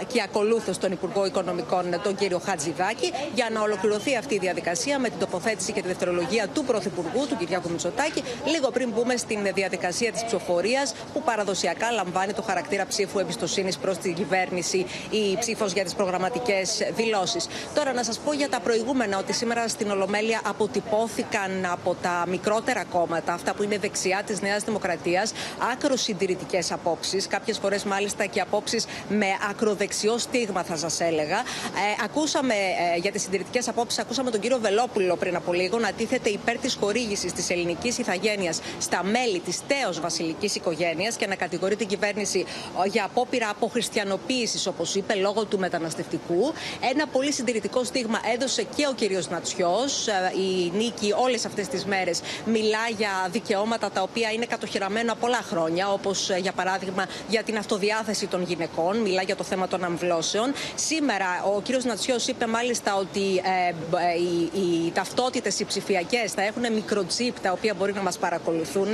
και 0.08 0.22
ακολούθως 0.22 0.78
τον 0.78 0.92
Υπουργό 0.92 1.28
Οικονομικών, 1.30 2.02
τον 2.04 2.16
κύριο 2.16 2.40
Χατζηδάκη, 2.46 3.12
για 3.34 3.48
να 3.54 3.62
ολοκληρωθεί 3.62 4.16
αυτή 4.16 4.34
η 4.36 4.38
διαδικασία 4.38 5.00
με 5.00 5.10
την 5.10 5.20
τοποθέτηση 5.20 5.72
και 5.72 5.82
τη 5.82 5.88
δευτερολογία 5.88 6.48
του 6.48 6.64
Πρωθυπουργού, 6.64 7.28
του 7.28 7.38
Κυριάκου 7.38 7.70
Μητσοτάκη, 7.70 8.24
λίγο 8.46 8.70
πριν 8.72 8.90
μπούμε 8.90 9.16
στην 9.18 9.40
διαδικασία 9.54 10.12
της 10.12 10.24
ψηφοφορίας, 10.24 10.94
που 11.14 11.22
παραδοσιακά 11.24 11.92
λαμβάνει 11.92 12.34
το 12.34 12.42
χαρακτήρα 12.42 12.86
ψήφου 12.88 13.20
εμπιστοσύνης 13.20 13.78
προς 13.78 13.98
την 13.98 14.14
κυβέρνηση 14.14 14.86
ή 15.10 15.38
ψήφος 15.40 15.72
για 15.74 15.84
τις 15.84 15.94
προγραμματικές 15.94 16.82
δηλώσεις. 16.96 17.48
Τώρα, 17.74 17.94
να 17.94 18.04
σας 18.04 18.20
πω 18.20 18.34
για 18.34 18.50
τα 18.50 18.60
προηγούμενα 18.60 19.18
ότι 19.18 19.34
σήμερα 19.34 19.68
στην 19.68 19.90
Ολομέλεια 19.90 20.42
αποτυπώθηκαν 20.46 21.52
από 21.72 21.96
τα 22.02 22.24
μικρότερα 22.28 22.84
κόμματα, 22.84 23.34
αυτά 23.34 23.54
που 23.54 23.64
είναι 23.64 23.78
δεξιά 23.78 24.24
της 24.26 24.42
Νέας 24.42 24.64
Δημοκρατίας, 24.64 25.32
άκρος 25.72 26.02
συντηρητικές 26.02 26.72
απόψεις, 26.72 27.28
κάποιες 27.28 27.58
φορές 27.58 27.84
μάλιστα 27.84 28.26
και 28.26 28.42
απόψεις 28.42 28.86
με 29.10 29.28
ακροδεξιό 29.50 30.18
στίγμα, 30.18 30.64
θα 30.64 30.76
σας 30.76 31.00
έλεγα 31.00 31.19
έλεγα. 31.20 31.38
Ε, 31.38 32.04
ακούσαμε 32.04 32.54
ε, 32.54 32.98
για 33.00 33.12
τις 33.12 33.22
συντηρητικές 33.22 33.68
απόψεις, 33.68 34.00
ακούσαμε 34.00 34.32
τον 34.32 34.40
κύριο 34.40 34.60
Βελόπουλο 34.60 35.16
πριν 35.16 35.36
από 35.36 35.54
λίγο 35.54 35.80
να 35.80 35.92
τίθεται 35.92 36.30
υπέρ 36.30 36.58
της 36.58 36.78
χορήγησης 36.80 37.34
της 37.34 37.50
ελληνικής 37.50 37.98
ηθαγένειας 37.98 38.60
στα 38.80 39.04
μέλη 39.04 39.40
της 39.40 39.60
τέο 39.68 40.02
βασιλικής 40.02 40.56
οικογένειας 40.56 41.16
και 41.16 41.28
να 41.28 41.36
κατηγορεί 41.36 41.76
την 41.76 41.88
κυβέρνηση 41.88 42.46
ε, 42.86 42.88
για 42.88 43.04
απόπειρα 43.06 43.50
αποχριστιανοποίησης, 43.50 44.68
όπως 44.68 44.96
είπε, 44.96 45.14
λόγω 45.14 45.46
του 45.46 45.60
μεταναστευτικού. 45.60 46.54
Ένα 46.92 47.08
πολύ 47.08 47.32
συντηρητικό 47.34 47.84
στίγμα 47.84 48.20
έδωσε 48.34 48.64
και 48.76 48.88
ο 48.88 48.94
κύριος 48.94 49.30
Νατσιός. 49.30 50.08
Ε, 50.08 50.32
η 50.36 50.72
νίκη 50.78 51.14
όλες 51.18 51.46
αυτές 51.46 51.68
τις 51.68 51.86
μέρες 51.86 52.22
μιλά 52.46 52.88
για 52.98 53.12
δικαιώματα 53.32 53.92
τα 53.92 54.02
οποία 54.02 54.32
είναι 54.32 54.46
κατοχυραμένα 54.46 55.16
πολλά 55.16 55.42
χρόνια, 55.50 55.92
όπως 55.92 56.30
για 56.42 56.52
παράδειγμα 56.52 57.06
για 57.28 57.44
την 57.44 57.58
αυτοδιάθεση 57.58 58.28
των 58.28 58.44
γυναικών, 58.44 58.98
μιλά 58.98 59.22
για 59.22 59.36
το 59.36 59.44
θέμα 59.44 59.68
των 59.68 59.84
αμβλώσεων. 59.84 60.54
Σήμερα 60.76 61.09
ο 61.56 61.62
κύριος 61.62 61.86
Νατσιός 61.86 62.28
είπε 62.28 62.48
μάλιστα 62.48 62.96
ότι 62.96 63.38
ε, 63.38 63.74
οι, 64.20 64.60
οι 64.60 64.92
ταυτότητες 64.92 65.60
οι 65.60 65.66
ψηφιακές 65.66 66.32
θα 66.32 66.42
έχουν 66.42 66.74
μικροτσίπ 66.74 67.40
τα 67.40 67.52
οποία 67.52 67.74
μπορεί 67.74 67.94
να 67.94 68.02
μας 68.02 68.18
παρακολουθούν. 68.18 68.88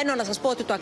Ενώ 0.00 0.14
να 0.14 0.24
σας 0.24 0.38
πω 0.38 0.48
ότι 0.48 0.64
το 0.64 0.74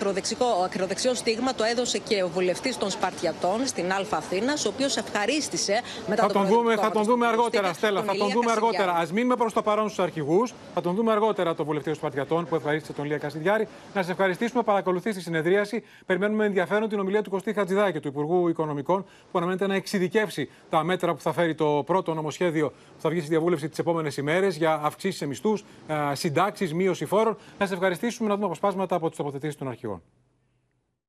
ακροδεξιό 0.64 1.14
στίγμα 1.14 1.54
το 1.54 1.64
έδωσε 1.64 1.98
και 1.98 2.22
ο 2.22 2.28
βουλευτής 2.28 2.78
των 2.78 2.90
Σπαρτιατών 2.90 3.66
στην 3.66 3.92
Α 3.92 4.04
Αθήνας, 4.10 4.64
ο 4.64 4.68
οποίος 4.68 4.96
ευχαρίστησε 4.96 5.80
μετά 6.08 6.22
θα 6.22 6.32
τον, 6.32 6.46
δούμε, 6.46 6.76
θα 6.76 6.90
τον 6.90 7.02
δούμε 7.02 7.26
αργότερα, 7.26 7.72
Στέλλα. 7.72 8.02
Θα 8.02 8.16
τον 8.16 8.30
δούμε 8.30 8.50
αργότερα. 8.50 8.92
Α 8.92 9.06
μείνουμε 9.12 9.36
προς 9.36 9.52
το 9.52 9.62
παρόν 9.62 9.88
στους 9.88 10.04
αρχηγούς. 10.04 10.54
Θα 10.74 10.80
τον 10.80 10.94
δούμε 10.94 11.12
αργότερα 11.12 11.54
το 11.54 11.64
βουλευτή 11.64 11.88
των 11.88 11.98
Σπαρτιατών 11.98 12.46
που 12.46 12.54
ευχαρίστησε 12.54 12.92
τον 12.92 13.04
Λία 13.04 13.18
Κασιδιάρη. 13.18 13.68
Να 13.94 14.02
σε 14.02 14.10
ευχαριστήσουμε. 14.10 14.62
Παρακολουθεί 14.62 15.12
τη 15.12 15.20
συνεδρίαση. 15.20 15.84
Περιμένουμε 16.06 16.44
ενδιαφέρον 16.44 16.88
την 16.88 16.98
ομιλία 17.00 17.22
του 17.22 17.30
Κωστή 17.30 17.52
Χατζηδάκη, 17.52 18.00
του 18.00 18.08
Υπουργού 18.08 18.48
Οικονομικών, 18.48 19.04
που 19.32 19.38
αναμένεται 19.38 19.66
να 19.66 19.74
εξειδικεύσει 19.74 20.50
τα 20.74 20.82
μέτρα 20.84 21.14
που 21.14 21.20
θα 21.20 21.32
φέρει 21.32 21.54
το 21.54 21.82
πρώτο 21.86 22.14
νομοσχέδιο 22.14 22.70
που 22.70 23.00
θα 23.00 23.10
βγει 23.10 23.20
στη 23.20 23.28
διαβούλευση 23.28 23.68
τις 23.68 23.78
επόμενες 23.78 24.16
ημέρες 24.16 24.56
για 24.56 24.80
αυξήσεις 24.82 25.18
σε 25.18 25.26
μισθούς, 25.26 25.64
συντάξεις, 26.12 26.74
μείωση 26.74 27.06
φόρων. 27.06 27.36
Να 27.58 27.66
σε 27.66 27.74
ευχαριστήσουμε 27.74 28.28
να 28.28 28.34
δούμε 28.34 28.46
αποσπάσματα 28.46 28.96
από 28.96 29.10
τι 29.10 29.16
τοποθετήσεις 29.16 29.56
των 29.56 29.68
αρχηγών. 29.68 30.02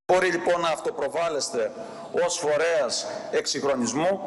Μπορεί 0.06 0.32
λοιπόν 0.32 0.62
να 0.62 0.68
αυτοπροβάλλεστε 0.68 1.72
ως 2.26 2.38
φορέας 2.38 3.06
εξυγχρονισμού 3.32 4.20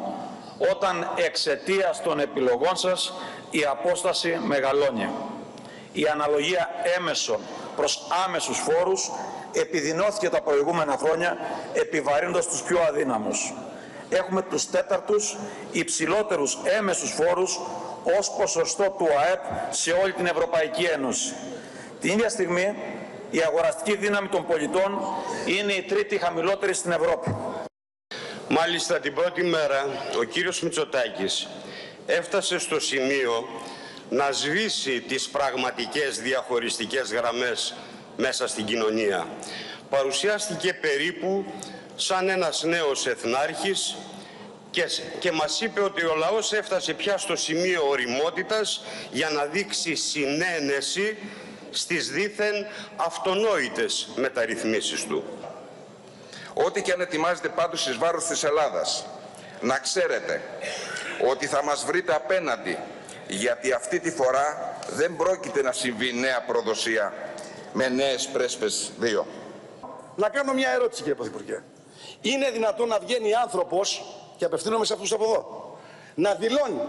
όταν 0.71 1.07
εξαιτίας 1.15 2.01
των 2.01 2.19
επιλογών 2.19 2.75
σας 2.75 3.13
η 3.49 3.63
απόσταση 3.63 4.39
μεγαλώνει. 4.45 5.09
Η 5.91 6.05
αναλογία 6.13 6.69
έμεσων 6.97 7.39
προς 7.75 8.07
άμεσους 8.25 8.57
φόρους 8.57 9.11
επιδεινώθηκε 9.51 10.29
τα 10.29 10.41
προηγούμενα 10.41 10.97
χρόνια 10.97 11.37
επιβαρύνοντας 11.73 12.47
τους 12.47 12.61
πιο 12.61 12.79
αδύναμους. 12.79 13.53
Έχουμε 14.09 14.41
τους 14.41 14.69
τέταρτους 14.69 15.37
υψηλότερους 15.71 16.57
έμεσους 16.77 17.11
φόρους 17.11 17.59
ως 18.19 18.31
ποσοστό 18.37 18.95
του 18.97 19.07
ΑΕΠ 19.19 19.73
σε 19.73 19.91
όλη 19.91 20.13
την 20.13 20.25
Ευρωπαϊκή 20.25 20.83
Ένωση. 20.83 21.33
Την 21.99 22.11
ίδια 22.11 22.29
στιγμή 22.29 22.75
η 23.29 23.39
αγοραστική 23.39 23.95
δύναμη 23.97 24.27
των 24.27 24.45
πολιτών 24.45 24.99
είναι 25.45 25.73
η 25.73 25.81
τρίτη 25.81 26.17
χαμηλότερη 26.17 26.73
στην 26.73 26.91
Ευρώπη. 26.91 27.35
Μάλιστα 28.49 28.99
την 28.99 29.13
πρώτη 29.13 29.43
μέρα 29.43 29.85
ο 30.19 30.23
κύριος 30.23 30.61
Μητσοτάκης 30.61 31.47
έφτασε 32.05 32.59
στο 32.59 32.79
σημείο 32.79 33.47
να 34.09 34.31
σβήσει 34.31 35.01
τις 35.01 35.29
πραγματικές 35.29 36.19
διαχωριστικές 36.19 37.13
γραμμές 37.13 37.75
μέσα 38.17 38.47
στην 38.47 38.65
κοινωνία. 38.65 39.27
Παρουσιάστηκε 39.89 40.73
περίπου 40.73 41.45
σαν 42.01 42.29
ένας 42.29 42.63
νέος 42.63 43.07
εθνάρχης 43.07 43.95
και, 44.71 44.85
και 45.19 45.31
μας 45.31 45.61
είπε 45.61 45.81
ότι 45.81 46.05
ο 46.05 46.15
λαός 46.15 46.53
έφτασε 46.53 46.93
πια 46.93 47.17
στο 47.17 47.35
σημείο 47.35 47.87
οριμότητας 47.89 48.83
για 49.11 49.29
να 49.29 49.45
δείξει 49.45 49.95
συνένεση 49.95 51.17
στις 51.71 52.09
δήθεν 52.09 52.53
αυτονόητες 52.95 54.09
μεταρρυθμίσεις 54.15 55.05
του. 55.05 55.23
Ό,τι 56.53 56.81
και 56.81 56.91
αν 56.91 57.01
ετοιμάζετε 57.01 57.49
πάντως 57.49 57.87
εις 57.87 57.97
βάρος 57.97 58.25
της 58.25 58.43
Ελλάδας, 58.43 59.05
να 59.61 59.77
ξέρετε 59.77 60.41
ότι 61.29 61.47
θα 61.47 61.63
μας 61.63 61.85
βρείτε 61.85 62.15
απέναντι, 62.15 62.77
γιατί 63.27 63.71
αυτή 63.71 63.99
τη 63.99 64.11
φορά 64.11 64.77
δεν 64.89 65.15
πρόκειται 65.15 65.61
να 65.61 65.71
συμβεί 65.71 66.13
νέα 66.13 66.41
προδοσία 66.41 67.13
με 67.73 67.87
νέες 67.87 68.27
πρέσπες 68.27 68.91
δύο. 68.99 69.27
Να 70.15 70.29
κάνω 70.29 70.53
μια 70.53 70.69
ερώτηση 70.69 71.01
κύριε 71.01 71.15
Πρωθυπουργέ. 71.15 71.61
Είναι 72.21 72.49
δυνατόν 72.49 72.87
να 72.87 72.99
βγαίνει 72.99 73.33
άνθρωπος, 73.33 74.03
και 74.37 74.45
απευθύνομαι 74.45 74.85
σε 74.85 74.93
αυτούς 74.93 75.11
από 75.11 75.23
εδώ, 75.23 75.77
να 76.15 76.33
δηλώνει 76.33 76.81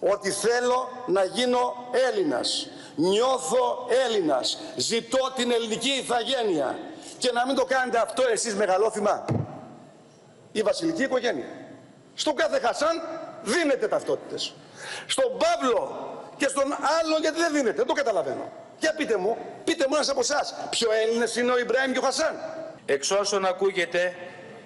ότι 0.00 0.30
θέλω 0.30 0.88
να 1.06 1.24
γίνω 1.24 1.74
Έλληνας, 2.08 2.68
νιώθω 2.94 3.86
Έλληνας, 4.04 4.58
ζητώ 4.76 5.32
την 5.36 5.50
ελληνική 5.50 5.90
ηθαγένεια 5.90 6.78
και 7.18 7.32
να 7.32 7.46
μην 7.46 7.56
το 7.56 7.64
κάνετε 7.64 7.98
αυτό 7.98 8.22
εσείς 8.32 8.54
μεγαλόθυμα. 8.54 9.24
Η 10.52 10.62
βασιλική 10.62 11.02
οικογένεια. 11.02 11.46
Στον 12.14 12.34
κάθε 12.34 12.58
Χασάν 12.58 13.02
δίνετε 13.42 13.88
ταυτότητες. 13.88 14.52
Στον 15.06 15.38
Παύλο 15.38 16.08
και 16.36 16.48
στον 16.48 16.72
άλλο 16.72 17.16
γιατί 17.20 17.38
δεν 17.38 17.52
δίνετε, 17.52 17.76
δεν 17.76 17.86
το 17.86 17.92
καταλαβαίνω. 17.92 18.52
Για 18.78 18.94
πείτε 18.94 19.16
μου, 19.16 19.36
πείτε 19.64 19.86
μου 19.88 19.94
ένας 19.94 20.08
από 20.08 20.20
εσάς, 20.20 20.54
ποιο 20.70 20.88
Έλληνες 20.92 21.36
είναι 21.36 21.52
ο 21.52 21.58
Ιμπραήμ 21.58 21.92
και 21.92 21.98
ο 21.98 22.02
Χασάν. 22.02 22.34
Εξ 22.86 23.10
όσων 23.10 23.46
ακούγεται, 23.46 24.14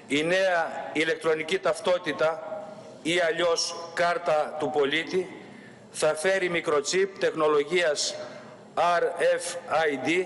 η 0.07 0.23
νέα 0.23 0.91
ηλεκτρονική 0.93 1.59
ταυτότητα 1.59 2.43
ή 3.03 3.21
αλλιώς 3.21 3.75
κάρτα 3.95 4.57
του 4.59 4.71
πολίτη 4.71 5.43
θα 5.91 6.15
φέρει 6.15 6.49
μικροτσίπ 6.49 7.19
τεχνολογίας 7.19 8.15
RFID 8.75 10.25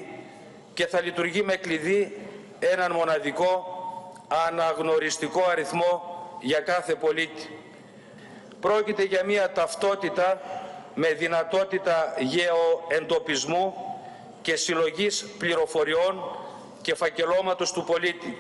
και 0.74 0.86
θα 0.86 1.00
λειτουργεί 1.00 1.42
με 1.42 1.56
κλειδί 1.56 2.16
έναν 2.58 2.92
μοναδικό 2.92 3.76
αναγνωριστικό 4.48 5.44
αριθμό 5.50 6.16
για 6.40 6.60
κάθε 6.60 6.94
πολίτη. 6.94 7.58
Πρόκειται 8.60 9.02
για 9.02 9.24
μια 9.24 9.52
ταυτότητα 9.52 10.40
με 10.94 11.08
δυνατότητα 11.12 12.14
γεωεντοπισμού 12.18 13.74
και 14.42 14.56
συλλογής 14.56 15.24
πληροφοριών 15.38 16.36
και 16.82 16.94
φακελώματος 16.94 17.72
του 17.72 17.84
πολίτη. 17.84 18.38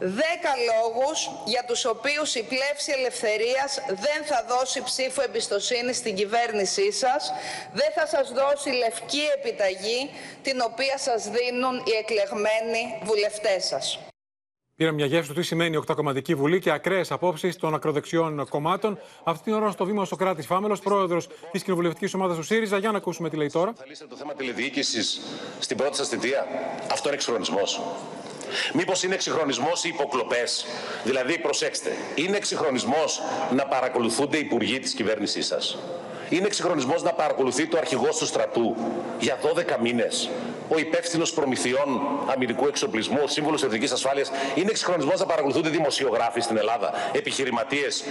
Δέκα 0.00 0.52
λόγους 0.70 1.30
για 1.44 1.64
τους 1.66 1.84
οποίους 1.84 2.34
η 2.34 2.42
πλεύση 2.42 2.92
ελευθερίας 2.98 3.78
δεν 3.88 4.24
θα 4.24 4.44
δώσει 4.48 4.82
ψήφο 4.82 5.22
εμπιστοσύνη 5.22 5.92
στην 5.92 6.14
κυβέρνησή 6.14 6.92
σας, 6.92 7.32
δεν 7.72 7.90
θα 7.94 8.06
σας 8.06 8.32
δώσει 8.32 8.68
λευκή 8.70 9.22
επιταγή 9.38 10.10
την 10.42 10.60
οποία 10.60 10.98
σας 10.98 11.28
δίνουν 11.28 11.76
οι 11.76 11.94
εκλεγμένοι 12.00 12.98
βουλευτές 13.02 13.64
σας. 13.64 13.98
Πήραμε 14.76 14.96
μια 14.96 15.06
γεύση 15.06 15.28
του 15.28 15.34
τι 15.34 15.42
σημαίνει 15.42 15.76
οκτακομματική 15.76 16.34
βουλή 16.34 16.60
και 16.60 16.70
ακραίες 16.70 17.10
απόψεις 17.10 17.56
των 17.56 17.74
ακροδεξιών 17.74 18.48
κομμάτων. 18.48 18.98
Αυτή 19.24 19.44
την 19.44 19.52
ώρα 19.52 19.70
στο 19.70 19.84
βήμα 19.84 20.02
ο 20.02 20.04
Σοκράτης 20.04 20.46
Φάμελος, 20.46 20.80
πρόεδρος 20.80 21.28
της 21.50 21.62
κοινοβουλευτικής 21.62 22.14
ομάδας 22.14 22.36
του 22.36 22.42
ΣΥΡΙΖΑ. 22.42 22.78
Για 22.78 22.90
να 22.90 22.96
ακούσουμε 22.96 23.30
τι 23.30 23.36
λέει 23.36 23.50
τώρα. 23.50 23.72
Θα 23.76 23.86
λύσετε 23.86 24.08
το 24.08 24.16
θέμα 24.16 24.34
τηλεδιοίκησης 24.34 25.20
στην 25.58 25.76
πρώτη 25.76 25.96
σας 25.96 26.08
θητεία. 26.08 26.46
Αυτό 26.90 27.08
είναι 27.08 27.16
εξυγχρονισμός. 27.16 27.80
Μήπως 28.72 29.02
είναι 29.02 29.14
εξυγχρονισμός 29.14 29.84
οι 29.84 29.88
υποκλοπές; 29.88 30.66
Δηλαδή, 31.04 31.38
προσέξτε, 31.38 31.96
είναι 32.14 32.36
εξυγχρονισμός 32.36 33.22
να 33.50 33.66
παρακολουθούνται 33.66 34.36
οι 34.36 34.40
υπουργοί 34.40 34.78
της 34.78 34.92
κυβέρνησής 34.92 35.46
σας; 35.46 35.78
Είναι 36.28 36.46
εξυγχρονισμός 36.46 37.02
να 37.02 37.12
παρακολουθεί 37.12 37.66
το 37.66 37.78
αρχηγό 37.78 38.08
του 38.18 38.26
στρατού 38.26 38.76
για 39.18 39.38
12 39.42 39.78
μήνες; 39.80 40.30
Ο 40.68 40.78
υπεύθυνος 40.78 41.32
προμηθειών 41.32 42.00
αμυντικού 42.32 42.66
εξοπλισμού, 42.66 43.18
ο 43.22 43.26
σύμβουλος 43.26 43.62
εθνικής 43.62 43.92
ασφάλειας. 43.92 44.30
Είναι 44.54 44.70
εξυγχρονισμός 44.70 45.20
να 45.20 45.26
παρακολουθούνται 45.26 45.68
δημοσιογράφοι 45.68 46.40
στην 46.40 46.56
Ελλάδα, 46.56 46.92
επιχειρηματίες, 47.12 48.04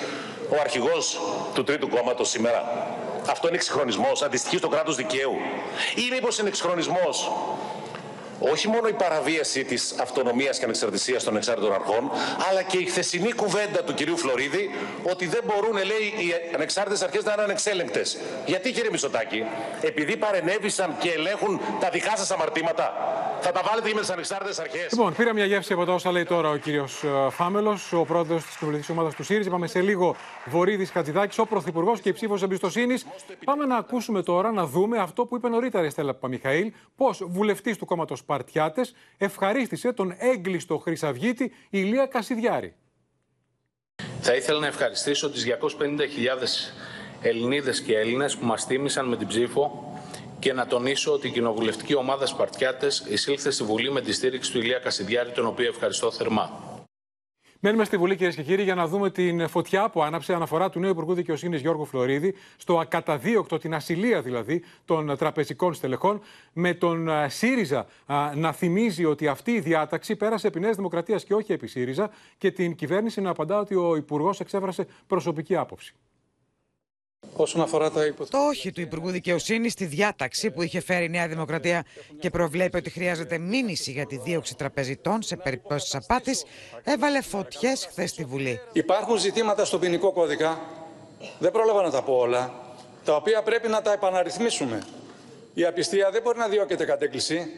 ο 0.50 0.56
αρχηγός 0.60 1.20
του 1.54 1.64
Τρίτου 1.64 1.90
Κόμματος 1.90 2.30
σήμερα. 2.30 2.88
Αυτό 3.30 3.48
είναι 3.48 3.56
εξυγχρονισμός, 3.56 4.22
αντιστοιχεί 4.22 4.58
στο 4.58 4.68
κράτος 4.68 4.96
δικαίου. 4.96 5.36
Ή 5.96 6.14
μήπως 6.14 6.38
είναι 6.40 6.48
εξυγχρονισμός 6.48 7.32
όχι 8.40 8.68
μόνο 8.68 8.88
η 8.88 8.94
παραβίαση 8.94 9.64
της 9.64 9.96
αυτονομίας 10.00 10.58
και 10.58 10.64
ανεξαρτησίας 10.64 11.24
των 11.24 11.36
εξάρτητων 11.36 11.74
αρχών, 11.74 12.12
αλλά 12.50 12.62
και 12.62 12.78
η 12.78 12.86
χθεσινή 12.86 13.34
κουβέντα 13.34 13.84
του 13.84 13.94
κυρίου 13.94 14.18
Φλωρίδη 14.18 14.70
ότι 15.12 15.28
δεν 15.28 15.42
μπορούν, 15.46 15.74
λέει, 15.74 16.26
οι 16.26 16.54
ανεξάρτητες 16.56 17.02
αρχές 17.02 17.24
να 17.24 17.34
είναι 17.34 17.42
ανεξέλεγκτες. 17.42 18.18
Γιατί, 18.46 18.72
κύριε 18.72 18.90
Μισωτάκη, 18.92 19.44
επειδή 19.82 20.18
παρενέβησαν 20.18 20.96
και 21.00 21.10
ελέγχουν 21.12 21.62
τα 21.80 21.90
δικά 21.90 22.18
σας 22.18 22.32
αμαρτήματα, 22.32 22.94
θα 23.42 23.52
τα 23.52 23.62
βάλετε 23.66 23.88
και 23.88 23.94
με 23.94 24.00
τις 24.00 24.10
ανεξάρτητες 24.10 24.60
αρχές. 24.60 24.92
Λοιπόν, 24.92 25.14
πήρα 25.16 25.34
μια 25.34 25.46
γεύση 25.46 25.74
από 25.74 25.86
τα 25.86 25.94
όσα 25.94 26.12
λέει 26.12 26.24
τώρα 26.24 26.50
ο 26.50 26.56
κύριος 26.56 27.04
ε, 27.04 27.30
Φάμελος, 27.30 27.94
ο 27.94 28.04
πρόεδρος 28.04 28.44
της 28.44 28.56
κοινοβουλευτική 28.56 28.92
ομάδας 28.92 29.16
του 29.16 29.24
ΣΥΡΙΖΑ. 29.24 29.50
Πάμε 29.50 29.68
σε 29.68 29.82
λίγο 29.82 30.16
Βορύδης 30.46 30.92
Χατζηδάκης, 30.92 31.38
ο 31.38 31.46
πρωθυπουργός 31.46 32.00
και 32.00 32.10
η 32.10 32.14
ψήφος 32.14 32.44
εμπιστοσύνης. 32.44 33.06
Πάμε 33.46 33.66
να 33.66 33.76
ακούσουμε 33.76 34.24
τώρα, 34.24 34.52
να 34.52 34.66
δούμε 34.66 34.98
αυτό 34.98 35.26
που 35.26 35.36
είπε 35.36 35.50
νωρίτερα 35.50 35.86
η 35.86 35.90
Στέλλα 35.90 36.14
Παμιχαήλ, 36.14 36.72
πώς 36.96 37.24
βουλευτής 37.28 37.78
του 37.78 37.86
κόμματος 37.86 38.24
Σπαρτιάτες 38.28 38.94
ευχαρίστησε 39.18 39.94
τον 39.94 40.16
έγκλειστο 40.18 40.78
Χρυσαυγίτη 40.78 41.52
Ηλία 41.70 42.06
Κασιδιάρη. 42.06 42.76
Θα 44.22 44.36
ήθελα 44.36 44.60
να 44.60 44.68
ευχαριστήσω 44.68 45.30
τις 45.30 45.46
250.000 45.46 46.74
Ελληνίδες 47.22 47.82
και 47.82 47.98
Έλληνες 47.98 48.38
που 48.38 48.46
μας 48.46 48.68
τίμησαν 48.68 49.08
με 49.08 49.18
την 49.18 49.28
ψήφο 49.28 49.94
και 50.40 50.54
να 50.54 50.68
τονίσω 50.68 51.14
ότι 51.14 51.28
η 51.28 51.32
κοινοβουλευτική 51.32 51.96
ομάδα 51.96 52.26
Σπαρτιάτες 52.26 53.06
εισήλθε 53.08 53.52
στη 53.52 53.64
Βουλή 53.64 53.92
με 53.92 54.02
τη 54.02 54.12
στήριξη 54.12 54.52
του 54.52 54.60
Ηλία 54.60 54.80
Κασιδιάρη, 54.80 55.32
τον 55.32 55.46
οποίο 55.46 55.68
ευχαριστώ 55.68 56.12
θερμά. 56.12 56.77
Μένουμε 57.68 57.86
στη 57.86 57.98
Βουλή, 57.98 58.16
κυρίες 58.16 58.36
και 58.36 58.44
κύριοι, 58.44 58.64
για 58.64 58.76
να 58.76 58.88
δούμε 58.88 59.10
την 59.10 59.48
φωτιά 59.48 59.90
που 59.90 60.04
άναψε 60.04 60.34
αναφορά 60.34 60.70
του 60.70 60.80
νέου 60.80 60.90
Υπουργού 60.90 61.14
Δικαιοσύνης 61.14 61.62
Γιώργου 61.62 61.86
Φλωρίδη 61.86 62.34
στο 62.58 62.80
ακαταδίωκτο, 62.80 63.58
την 63.58 63.74
ασυλία 63.74 64.22
δηλαδή 64.22 64.64
των 64.86 65.18
τραπεζικών 65.18 65.74
στελεχών, 65.74 66.22
με 66.54 66.74
τον 66.74 67.10
ΣΥΡΙΖΑ 67.28 67.86
να 68.36 68.52
θυμίζει 68.52 69.06
ότι 69.06 69.28
αυτή 69.28 69.52
η 69.52 69.60
διάταξη 69.60 70.16
πέρασε 70.16 70.48
επί 70.48 70.60
Νέας 70.60 70.76
Δημοκρατίας 70.76 71.24
και 71.24 71.34
όχι 71.34 71.52
επί 71.52 71.68
ΣΥΡΙΖΑ 71.68 72.10
και 72.38 72.52
την 72.52 72.76
κυβέρνηση 72.76 73.22
να 73.22 73.30
απαντά 73.30 73.60
ότι 73.60 73.76
ο 73.76 73.96
Υπουργός 73.96 74.40
εξέφρασε 74.40 74.88
προσωπική 75.08 75.56
άποψη. 75.56 75.96
Όσον 77.40 77.62
αφορά 77.62 77.92
τα 77.92 78.14
Το 78.30 78.38
όχι 78.38 78.72
του 78.72 78.82
Υπουργού 78.82 79.10
Δικαιοσύνης 79.10 79.72
στη 79.72 79.86
διάταξη 79.86 80.52
που 80.52 80.62
είχε 80.62 80.80
φέρει 80.80 81.06
η 81.06 81.10
Νέα 81.10 81.28
Δημοκρατία 81.28 81.86
και 82.20 82.30
προβλέπει 82.30 82.78
ότι 82.78 82.90
χρειάζεται 82.90 83.38
μήνυση 83.38 83.92
για 83.92 84.06
τη 84.06 84.18
δίωξη 84.18 84.56
τραπεζιτών 84.56 85.22
σε 85.22 85.36
περιπτώσεις 85.36 85.96
απάτης, 85.96 86.44
έβαλε 86.84 87.22
φωτιές 87.22 87.86
χθες 87.86 88.10
στη 88.10 88.24
Βουλή. 88.24 88.60
Υπάρχουν 88.74 89.18
ζητήματα 89.18 89.66
στο 89.66 89.80
ποινικό 89.80 90.12
κώδικα, 90.12 90.60
δεν 91.40 91.52
πρόλαβα 91.52 91.82
να 91.82 91.92
τα 91.92 92.04
πω 92.04 92.14
όλα, 92.14 92.54
τα 93.04 93.16
οποία 93.16 93.42
πρέπει 93.42 93.68
να 93.68 93.82
τα 93.82 93.94
επαναρρυθμίσουμε. 93.94 94.84
Η 95.54 95.66
απιστία 95.66 96.10
δεν 96.12 96.22
μπορεί 96.22 96.38
να 96.38 96.48
διώκεται 96.48 96.86
κατ' 96.86 97.02
έκκληση. 97.02 97.52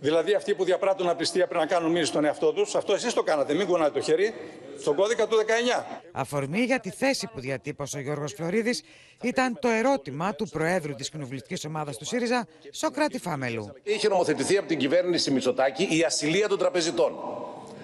Δηλαδή 0.00 0.34
αυτοί 0.34 0.54
που 0.54 0.64
διαπράττουν 0.64 1.08
απιστία 1.08 1.46
πρέπει 1.46 1.64
να 1.64 1.70
κάνουν 1.74 1.90
μήνυση 1.90 2.10
στον 2.10 2.24
εαυτό 2.24 2.52
τους. 2.52 2.74
Αυτό 2.74 2.92
εσείς 2.92 3.14
το 3.14 3.22
κάνατε. 3.22 3.54
Μην 3.54 3.66
κουνάτε 3.66 3.90
το 3.90 4.00
χέρι. 4.00 4.34
Στον 4.80 4.96
κώδικα 4.96 5.26
του 5.26 5.36
19. 5.36 6.00
Αφορμή 6.12 6.60
για 6.60 6.80
τη 6.80 6.90
θέση 6.90 7.28
που 7.34 7.40
διατύπωσε 7.40 7.96
ο 7.96 8.00
Γιώργος 8.00 8.32
Φλωρίδης 8.32 8.82
ήταν 9.22 9.58
το 9.60 9.68
ερώτημα 9.68 10.34
του 10.34 10.48
Προέδρου 10.48 10.94
της 10.94 11.10
Κοινοβουλευτικής 11.10 11.64
Ομάδας 11.64 11.96
του 11.96 12.04
ΣΥΡΙΖΑ, 12.04 12.46
Σοκράτη 12.70 13.18
Φάμελου. 13.18 13.72
Είχε 13.82 14.08
νομοθετηθεί 14.08 14.56
από 14.56 14.68
την 14.68 14.78
κυβέρνηση 14.78 15.30
Μητσοτάκη 15.30 15.88
η 15.90 16.02
ασυλία 16.02 16.48
των 16.48 16.58
τραπεζιτών. 16.58 17.12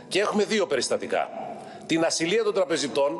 Και 0.08 0.20
έχουμε 0.20 0.44
δύο 0.44 0.66
περιστατικά. 0.66 1.28
Την 1.86 2.04
ασυλία 2.04 2.42
των 2.42 2.54
τραπεζιτών, 2.54 3.12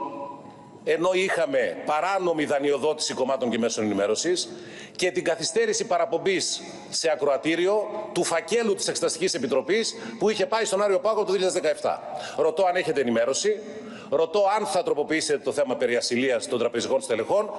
ενώ 0.85 1.11
είχαμε 1.13 1.77
παράνομη 1.87 2.45
δανειοδότηση 2.45 3.15
κομμάτων 3.15 3.51
και 3.51 3.59
μέσων 3.59 3.85
ενημέρωσης 3.85 4.49
και 4.97 5.11
την 5.11 5.25
καθυστέρηση 5.25 5.87
παραπομπής 5.87 6.63
σε 6.91 7.11
ακροατήριο 7.11 8.09
του 8.13 8.25
φακέλου 8.25 8.75
της 8.75 8.89
Εξεταστικής 8.89 9.35
Επιτροπής 9.35 9.95
που 10.19 10.31
είχε 10.31 10.47
πάει 10.47 10.65
στον 10.65 10.83
Άριο 10.83 10.99
Πάγο 10.99 11.25
το 11.25 11.33
2017. 11.83 11.99
Ρωτώ 12.37 12.65
αν 12.65 12.77
έχετε 12.77 13.01
ενημέρωση. 13.01 13.61
Ρωτώ 14.15 14.43
αν 14.59 14.67
θα 14.67 14.83
τροποποιήσετε 14.83 15.39
το 15.39 15.53
θέμα 15.53 15.77
περί 15.77 15.97
ασυλίας 15.97 16.49
των 16.49 16.59
τραπεζικών 16.59 17.01
στελεχών. 17.01 17.51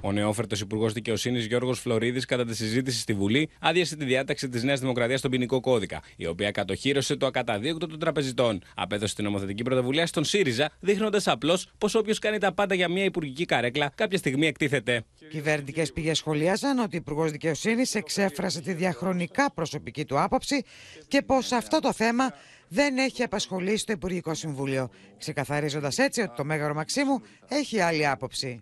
Ο 0.00 0.12
νεόφερτος 0.12 0.60
Υπουργός 0.60 0.92
Δικαιοσύνης 0.92 1.46
Γιώργος 1.46 1.80
Φλωρίδης, 1.80 2.24
κατά 2.24 2.44
τη 2.44 2.56
συζήτηση 2.56 3.00
στη 3.00 3.12
Βουλή, 3.12 3.48
άδειασε 3.60 3.96
τη 3.96 4.04
διάταξη 4.04 4.48
της 4.48 4.62
Νέας 4.62 4.80
Δημοκρατίας 4.80 5.18
στον 5.18 5.30
ποινικό 5.30 5.60
κώδικα, 5.60 6.02
η 6.16 6.26
οποία 6.26 6.50
κατοχύρωσε 6.50 7.16
το 7.16 7.26
ακαταδίωκτο 7.26 7.86
των 7.86 7.98
τραπεζιτών. 7.98 8.62
Απέδωσε 8.76 9.14
την 9.14 9.24
νομοθετική 9.24 9.62
πρωτοβουλία 9.62 10.06
στον 10.06 10.24
ΣΥΡΙΖΑ, 10.24 10.70
δείχνοντας 10.80 11.26
απλώς 11.28 11.68
πως 11.78 11.94
όποιος 11.94 12.18
κάνει 12.18 12.38
τα 12.38 12.52
πάντα 12.52 12.74
για 12.74 12.88
μια 12.88 13.04
υπουργική 13.04 13.44
καρέκλα, 13.44 13.92
κάποια 13.94 14.18
στιγμή 14.18 14.46
εκτίθεται. 14.46 15.04
Κυβερνητικές 15.30 15.92
πηγές 15.92 16.18
σχολίαζαν 16.18 16.78
ότι 16.78 16.96
ο 16.96 16.98
Υπουργός 16.98 17.30
Δικαιοσύνης 17.30 17.94
εξέφρασε 17.94 18.60
τη 18.60 18.72
διαχρονικά 18.72 19.52
προσωπική 19.52 20.04
του 20.04 20.20
άποψη 20.20 20.64
και 21.08 21.22
πως 21.22 21.52
αυτό 21.52 21.80
το 21.80 21.92
θέμα 21.92 22.32
δεν 22.74 22.98
έχει 22.98 23.22
απασχολήσει 23.22 23.86
το 23.86 23.92
Υπουργικό 23.92 24.34
Συμβούλιο, 24.34 24.90
ξεκαθαρίζοντας 25.18 25.98
έτσι 25.98 26.20
ότι 26.20 26.36
το 26.36 26.44
Μέγαρο 26.44 26.74
Μαξίμου 26.74 27.22
έχει 27.48 27.80
άλλη 27.80 28.06
άποψη. 28.06 28.60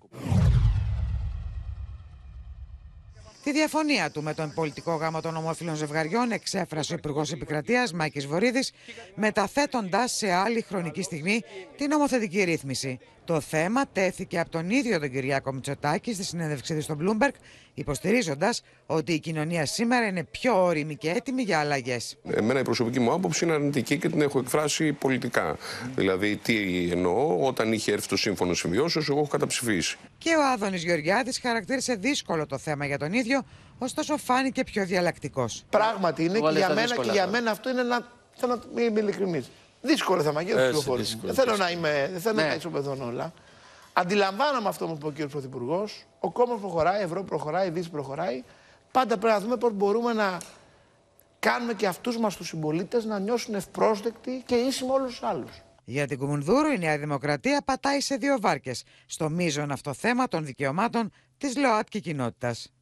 Τη 3.42 3.53
διαφωνία 3.53 4.11
του 4.11 4.23
με 4.23 4.35
τον 4.35 4.53
πολιτικό 4.55 4.94
γάμο 4.94 5.20
των 5.20 5.37
ομόφυλων 5.37 5.75
ζευγαριών 5.75 6.31
εξέφρασε 6.31 6.92
ο 6.92 6.96
Υπουργός 6.96 7.33
Επικρατείας 7.33 7.92
Μάκης 7.92 8.27
Βορύδης, 8.27 8.73
μεταθέτοντας 9.14 10.12
σε 10.12 10.33
άλλη 10.33 10.61
χρονική 10.61 11.03
στιγμή 11.03 11.40
την 11.77 11.88
νομοθετική 11.88 12.42
ρύθμιση. 12.42 12.99
Το 13.31 13.40
θέμα 13.40 13.87
τέθηκε 13.93 14.38
από 14.38 14.51
τον 14.51 14.71
ίδιο 14.71 15.01
τον 15.01 15.11
Κυριάκο 15.11 15.53
Μητσοτάκη 15.53 16.14
στη 16.14 16.25
συνέντευξή 16.25 16.75
του 16.75 16.83
στο 16.83 16.97
Bloomberg, 17.01 17.35
υποστηρίζοντας 17.75 18.62
ότι 18.87 19.12
η 19.12 19.19
κοινωνία 19.19 19.66
σήμερα 19.66 20.07
είναι 20.07 20.25
πιο 20.25 20.64
όρημη 20.64 20.97
και 20.97 21.11
έτοιμη 21.11 21.43
για 21.43 21.59
αλλαγές. 21.59 22.16
Εμένα 22.31 22.61
η 22.61 22.62
προσωπική 22.62 23.01
μου 23.01 23.12
άποψη 23.12 23.45
είναι 23.45 23.55
αρνητική 23.55 23.99
και 23.99 24.09
την 24.09 24.21
έχω 24.21 24.38
εκφράσει 24.38 24.93
πολιτικά. 24.93 25.57
Δηλαδή, 25.95 26.37
τι 26.37 26.88
εννοώ, 26.90 27.47
όταν 27.47 27.73
είχε 27.73 27.93
έρθει 27.93 28.09
το 28.09 28.16
σύμφωνο 28.16 28.55
συμβιώσεως, 28.55 29.09
εγώ 29.09 29.19
έχω 29.19 29.29
καταψηφίσει. 29.29 29.97
Και 30.19 30.35
ο 30.35 30.47
Άδωνης 30.53 30.85
Γεωργιάδης 30.85 31.38
χαρακτήρισε 31.38 31.95
δύσκολο 31.95 32.47
το 32.47 32.59
θέμα 32.59 32.87
για 32.87 32.99
τον 32.99 33.12
ίδιο, 33.12 33.43
ωστόσο 33.79 34.16
φάνηκε 34.16 34.64
πιο 34.64 34.85
διαλλακτικός. 34.85 35.64
Πράγματι 35.71 36.25
είναι 36.25 36.38
και 36.38 36.59
για 36.59 36.69
μένα 36.69 36.97
και 36.97 37.11
για 37.11 37.27
μένα 37.27 37.51
αυτό 37.51 37.71
είναι 37.71 37.81
ένα. 37.81 38.12
Θέλω 38.37 38.62
να 38.75 38.83
είμαι 38.83 39.01
ειλικρινής. 39.01 39.51
Δύσκολο 39.81 40.23
θέμα 40.23 40.43
για 40.43 40.55
του 40.55 40.61
πληροφορίε. 40.61 41.05
Δεν 41.23 41.35
θέλω 41.35 41.57
να 41.57 41.71
είμαι. 41.71 42.09
Δεν 42.12 42.21
θέλω 42.21 42.35
ναι. 42.35 42.47
να 42.47 42.55
ισοπεδώνω 42.55 43.07
όλα. 43.07 43.33
Αντιλαμβάνομαι 43.93 44.69
αυτό 44.69 44.87
που 44.87 45.09
είπε 45.09 45.25
ο 45.25 45.27
κ. 45.27 45.31
Πρωθυπουργός. 45.31 46.05
Ο 46.21 46.31
κόμμα 46.31 46.57
προχωράει, 46.57 47.01
η 47.01 47.03
Ευρώπη 47.03 47.29
προχωράει, 47.29 47.66
η 47.66 47.71
Δύση 47.71 47.90
προχωράει. 47.90 48.45
Πάντα 48.90 49.19
πρέπει 49.19 49.35
να 49.35 49.40
δούμε 49.40 49.57
πώς 49.57 49.73
μπορούμε 49.73 50.12
να 50.12 50.38
κάνουμε 51.38 51.75
και 51.75 51.87
αυτούς 51.87 52.19
μας 52.19 52.37
τους 52.37 52.49
συμπολίτες 52.49 53.05
να 53.05 53.19
νιώσουν 53.19 53.55
ευπρόσδεκτοι 53.55 54.43
και 54.47 54.55
ίσοι 54.55 54.85
με 54.85 54.93
όλους 54.93 55.11
τους 55.11 55.23
άλλους. 55.23 55.62
Για 55.85 56.07
την 56.07 56.19
Κουμουνδούρου, 56.19 56.71
η 56.71 56.79
Νέα 56.79 56.99
Δημοκρατία 56.99 57.62
πατάει 57.64 58.01
σε 58.01 58.16
δύο 58.16 58.40
βάρκες 58.40 58.83
στο 59.07 59.31
μείζον 59.31 59.71
αυτό 59.71 59.95
θέμα 59.95 60.29
των 60.29 60.45
δικαιωμάτων 60.45 61.12
της 61.38 61.57
ΛΟΑΤΚΙ 61.57 62.01
κοινότητας. 62.01 62.73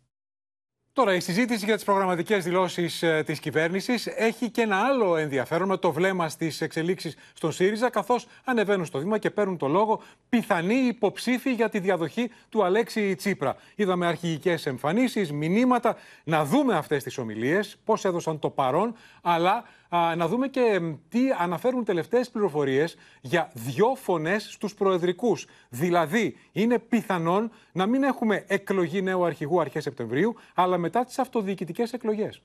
Τώρα, 0.99 1.15
η 1.15 1.21
συζήτηση 1.21 1.65
για 1.65 1.75
τις 1.75 1.85
προγραμματικές 1.85 2.45
δηλώσεις 2.45 3.03
ε, 3.03 3.23
της 3.27 3.41
κυβέρνησης 3.41 4.07
έχει 4.07 4.51
και 4.51 4.61
ένα 4.61 4.77
άλλο 4.77 5.17
ενδιαφέρον 5.17 5.69
με 5.69 5.77
το 5.77 5.93
βλέμμα 5.93 6.29
στις 6.29 6.61
εξελίξεις 6.61 7.17
στον 7.35 7.53
ΣΥΡΙΖΑ, 7.53 7.91
καθώς 7.91 8.27
ανεβαίνουν 8.45 8.85
στο 8.85 8.99
Δήμα 8.99 9.19
και 9.19 9.31
παίρνουν 9.31 9.57
το 9.57 9.69
λόγο 9.69 10.03
πιθανοί 10.29 10.75
υποψήφοι 10.75 11.53
για 11.53 11.69
τη 11.69 11.79
διαδοχή 11.79 12.31
του 12.49 12.65
Αλέξη 12.65 13.15
Τσίπρα. 13.17 13.57
Είδαμε 13.75 14.07
αρχηγικές 14.07 14.67
εμφανίσεις, 14.67 15.33
μηνύματα. 15.33 15.97
Να 16.25 16.45
δούμε 16.45 16.77
αυτές 16.77 17.03
τις 17.03 17.19
ομιλίες, 17.19 17.77
πώς 17.85 18.05
έδωσαν 18.05 18.39
το 18.39 18.51
παρόν, 18.51 18.95
αλλά 19.23 19.65
να 19.90 20.29
δούμε 20.29 20.48
και 20.48 20.81
τι 21.09 21.20
αναφέρουν 21.38 21.85
τελευταίες 21.85 22.31
πληροφορίες 22.31 22.96
για 23.20 23.51
δυο 23.55 23.94
φωνές 23.94 24.48
στους 24.53 24.74
προεδρικούς. 24.74 25.46
Δηλαδή, 25.68 26.37
είναι 26.53 26.79
πιθανόν 26.79 27.51
να 27.72 27.87
μην 27.87 28.03
έχουμε 28.03 28.44
εκλογή 28.46 29.03
νέου 29.03 29.24
αρχηγού 29.24 29.61
αρχές 29.61 29.83
Σεπτεμβρίου, 29.83 30.35
αλλά 30.55 30.79
μετά 30.79 31.05
τις 31.05 31.18
αυτοδιοικητικές 31.18 31.92
εκλογές 31.92 32.42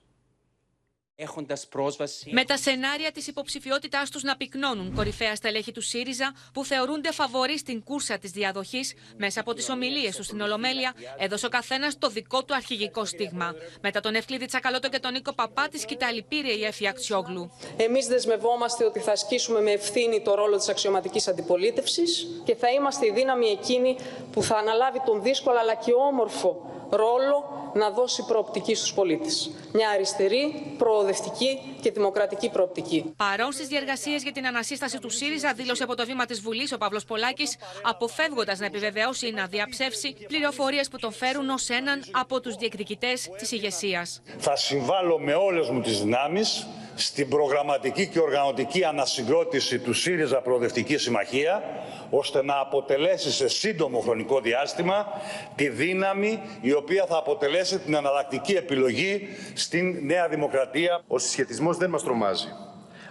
έχοντας 1.16 1.66
πρόσβαση. 1.66 2.30
Με 2.32 2.44
τα 2.44 2.56
σενάρια 2.56 3.12
της 3.12 3.26
υποψηφιότητάς 3.26 4.10
τους 4.10 4.22
να 4.22 4.36
πυκνώνουν 4.36 4.94
κορυφαία 4.94 5.34
στελέχη 5.34 5.72
του 5.72 5.80
ΣΥΡΙΖΑ, 5.80 6.34
που 6.52 6.64
θεωρούνται 6.64 7.12
φαβοροί 7.12 7.58
στην 7.58 7.82
κούρσα 7.84 8.18
της 8.18 8.30
διαδοχής, 8.30 8.94
μέσα 9.16 9.40
από 9.40 9.52
τις 9.54 9.68
ομιλίες 9.68 10.16
τους 10.16 10.26
στην 10.26 10.40
Ολομέλεια, 10.40 10.94
έδωσε 11.18 11.46
ο 11.46 11.48
καθένας 11.48 11.98
το 11.98 12.08
δικό 12.08 12.44
του 12.44 12.54
αρχηγικό 12.54 13.04
στίγμα. 13.04 13.54
Μετά 13.80 14.00
τον 14.00 14.14
Ευκλήδη 14.14 14.46
Τσακαλώτο 14.46 14.88
και 14.88 14.98
τον 14.98 15.12
Νίκο 15.12 15.32
Παπά, 15.32 15.68
τη 15.68 15.78
σκητάλη 15.78 16.22
πήρε 16.22 16.52
η 16.52 16.64
Εφη 16.64 16.88
Αξιόγλου. 16.88 17.50
Εμείς 17.76 18.06
δεσμευόμαστε 18.06 18.84
ότι 18.84 19.00
θα 19.00 19.12
ασκήσουμε 19.12 19.60
με 19.60 19.70
ευθύνη 19.70 20.20
το 20.22 20.34
ρόλο 20.34 20.56
της 20.56 20.68
αξιωματικής 20.68 21.28
αντιπολίτευσης 21.28 22.26
και 22.44 22.54
θα 22.54 22.70
είμαστε 22.70 23.06
η 23.06 23.10
δύναμη 23.10 23.46
εκείνη 23.46 23.96
που 24.32 24.42
θα 24.42 24.56
αναλάβει 24.56 25.00
τον 25.04 25.22
δύσκολο 25.22 25.58
αλλά 25.58 25.74
και 25.74 25.92
όμορφο 25.92 26.74
ρόλο 26.96 27.70
να 27.74 27.90
δώσει 27.90 28.24
προοπτική 28.24 28.74
στους 28.74 28.94
πολίτες. 28.94 29.50
Μια 29.72 29.88
αριστερή, 29.88 30.74
προοδευτική 30.78 31.60
και 31.80 31.90
δημοκρατική 31.90 32.50
προοπτική. 32.50 33.14
Παρόν 33.16 33.52
στις 33.52 33.66
διεργασίες 33.66 34.22
για 34.22 34.32
την 34.32 34.46
ανασύσταση 34.46 34.98
του 34.98 35.10
ΣΥΡΙΖΑ, 35.10 35.52
δήλωσε 35.52 35.82
από 35.82 35.94
το 35.94 36.04
βήμα 36.04 36.24
της 36.24 36.40
Βουλής 36.40 36.72
ο 36.72 36.78
Παύλος 36.78 37.04
Πολάκης, 37.04 37.56
αποφεύγοντας 37.82 38.58
να 38.58 38.66
επιβεβαιώσει 38.66 39.26
ή 39.26 39.32
να 39.32 39.46
διαψεύσει 39.46 40.16
πληροφορίες 40.26 40.88
που 40.88 40.98
τον 40.98 41.12
φέρουν 41.12 41.48
ως 41.48 41.68
έναν 41.68 42.04
από 42.10 42.40
τους 42.40 42.54
διεκδικητές 42.54 43.28
της 43.38 43.52
ηγεσίας. 43.52 44.22
Θα 44.38 44.56
συμβάλλω 44.56 45.18
με 45.18 45.34
όλες 45.34 45.68
μου 45.68 45.80
τις 45.80 46.00
δυνάμεις 46.02 46.66
στην 46.94 47.28
προγραμματική 47.28 48.06
και 48.06 48.20
οργανωτική 48.20 48.84
ανασυγκρότηση 48.84 49.78
του 49.78 49.92
ΣΥΡΙΖΑ 49.92 50.40
Προοδευτική 50.40 50.96
Συμμαχία, 50.96 51.62
ώστε 52.10 52.42
να 52.42 52.58
αποτελέσει 52.58 53.32
σε 53.32 53.48
σύντομο 53.48 54.00
χρονικό 54.00 54.40
διάστημα 54.40 55.06
τη 55.54 55.68
δύναμη 55.68 56.40
η 56.60 56.72
οποία 56.72 57.06
θα 57.08 57.16
αποτελέσει 57.16 57.78
την 57.78 57.96
αναλλακτική 57.96 58.52
επιλογή 58.52 59.28
στην 59.54 59.98
Νέα 60.06 60.28
Δημοκρατία. 60.28 61.02
Ο 61.06 61.18
συσχετισμός 61.18 61.76
δεν 61.76 61.90
μας 61.90 62.02
τρομάζει. 62.02 62.48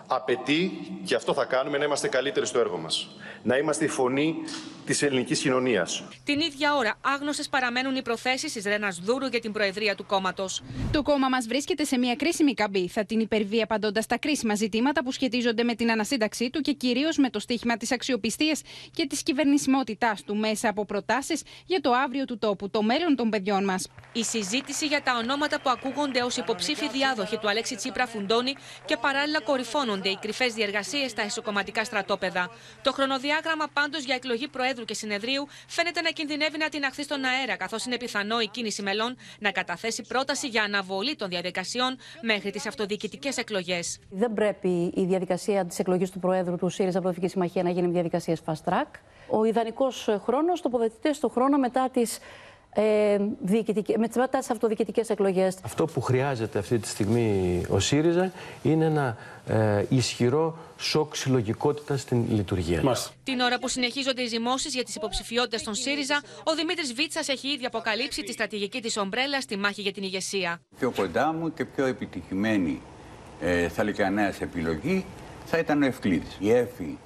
Απαιτεί, 0.07 0.71
και 1.05 1.15
αυτό 1.15 1.33
θα 1.33 1.45
κάνουμε, 1.45 1.77
να 1.77 1.85
είμαστε 1.85 2.07
καλύτεροι 2.07 2.45
στο 2.45 2.59
έργο 2.59 2.77
μας. 2.77 3.09
Να 3.43 3.57
είμαστε 3.57 3.85
η 3.85 3.87
φωνή 3.87 4.35
της 4.85 5.01
ελληνικής 5.01 5.39
κοινωνίας. 5.39 6.03
Την 6.23 6.39
ίδια 6.39 6.75
ώρα, 6.75 6.95
άγνωστες 7.01 7.49
παραμένουν 7.49 7.95
οι 7.95 8.01
προθέσεις 8.01 8.53
της 8.53 8.63
Ρένας 8.63 8.99
Δούρου 8.99 9.25
για 9.25 9.39
την 9.39 9.51
προεδρία 9.51 9.95
του 9.95 10.05
κόμματος. 10.05 10.63
Το 10.91 11.01
κόμμα 11.01 11.29
μας 11.29 11.47
βρίσκεται 11.47 11.83
σε 11.83 11.97
μια 11.97 12.15
κρίσιμη 12.15 12.53
καμπή. 12.53 12.87
Θα 12.87 13.05
την 13.05 13.19
υπερβεί 13.19 13.61
απαντώντας 13.61 14.05
τα 14.05 14.17
κρίσιμα 14.17 14.55
ζητήματα 14.55 15.03
που 15.03 15.11
σχετίζονται 15.11 15.63
με 15.63 15.75
την 15.75 15.91
ανασύνταξή 15.91 16.49
του 16.49 16.61
και 16.61 16.71
κυρίως 16.71 17.17
με 17.17 17.29
το 17.29 17.39
στίχημα 17.39 17.77
της 17.77 17.91
αξιοπιστίας 17.91 18.61
και 18.93 19.07
της 19.07 19.23
κυβερνησιμότητάς 19.23 20.23
του 20.23 20.35
μέσα 20.35 20.69
από 20.69 20.85
προτάσεις 20.85 21.41
για 21.65 21.81
το 21.81 21.91
αύριο 21.91 22.25
του 22.25 22.37
τόπου, 22.37 22.69
το 22.69 22.81
μέλλον 22.81 23.15
των 23.15 23.29
παιδιών 23.29 23.63
μας. 23.63 23.87
Η 24.13 24.23
συζήτηση 24.23 24.85
για 24.85 25.01
τα 25.01 25.17
ονόματα 25.17 25.61
που 25.61 25.69
ακούγονται 25.69 26.21
ως 26.21 26.37
υποψήφοι 26.37 26.89
διάδοχοι 26.89 27.37
του 27.37 27.49
Αλέξη 27.49 27.75
Τσίπρα 27.75 28.07
φουντώνει 28.07 28.53
και 28.85 28.97
παράλληλα 28.97 29.41
κορυφώνονται 29.41 30.02
οι 30.09 30.17
κρυφές 30.21 30.53
διεργασίες 30.53 31.11
στα 31.11 31.21
εσωκομματικά 31.21 31.83
στρατόπεδα. 31.83 32.49
Το 32.81 32.91
χρονοδιάγραμμα 32.91 33.65
πάντως 33.73 34.03
για 34.03 34.15
εκλογή 34.15 34.47
Προέδρου 34.47 34.71
Προέδρου 34.73 34.85
και 34.85 34.93
Συνεδρίου 34.93 35.47
φαίνεται 35.67 36.01
να 36.01 36.09
κινδυνεύει 36.09 36.57
να 36.57 36.69
την 36.69 36.83
αχθεί 36.85 37.03
στον 37.03 37.23
αέρα, 37.23 37.55
καθώς 37.57 37.85
είναι 37.85 37.97
πιθανό 37.97 38.39
η 38.39 38.47
κίνηση 38.47 38.81
μελών 38.81 39.17
να 39.39 39.51
καταθέσει 39.51 40.03
πρόταση 40.07 40.47
για 40.47 40.63
αναβολή 40.63 41.15
των 41.15 41.29
διαδικασιών 41.29 41.97
μέχρι 42.21 42.51
τις 42.51 42.67
αυτοδιοικητικές 42.67 43.37
εκλογές. 43.37 43.99
Δεν 44.09 44.33
πρέπει 44.33 44.91
η 44.95 45.05
διαδικασία 45.05 45.65
της 45.65 45.79
εκλογής 45.79 46.09
του 46.11 46.19
Προέδρου 46.19 46.55
του 46.55 46.69
ΣΥΡΙΖΑ 46.69 46.99
Προεδρική 46.99 47.27
Συμμαχία 47.27 47.63
να 47.63 47.69
γίνει 47.69 47.87
διαδικασίας 47.87 48.39
fast 48.45 48.71
track. 48.71 48.89
Ο 49.27 49.45
ιδανικός 49.45 50.09
χρόνος 50.23 50.61
τοποθετείται 50.61 51.13
στο 51.13 51.29
χρόνο 51.29 51.57
μετά 51.57 51.89
τις 51.89 52.19
ε, 52.73 53.17
με 53.97 54.07
τις 54.07 54.49
αυτοδιοικητικές 54.49 55.09
εκλογές. 55.09 55.55
Αυτό 55.63 55.85
που 55.85 56.01
χρειάζεται 56.01 56.59
αυτή 56.59 56.79
τη 56.79 56.87
στιγμή 56.87 57.61
ο 57.69 57.79
ΣΥΡΙΖΑ 57.79 58.31
είναι 58.63 58.85
ένα 58.85 59.17
ε, 59.47 59.85
ισχυρό 59.89 60.57
σοκ 60.77 61.15
συλλογικότητα 61.15 61.97
στην 61.97 62.25
λειτουργία. 62.29 62.83
Μας. 62.83 63.13
Την 63.23 63.39
ώρα 63.39 63.59
που 63.59 63.67
συνεχίζονται 63.67 64.21
οι 64.21 64.27
ζυμώσεις 64.27 64.73
για 64.73 64.83
τις 64.83 64.95
υποψηφιότητες 64.95 65.63
των 65.63 65.73
ΣΥΡΙΖΑ, 65.73 66.21
ο 66.43 66.55
Δημήτρης 66.55 66.93
Βίτσας 66.93 67.27
έχει 67.27 67.47
ήδη 67.47 67.65
αποκαλύψει 67.65 68.23
τη 68.23 68.31
στρατηγική 68.31 68.81
της 68.81 68.97
ομπρέλα 68.97 69.41
στη 69.41 69.57
μάχη 69.57 69.81
για 69.81 69.91
την 69.91 70.03
ηγεσία. 70.03 70.61
Πιο 70.79 70.91
κοντά 70.91 71.33
μου 71.33 71.53
και 71.53 71.65
πιο 71.65 71.85
επιτυχημένη 71.85 72.81
ε, 73.41 73.67
θαλικανέας 73.67 74.41
επιλογή 74.41 75.05
θα 75.45 75.57
ήταν 75.57 75.81
ο 75.81 75.85
Ευκλήδης. 75.85 76.37
Η 76.39 76.51
ΕΦΗ 76.51 76.97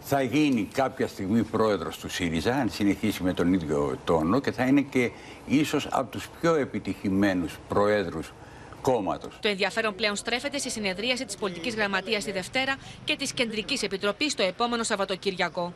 θα 0.00 0.22
γίνει 0.22 0.68
κάποια 0.72 1.06
στιγμή 1.06 1.42
πρόεδρος 1.42 1.98
του 1.98 2.08
ΣΥΡΙΖΑ, 2.08 2.54
αν 2.54 2.70
συνεχίσει 2.70 3.22
με 3.22 3.32
τον 3.32 3.52
ίδιο 3.52 3.98
τόνο 4.04 4.40
και 4.40 4.52
θα 4.52 4.64
είναι 4.64 4.80
και 4.80 5.10
ίσως 5.46 5.88
από 5.90 6.10
τους 6.10 6.28
πιο 6.40 6.54
επιτυχημένους 6.54 7.58
προέδρους 7.68 8.32
κόμματος. 8.82 9.38
Το 9.40 9.48
ενδιαφέρον 9.48 9.94
πλέον 9.94 10.16
στρέφεται 10.16 10.58
στη 10.58 10.70
συνεδρίαση 10.70 11.24
της 11.24 11.36
πολιτικής 11.36 11.74
γραμματείας 11.74 12.24
τη 12.24 12.32
Δευτέρα 12.32 12.76
και 13.04 13.16
της 13.16 13.32
Κεντρικής 13.32 13.82
Επιτροπής 13.82 14.34
το 14.34 14.42
επόμενο 14.42 14.82
Σαββατοκύριακο. 14.82 15.72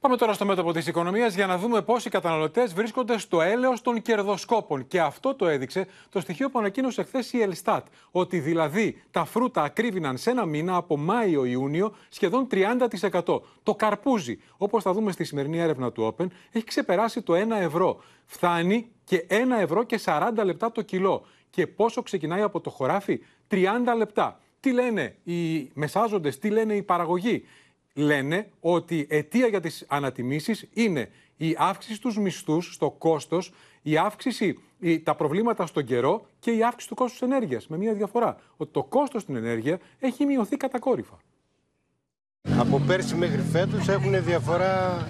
Πάμε 0.00 0.16
τώρα 0.16 0.32
στο 0.32 0.44
μέτωπο 0.44 0.72
της 0.72 0.86
οικονομίας 0.86 1.34
για 1.34 1.46
να 1.46 1.58
δούμε 1.58 1.82
πώς 1.82 2.04
οι 2.04 2.10
καταναλωτές 2.10 2.74
βρίσκονται 2.74 3.18
στο 3.18 3.40
έλεος 3.40 3.80
των 3.82 4.02
κερδοσκόπων. 4.02 4.86
Και 4.86 5.00
αυτό 5.00 5.34
το 5.34 5.46
έδειξε 5.46 5.86
το 6.10 6.20
στοιχείο 6.20 6.50
που 6.50 6.58
ανακοίνωσε 6.58 7.02
χθες 7.02 7.32
η 7.32 7.40
Ελστάτ. 7.40 7.86
Ότι 8.10 8.38
δηλαδή 8.38 9.02
τα 9.10 9.24
φρούτα 9.24 9.62
ακρίβηναν 9.62 10.16
σε 10.16 10.30
ένα 10.30 10.44
μήνα 10.44 10.76
από 10.76 10.96
Μάιο-Ιούνιο 10.96 11.94
σχεδόν 12.08 12.46
30%. 12.50 13.40
Το 13.62 13.74
καρπούζι, 13.74 14.38
όπως 14.56 14.82
θα 14.82 14.92
δούμε 14.92 15.12
στη 15.12 15.24
σημερινή 15.24 15.58
έρευνα 15.58 15.92
του 15.92 16.14
Open, 16.14 16.26
έχει 16.52 16.64
ξεπεράσει 16.64 17.22
το 17.22 17.34
1 17.34 17.36
ευρώ. 17.50 18.00
Φτάνει 18.26 18.90
και 19.04 19.26
1 19.28 19.34
ευρώ 19.60 19.82
και 19.82 20.00
40 20.04 20.30
λεπτά 20.44 20.72
το 20.72 20.82
κιλό. 20.82 21.26
Και 21.50 21.66
πόσο 21.66 22.02
ξεκινάει 22.02 22.42
από 22.42 22.60
το 22.60 22.70
χωράφι, 22.70 23.20
30 23.50 23.64
λεπτά. 23.96 24.40
Τι 24.60 24.72
λένε 24.72 25.16
οι 25.24 25.70
μεσάζοντες, 25.74 26.38
τι 26.38 26.50
λένε 26.50 26.74
οι 26.74 26.82
παραγωγοί; 26.82 27.44
Λένε 27.98 28.48
ότι 28.60 29.06
αιτία 29.10 29.46
για 29.46 29.60
τις 29.60 29.84
ανατιμήσεις 29.88 30.68
είναι 30.72 31.10
η 31.36 31.56
αύξηση 31.58 31.94
στους 31.94 32.18
μισθούς, 32.18 32.74
στο 32.74 32.90
κόστος, 32.90 33.52
η 33.82 33.96
αύξηση, 33.96 34.58
τα 35.02 35.14
προβλήματα 35.14 35.66
στον 35.66 35.84
καιρό 35.84 36.26
και 36.38 36.50
η 36.50 36.62
αύξηση 36.62 36.88
του 36.88 36.94
κόστους 36.94 37.22
ενέργειας. 37.22 37.66
Με 37.66 37.76
μια 37.76 37.92
διαφορά, 37.92 38.40
ότι 38.56 38.72
το 38.72 38.82
κόστος 38.82 39.22
στην 39.22 39.36
ενέργεια 39.36 39.78
έχει 39.98 40.24
μειωθεί 40.24 40.56
κατακόρυφα. 40.56 41.18
Από 42.58 42.82
πέρσι 42.86 43.14
μέχρι 43.14 43.42
φέτος 43.42 43.88
έχουν 43.88 44.24
διαφορά 44.24 45.08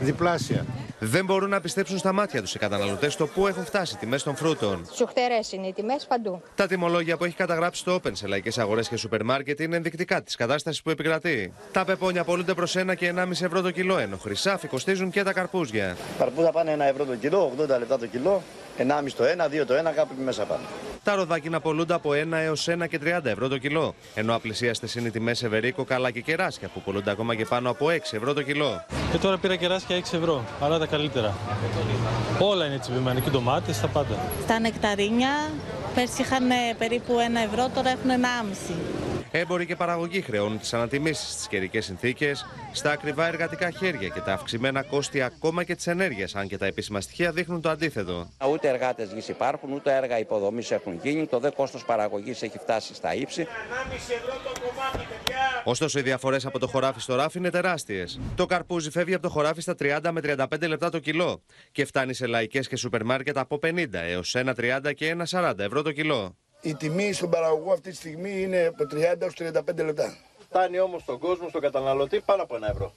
διπλάσια. 0.00 0.66
Δεν 0.98 1.24
μπορούν 1.24 1.50
να 1.50 1.60
πιστέψουν 1.60 1.98
στα 1.98 2.12
μάτια 2.12 2.40
τους 2.40 2.54
οι 2.54 2.58
καταναλωτές 2.58 3.16
το 3.16 3.26
πού 3.26 3.46
έχουν 3.46 3.64
φτάσει 3.64 3.96
τιμές 3.96 4.22
των 4.22 4.36
φρούτων. 4.36 4.88
Σουχτερέ 4.94 5.38
είναι 5.50 5.66
οι 5.66 5.72
τιμές 5.72 6.06
παντού. 6.08 6.42
Τα 6.54 6.66
τιμολόγια 6.66 7.16
που 7.16 7.24
έχει 7.24 7.34
καταγράψει 7.34 7.84
το 7.84 7.94
Open 7.94 8.10
σε 8.12 8.26
λαϊκές 8.26 8.58
αγορές 8.58 8.88
και 8.88 8.96
σούπερ 8.96 9.24
μάρκετ 9.24 9.60
είναι 9.60 9.76
ενδεικτικά 9.76 10.22
της 10.22 10.36
κατάστασης 10.36 10.82
που 10.82 10.90
επικρατεί. 10.90 11.52
Τα 11.72 11.84
πεπόνια 11.84 12.24
πολλούνται 12.24 12.54
προς 12.54 12.76
1 12.76 12.94
και 12.96 13.12
1,5 13.16 13.30
ευρώ 13.30 13.60
το 13.60 13.70
κιλό, 13.70 13.98
ενώ 13.98 14.16
χρυσάφι 14.16 14.66
κοστίζουν 14.66 15.10
και 15.10 15.22
τα 15.22 15.32
καρπούζια. 15.32 15.96
Καρπούζα 16.18 16.50
πάνε 16.50 16.76
1 16.78 16.80
ευρώ 16.80 17.04
το 17.04 17.16
κιλό, 17.16 17.52
80 17.58 17.66
λεπτά 17.66 17.98
το 17.98 18.06
κιλό, 18.06 18.42
1,5 18.78 18.84
το 19.16 19.24
1, 19.24 19.62
2 19.62 19.66
το 19.66 19.74
1, 19.74 19.92
κάπου 19.94 20.14
μέσα 20.24 20.44
πάνε. 20.44 20.62
Τα 21.04 21.14
ροδάκινα 21.14 21.60
πολλούνται 21.60 21.94
από 21.94 22.10
1 22.10 22.32
έως 22.32 22.68
1 22.68 22.88
και 22.88 23.00
30 23.04 23.24
ευρώ 23.24 23.48
το 23.48 23.58
κιλό. 23.58 23.94
Ενώ 24.14 24.34
απλησίαστε 24.34 24.86
είναι 24.98 25.08
οι 25.08 25.10
τιμέ 25.10 25.30
ευερίκο, 25.30 25.84
καλά 25.84 26.10
και 26.10 26.20
κεράσια 26.20 26.68
που 26.68 26.80
πολλούνται 26.80 27.10
ακόμα 27.10 27.34
και 27.34 27.44
πάνω 27.44 27.70
από 27.70 27.86
6 27.86 27.92
ευρώ 28.10 28.32
το 28.32 28.42
κιλό. 28.42 28.84
Και 29.12 29.18
τώρα 29.18 29.38
πήρα 29.38 29.56
κεράσια 29.56 29.96
6 29.96 30.00
ευρώ, 30.16 30.44
αλλά 30.60 30.78
τα 30.78 30.86
καλύτερα. 30.86 31.34
Όλα 32.38 32.66
είναι 32.66 32.78
τσιμπημένα 32.78 33.20
και 33.20 33.30
ντομάτες, 33.30 33.80
τα 33.80 33.86
πάντα. 33.88 34.18
Τα 34.46 34.58
νεκταρίνια 34.58 35.50
πέρσι 35.94 36.22
είχαν 36.22 36.48
περίπου 36.78 37.14
1 37.14 37.50
ευρώ, 37.52 37.68
τώρα 37.74 37.90
έχουν 37.90 38.10
1,5. 38.10 39.13
Έμποροι 39.36 39.66
και 39.66 39.76
παραγωγοί 39.76 40.20
χρεώνουν 40.20 40.58
τις 40.58 40.74
ανατιμήσεις 40.74 41.32
στις 41.32 41.48
καιρικές 41.48 41.84
συνθήκες, 41.84 42.46
στα 42.72 42.90
ακριβά 42.90 43.26
εργατικά 43.26 43.70
χέρια 43.70 44.08
και 44.08 44.20
τα 44.20 44.32
αυξημένα 44.32 44.82
κόστη 44.82 45.22
ακόμα 45.22 45.64
και 45.64 45.74
τη 45.74 45.90
ενέργεια, 45.90 46.28
αν 46.34 46.48
και 46.48 46.58
τα 46.58 46.66
επίσημα 46.66 47.00
στοιχεία 47.00 47.32
δείχνουν 47.32 47.60
το 47.60 47.68
αντίθετο. 47.68 48.28
Ούτε 48.50 48.68
εργάτες 48.68 49.12
γης 49.12 49.28
υπάρχουν, 49.28 49.72
ούτε 49.72 49.96
έργα 49.96 50.18
υποδομής 50.18 50.70
έχουν 50.70 51.00
γίνει. 51.02 51.26
Το 51.26 51.38
δε 51.38 51.50
κόστος 51.50 51.84
παραγωγής 51.84 52.42
έχει 52.42 52.58
φτάσει 52.58 52.94
στα 52.94 53.14
ύψη. 53.14 53.46
Ωστόσο, 55.64 55.98
οι 55.98 56.02
διαφορές 56.02 56.46
από 56.46 56.58
το 56.58 56.66
χωράφι 56.66 57.00
στο 57.00 57.14
ράφι 57.14 57.38
είναι 57.38 57.50
τεράστιες. 57.50 58.20
Το 58.34 58.46
καρπούζι 58.46 58.90
φεύγει 58.90 59.14
από 59.14 59.22
το 59.22 59.28
χωράφι 59.28 59.60
στα 59.60 59.74
30 59.78 60.10
με 60.10 60.20
35 60.20 60.68
λεπτά 60.68 60.90
το 60.90 60.98
κιλό 60.98 61.42
και 61.72 61.84
φτάνει 61.84 62.14
σε 62.14 62.26
λαϊκές 62.26 62.68
και 62.68 62.76
σούπερ 62.76 63.04
μάρκετ 63.04 63.38
από 63.38 63.58
50 63.62 63.86
έως 63.92 64.34
1,30 64.36 64.92
και 64.94 65.16
1,40 65.30 65.58
ευρώ 65.58 65.82
το 65.82 65.92
κιλό. 65.92 66.36
Η 66.64 66.74
τιμή 66.74 67.12
στον 67.12 67.30
παραγωγό 67.30 67.72
αυτή 67.72 67.90
τη 67.90 67.96
στιγμή 67.96 68.42
είναι 68.42 68.66
από 68.66 68.84
30 68.90 69.20
έως 69.20 69.34
35 69.38 69.84
λεπτά. 69.84 70.16
Φτάνει 70.38 70.78
όμως 70.78 71.02
στον 71.02 71.18
κόσμο, 71.18 71.48
στον 71.48 71.60
καταναλωτή, 71.60 72.20
πάνω 72.20 72.42
από 72.42 72.56
ένα 72.56 72.70
ευρώ. 72.70 72.94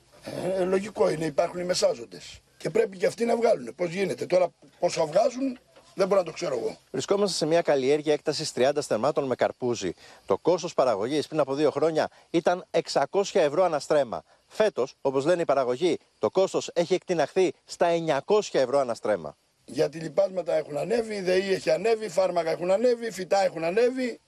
Ε, 0.57 0.63
λογικό 0.63 1.09
είναι, 1.09 1.25
υπάρχουν 1.25 1.59
οι 1.59 1.63
μεσάζοντες. 1.63 2.39
Και 2.57 2.69
πρέπει 2.69 2.97
και 2.97 3.05
αυτοί 3.05 3.25
να 3.25 3.35
βγάλουν. 3.35 3.75
Πώς 3.75 3.89
γίνεται. 3.89 4.25
Τώρα 4.25 4.47
πόσο 4.79 5.07
βγάζουν 5.07 5.59
δεν 5.95 6.07
μπορώ 6.07 6.19
να 6.19 6.25
το 6.25 6.31
ξέρω 6.31 6.57
εγώ. 6.57 6.77
Βρισκόμαστε 6.91 7.35
σε 7.37 7.45
μια 7.45 7.61
καλλιέργεια 7.61 8.13
έκτασης 8.13 8.51
30 8.55 8.71
στερμάτων 8.79 9.25
με 9.25 9.35
καρπούζι. 9.35 9.91
Το 10.25 10.37
κόστος 10.37 10.73
παραγωγής 10.73 11.27
πριν 11.27 11.39
από 11.39 11.53
δύο 11.53 11.71
χρόνια 11.71 12.09
ήταν 12.29 12.65
600 12.91 13.21
ευρώ 13.33 13.63
αναστρέμα. 13.63 14.23
Φέτος, 14.47 14.95
όπως 15.01 15.25
λένε 15.25 15.41
οι 15.41 15.45
παραγωγοί, 15.45 15.97
το 16.19 16.29
κόστος 16.29 16.69
έχει 16.73 16.93
εκτιναχθεί 16.93 17.53
στα 17.65 17.87
900 18.25 18.39
ευρώ 18.51 18.79
αναστρέμα. 18.79 19.37
Γιατί 19.69 19.99
λοιπάσματα 19.99 20.55
έχουν 20.55 20.77
ανέβει, 20.77 21.15
η 21.15 21.21
ΔΕΗ 21.21 21.53
έχει 21.53 21.71
ανέβει, 21.71 22.09
φάρμακα 22.09 22.51
έχουν 22.51 22.71
ανέβει, 22.71 23.11
φυτά 23.11 23.43
έχουν 23.43 23.63
ανέβει. 23.63 24.19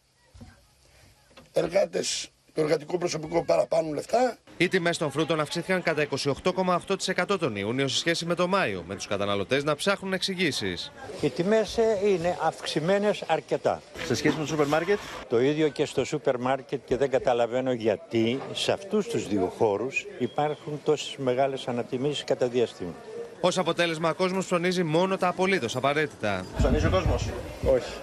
Εργάτες, 1.51 2.29
το 2.53 2.61
εργατικό 2.61 2.97
προσωπικό 2.97 3.43
παραπάνω 3.43 3.93
λεφτά. 3.93 4.37
Οι 4.57 4.67
τιμές 4.67 4.97
των 4.97 5.11
φρούτων 5.11 5.39
αυξήθηκαν 5.39 5.83
κατά 5.83 6.07
28,8% 6.43 7.39
τον 7.39 7.55
Ιούνιο 7.55 7.87
σε 7.87 7.97
σχέση 7.97 8.25
με 8.25 8.35
τον 8.35 8.49
Μάιο, 8.49 8.83
με 8.87 8.95
τους 8.95 9.07
καταναλωτές 9.07 9.63
να 9.63 9.75
ψάχνουν 9.75 10.13
εξηγήσεις. 10.13 10.91
Οι 11.21 11.29
τιμές 11.29 11.77
ε, 11.77 11.99
είναι 12.07 12.37
αυξημένες 12.41 13.23
αρκετά. 13.27 13.81
Σε 14.05 14.15
σχέση 14.15 14.35
με 14.35 14.41
το 14.41 14.47
σούπερ 14.47 14.67
μάρκετ; 14.67 14.99
Το 15.29 15.41
ίδιο 15.41 15.67
και 15.69 15.85
στο 15.85 16.05
σούπερ 16.05 16.37
μάρκετ 16.37 16.81
και 16.85 16.97
δεν 16.97 17.09
καταλαβαίνω 17.09 17.71
γιατί 17.71 18.39
σε 18.53 18.71
αυτούς 18.71 19.07
τους 19.07 19.27
δύο 19.27 19.53
χώρους 19.57 20.05
υπάρχουν 20.19 20.81
τόσες 20.83 21.15
μεγάλες 21.17 21.67
ανατιμήσεις 21.67 22.23
κατά 22.23 22.47
διαστήμα. 22.47 22.93
Ω 23.41 23.49
αποτέλεσμα, 23.55 24.09
ο 24.09 24.13
κόσμος 24.13 24.45
ψωνίζει 24.45 24.83
μόνο 24.83 25.17
τα 25.17 25.27
απολύτως 25.27 25.75
απαραίτητα. 25.75 26.45
Ψωνίζει 26.57 26.85
ο 26.85 26.89
κόσμος; 26.89 27.29
Όχι. 27.75 27.93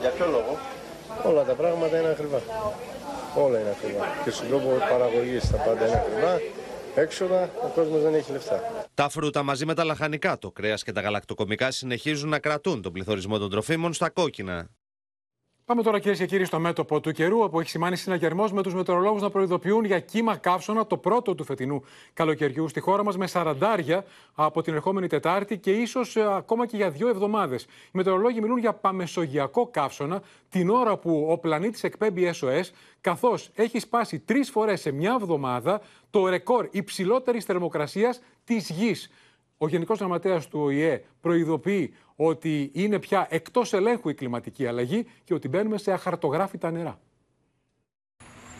Για 0.00 0.10
ποιο 0.10 0.26
λόγο; 0.26 0.58
Όλα 1.24 1.44
τα 1.44 1.52
πράγματα 1.52 1.98
είναι 1.98 2.08
ακριβά. 2.08 2.40
Όλα 3.36 3.60
είναι 3.60 3.74
ακριβά. 3.80 4.04
Και 4.24 4.30
στον 4.30 4.48
τρόπο 4.48 4.68
παραγωγής 4.90 5.50
τα 5.50 5.56
πάντα 5.56 5.86
είναι 5.86 6.02
ακριβά. 6.06 6.40
Έξοδα, 6.94 7.50
ο 7.64 7.68
κόσμος 7.74 8.02
δεν 8.02 8.14
έχει 8.14 8.32
λεφτά. 8.32 8.84
Τα 8.94 9.08
φρούτα 9.08 9.42
μαζί 9.42 9.66
με 9.66 9.74
τα 9.74 9.84
λαχανικά, 9.84 10.38
το 10.38 10.50
κρέας 10.50 10.82
και 10.82 10.92
τα 10.92 11.00
γαλακτοκομικά 11.00 11.70
συνεχίζουν 11.70 12.28
να 12.28 12.38
κρατούν 12.38 12.82
τον 12.82 12.92
πληθωρισμό 12.92 13.38
των 13.38 13.50
τροφίμων 13.50 13.92
στα 13.92 14.10
κόκκινα. 14.10 14.68
Πάμε 15.66 15.82
τώρα 15.82 15.98
κυρίες 15.98 16.18
και 16.18 16.26
κύριοι 16.26 16.44
στο 16.44 16.58
μέτωπο 16.58 17.00
του 17.00 17.12
καιρού, 17.12 17.38
όπου 17.38 17.60
έχει 17.60 17.70
σημάνει 17.70 17.96
συναγερμός 17.96 18.52
με 18.52 18.62
τους 18.62 18.74
μετεωρολόγους 18.74 19.22
να 19.22 19.30
προειδοποιούν 19.30 19.84
για 19.84 20.00
κύμα 20.00 20.36
καύσωνα 20.36 20.86
το 20.86 20.96
πρώτο 20.96 21.34
του 21.34 21.44
φετινού 21.44 21.82
καλοκαιριού 22.12 22.68
στη 22.68 22.80
χώρα 22.80 23.04
μας 23.04 23.16
με 23.16 23.26
σαραντάρια 23.26 24.04
από 24.34 24.62
την 24.62 24.74
ερχόμενη 24.74 25.06
Τετάρτη 25.06 25.58
και 25.58 25.70
ίσως 25.70 26.16
ε, 26.16 26.34
ακόμα 26.34 26.66
και 26.66 26.76
για 26.76 26.90
δύο 26.90 27.08
εβδομάδες. 27.08 27.62
Οι 27.62 27.90
μετεωρολόγοι 27.92 28.40
μιλούν 28.40 28.58
για 28.58 28.72
παμεσογειακό 28.72 29.66
καύσωνα 29.66 30.22
την 30.48 30.70
ώρα 30.70 30.96
που 30.96 31.26
ο 31.30 31.38
πλανήτης 31.38 31.84
εκπέμπει 31.84 32.30
SOS, 32.40 32.64
καθώς 33.00 33.50
έχει 33.54 33.78
σπάσει 33.78 34.18
τρεις 34.18 34.50
φορές 34.50 34.80
σε 34.80 34.90
μια 34.90 35.16
εβδομάδα 35.20 35.80
το 36.10 36.28
ρεκόρ 36.28 36.68
υψηλότερης 36.70 37.44
θερμοκρασίας 37.44 38.20
της 38.44 38.70
γης. 38.70 39.10
Ο 39.58 39.68
Γενικός 39.68 39.98
Γραμματέας 39.98 40.48
του 40.48 40.60
ΟΗΕ 40.60 41.04
προειδοποιεί 41.20 41.94
ότι 42.16 42.70
είναι 42.74 42.98
πια 42.98 43.26
εκτός 43.30 43.72
ελέγχου 43.72 44.08
η 44.08 44.14
κλιματική 44.14 44.66
αλλαγή 44.66 45.06
και 45.24 45.34
ότι 45.34 45.48
μπαίνουμε 45.48 45.78
σε 45.78 45.92
αχαρτογράφητα 45.92 46.70
νερά. 46.70 47.00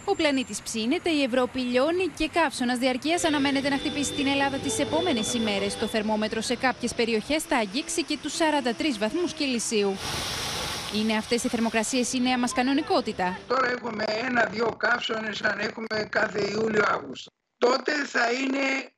Ο 0.09 0.15
πλανήτης 0.15 0.63
ψήνεται, 0.63 1.11
η 1.11 1.23
Ευρώπη 1.23 1.59
λιώνει 1.61 2.07
και 2.17 2.29
καύσωνας 2.29 2.79
διαρκείας 2.79 3.25
αναμένεται 3.25 3.69
να 3.69 3.79
χτυπήσει 3.79 4.13
την 4.13 4.27
Ελλάδα 4.27 4.59
τις 4.59 4.79
επόμενες 4.79 5.35
ημέρες. 5.35 5.79
Το 5.79 5.87
θερμόμετρο 5.87 6.41
σε 6.41 6.57
κάποιες 6.57 6.95
περιοχές 6.95 7.43
θα 7.43 7.57
αγγίξει 7.57 8.05
και 8.05 8.19
τους 8.23 8.37
43 8.37 8.99
βαθμούς 8.99 9.33
Κελσίου. 9.33 9.93
Είναι 10.95 11.17
αυτές 11.17 11.45
οι 11.45 11.49
θερμοκρασίες 11.49 12.13
η 12.13 12.21
νέα 12.21 12.39
μας 12.39 12.53
κανονικότητα. 12.53 13.39
Τώρα 13.49 13.71
έχουμε 13.71 14.05
ένα-δύο 14.07 14.69
καύσονε 14.77 15.31
αν 15.43 15.59
έχουμε 15.59 16.09
κάθε 16.11 16.51
Ιούλιο-Αύγουστο. 16.51 17.31
Τότε 17.59 17.93
θα 18.05 18.33
είναι 18.33 18.93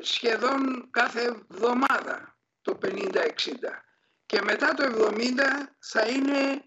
σχεδόν 0.00 0.88
κάθε 0.90 1.20
εβδομάδα 1.20 2.31
το 2.62 2.78
50-60 2.82 2.88
και 4.26 4.42
μετά 4.42 4.74
το 4.74 4.84
70 4.84 5.20
θα 5.78 6.06
είναι 6.06 6.64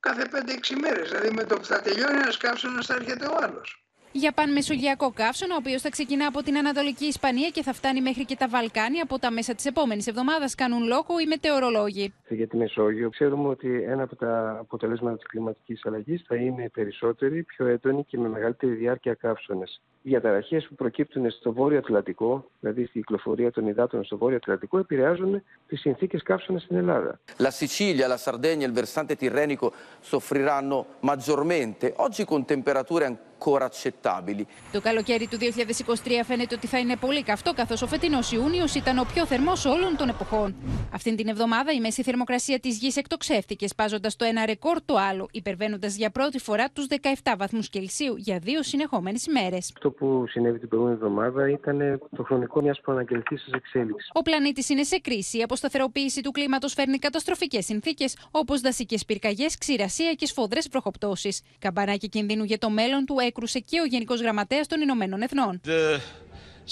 κάθε 0.00 0.28
5-6 0.32 0.76
μέρες. 0.80 1.08
Δηλαδή 1.08 1.30
με 1.30 1.44
το 1.44 1.56
που 1.56 1.64
θα 1.64 1.80
τελειώνει 1.80 2.18
ένας 2.18 2.36
καύσωνας 2.36 2.86
θα 2.86 2.94
έρχεται 2.94 3.26
ο 3.26 3.36
άλλος. 3.40 3.87
Για 4.12 4.32
πανμεσογειακό 4.32 5.12
καύσωνα, 5.14 5.54
ο 5.54 5.56
οποίος 5.60 5.82
θα 5.82 5.88
ξεκινά 5.88 6.26
από 6.26 6.42
την 6.42 6.56
Ανατολική 6.56 7.04
Ισπανία 7.04 7.48
και 7.48 7.62
θα 7.62 7.72
φτάνει 7.72 8.00
μέχρι 8.00 8.24
και 8.24 8.36
τα 8.36 8.48
Βαλκάνια 8.48 9.02
από 9.02 9.18
τα 9.18 9.30
μέσα 9.30 9.54
της 9.54 9.66
επόμενης 9.66 10.06
εβδομάδας, 10.06 10.54
κάνουν 10.54 10.82
λόγο 10.86 11.18
οι 11.22 11.26
μετεωρολόγοι. 11.26 12.12
Για 12.28 12.46
τη 12.46 12.56
Μεσόγειο, 12.56 13.10
ξέρουμε 13.10 13.48
ότι 13.48 13.82
ένα 13.82 14.02
από 14.02 14.16
τα 14.16 14.56
αποτελέσματα 14.60 15.16
της 15.16 15.26
κλιματικής 15.26 15.86
αλλαγής 15.86 16.24
θα 16.26 16.36
είναι 16.36 16.68
περισσότεροι, 16.68 17.42
πιο 17.42 17.66
έντονοι 17.66 18.04
και 18.04 18.18
με 18.18 18.28
μεγαλύτερη 18.28 18.72
διάρκεια 18.72 19.14
καύσωνε. 19.14 19.64
Οι 20.02 20.10
διαταραχές 20.10 20.66
που 20.68 20.74
προκύπτουν 20.74 21.30
στο 21.30 21.52
Βόρειο 21.52 21.78
Ατλαντικό, 21.78 22.50
δηλαδή 22.60 22.86
στην 22.86 23.00
κυκλοφορία 23.00 23.50
των 23.50 23.66
υδάτων 23.66 24.04
στο 24.04 24.16
Βόρειο 24.16 24.36
Ατλαντικό, 24.36 24.78
επηρεάζουν 24.78 25.42
τις 25.68 25.80
συνθήκες 25.80 26.22
καύσωνας 26.22 26.62
στην 26.62 26.76
Ελλάδα. 26.76 27.20
La 27.38 27.50
Sicilia, 27.50 28.06
la 28.08 28.16
Sardegna 28.16 28.64
e 28.64 28.66
il 28.66 28.72
versante 28.72 29.16
tirrenico 29.16 29.72
soffriranno 30.00 30.86
maggiormente, 31.00 31.92
oggi 31.96 32.24
con 32.24 32.44
temperature 32.44 33.04
ancora 33.38 33.64
accettabili. 33.64 34.42
Το 34.72 34.80
καλοκαίρι 34.80 35.26
του 35.26 35.38
2023 35.40 35.94
φαίνεται 36.24 36.54
ότι 36.54 36.66
θα 36.66 36.78
είναι 36.78 36.96
πολύ 36.96 37.22
καυτό, 37.22 37.52
καθώς 37.54 37.82
ο 37.82 37.86
φετινός 37.86 38.32
Ιούνιος 38.32 38.74
ήταν 38.74 38.98
ο 38.98 39.06
πιο 39.14 39.26
θερμός 39.26 39.64
όλων 39.64 39.96
των 39.96 40.08
εποχών. 40.08 40.54
Αυτήν 40.92 41.16
την 41.16 41.28
εβδομάδα 41.28 41.72
η 41.72 41.80
μέση 41.80 42.02
θερμοκρασία 42.02 42.58
της 42.58 42.78
γης 42.78 42.96
εκτοξεύτηκε, 42.96 43.68
σπάζοντας 43.68 44.16
το 44.16 44.24
ένα 44.24 44.46
ρεκόρ 44.46 44.78
το 44.84 44.96
άλλο, 44.96 45.28
υπερβαίνοντας 45.30 45.96
για 45.96 46.10
πρώτη 46.10 46.38
φορά 46.38 46.70
τους 46.72 46.86
17 47.22 47.34
βαθμούς 47.38 47.68
Κελσίου 47.68 48.16
για 48.16 48.38
δύο 48.38 48.62
συνεχόμενες 48.62 49.26
ημέρε. 49.26 49.56
Αυτό 49.56 49.90
που 49.90 50.24
συνέβη 50.28 50.58
την 50.58 50.68
προηγούμενη 50.68 50.98
εβδομάδα 51.02 51.50
ήταν 51.50 52.00
το 52.16 52.22
χρονικό 52.22 52.62
μιας 52.62 52.80
προαναγγελθή 52.80 53.36
εξέλιξης. 53.54 54.10
Ο 54.12 54.22
πλανήτης 54.22 54.68
είναι 54.68 54.82
σε 54.82 54.98
κρίση. 54.98 55.38
Η 55.38 55.42
αποσταθεροποίηση 55.42 56.20
του 56.20 56.30
κλίματος 56.30 56.72
φέρνει 56.72 56.98
καταστροφικές 56.98 57.64
συνθήκες, 57.64 58.16
όπως 58.30 58.60
δασικές 58.60 59.04
πυρκαγιές, 59.04 59.58
ξηρασία 59.58 60.12
και 60.12 60.26
σφοδρέ 60.26 60.60
βροχοπτώσει. 60.70 61.36
Καμπανάκι 61.58 62.08
κινδύνου 62.08 62.44
για 62.44 62.58
το 62.58 62.70
μέλλον 62.70 63.04
του 63.04 63.16
έκρουσε 63.28 63.58
και 63.58 63.80
ο 63.80 63.84
Γενικός 63.84 64.20
Γραμματέας 64.20 64.66
των 64.66 64.80
Ηνωμένων 64.80 65.22
Εθνών. 65.22 65.60
The 65.64 65.98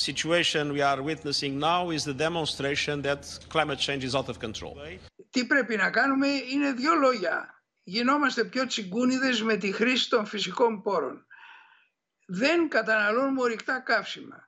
situation 0.06 0.64
we 0.76 0.82
are 0.90 1.00
witnessing 1.10 1.58
now 1.58 1.90
is 1.96 2.02
the 2.04 2.16
demonstration 2.26 3.02
that 3.08 3.22
climate 3.54 3.78
change 3.86 4.04
is 4.08 4.14
out 4.14 4.28
of 4.28 4.38
control. 4.38 4.74
Τι 5.30 5.46
πρέπει 5.46 5.76
να 5.76 5.90
κάνουμε 5.90 6.26
είναι 6.52 6.72
δύο 6.72 6.94
λόγια. 6.94 7.62
Γινόμαστε 7.82 8.44
πιο 8.44 8.66
τσιγκούνιδες 8.66 9.42
με 9.42 9.56
τη 9.56 9.72
χρήση 9.72 10.08
των 10.08 10.26
φυσικών 10.26 10.82
πόρων. 10.82 11.26
Δεν 12.26 12.68
καταναλώνουμε 12.68 13.40
ορυκτά 13.42 13.80
καύσιμα. 13.80 14.45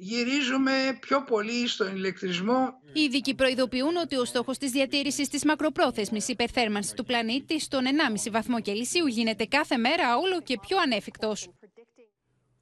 Γυρίζουμε 0.00 0.72
πιο 1.00 1.22
πολύ 1.24 1.68
στον 1.68 1.96
ηλεκτρισμό. 1.96 2.72
Οι 2.92 3.00
ειδικοί 3.00 3.34
προειδοποιούν 3.34 3.96
ότι 3.96 4.16
ο 4.16 4.24
στόχος 4.24 4.58
της 4.58 4.70
διατήρησης 4.70 5.28
της 5.28 5.44
μακροπρόθεσμης 5.44 6.28
υπερθέρμανσης 6.28 6.92
του 6.92 7.04
πλανήτη 7.04 7.60
στον 7.60 7.84
1,5 7.86 8.30
βαθμό 8.30 8.60
Κελσίου 8.60 9.06
γίνεται 9.06 9.44
κάθε 9.44 9.76
μέρα 9.76 10.16
όλο 10.16 10.40
και 10.42 10.58
πιο 10.66 10.76
ανέφικτος. 10.78 11.48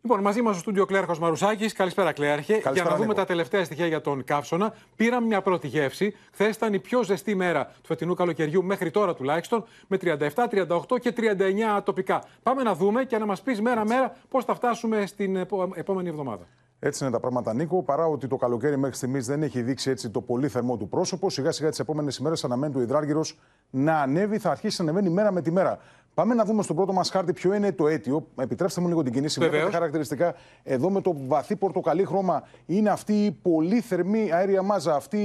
Λοιπόν, 0.02 0.20
μαζί 0.20 0.42
μας 0.42 0.52
στο 0.52 0.62
στούντιο 0.62 0.84
Κλέρχος 0.86 1.18
Μαρουσάκης. 1.18 1.72
Καλησπέρα, 1.72 2.12
Κλέρχε. 2.12 2.52
Καλησπέρα, 2.52 2.72
για 2.74 2.82
να 2.84 2.90
δούμε 2.90 3.06
Νίκο. 3.06 3.14
τα 3.14 3.24
τελευταία 3.24 3.64
στοιχεία 3.64 3.86
για 3.86 4.00
τον 4.00 4.24
καύσωνα, 4.24 4.74
πήραμε 4.96 5.26
μια 5.26 5.42
πρώτη 5.42 5.66
γεύση. 5.68 6.14
Χθες 6.32 6.56
ήταν 6.56 6.74
η 6.74 6.78
πιο 6.80 7.02
ζεστή 7.02 7.34
μέρα 7.34 7.64
του 7.66 7.86
φετινού 7.86 8.14
καλοκαιριού 8.14 8.64
μέχρι 8.64 8.90
τώρα 8.90 9.14
τουλάχιστον, 9.14 9.64
με 9.86 9.96
37, 9.96 10.48
38 10.48 10.98
και 11.00 11.12
39 11.12 11.82
τοπικά. 11.84 12.24
Πάμε 12.42 12.62
να 12.62 12.74
δούμε 12.74 13.04
και 13.04 13.18
να 13.18 13.26
μας 13.26 13.42
πεις 13.42 13.60
μέρα-μέρα 13.60 14.16
πώς 14.28 14.44
θα 14.44 14.54
φτάσουμε 14.54 15.06
στην 15.06 15.36
επο- 15.36 15.72
επόμενη 15.74 16.08
εβδομάδα. 16.08 16.46
Έτσι 16.78 17.04
είναι 17.04 17.12
τα 17.12 17.20
πράγματα, 17.20 17.54
Νίκο. 17.54 17.82
Παρά 17.82 18.06
ότι 18.06 18.26
το 18.26 18.36
καλοκαίρι 18.36 18.76
μέχρι 18.76 18.96
στιγμής 18.96 19.26
δεν 19.26 19.42
έχει 19.42 19.62
δείξει 19.62 19.90
έτσι 19.90 20.10
το 20.10 20.20
πολύ 20.20 20.48
θερμό 20.48 20.76
του 20.76 20.88
πρόσωπο, 20.88 21.30
σιγά 21.30 21.50
σιγά 21.52 21.70
τις 21.70 21.78
επόμενες 21.78 22.16
ημέρες 22.16 22.44
αναμένει 22.44 22.72
το 22.72 22.80
υδράργυρος 22.80 23.38
να 23.70 24.00
ανέβει, 24.00 24.38
θα 24.38 24.50
αρχίσει 24.50 24.82
να 24.84 24.90
ανεβαίνει 24.90 25.14
μέρα 25.14 25.32
με 25.32 25.42
τη 25.42 25.50
μέρα. 25.50 25.78
Πάμε 26.14 26.34
να 26.34 26.44
δούμε 26.44 26.62
στον 26.62 26.76
πρώτο 26.76 26.92
μας 26.92 27.10
χάρτη 27.10 27.32
ποιο 27.32 27.54
είναι 27.54 27.72
το 27.72 27.88
αίτιο. 27.88 28.26
Επιτρέψτε 28.40 28.80
μου 28.80 28.88
λίγο 28.88 29.02
την 29.02 29.12
κινήση. 29.12 29.38
Βεβαίως. 29.38 29.54
Βλέπετε 29.54 29.76
χαρακτηριστικά 29.76 30.34
εδώ 30.62 30.90
με 30.90 31.00
το 31.00 31.14
βαθύ 31.26 31.56
πορτοκαλί 31.56 32.04
χρώμα 32.04 32.42
είναι 32.66 32.90
αυτή 32.90 33.24
η 33.24 33.30
πολύ 33.30 33.80
θερμή 33.80 34.32
αέρια 34.32 34.62
μάζα. 34.62 34.94
Αυτή 34.94 35.18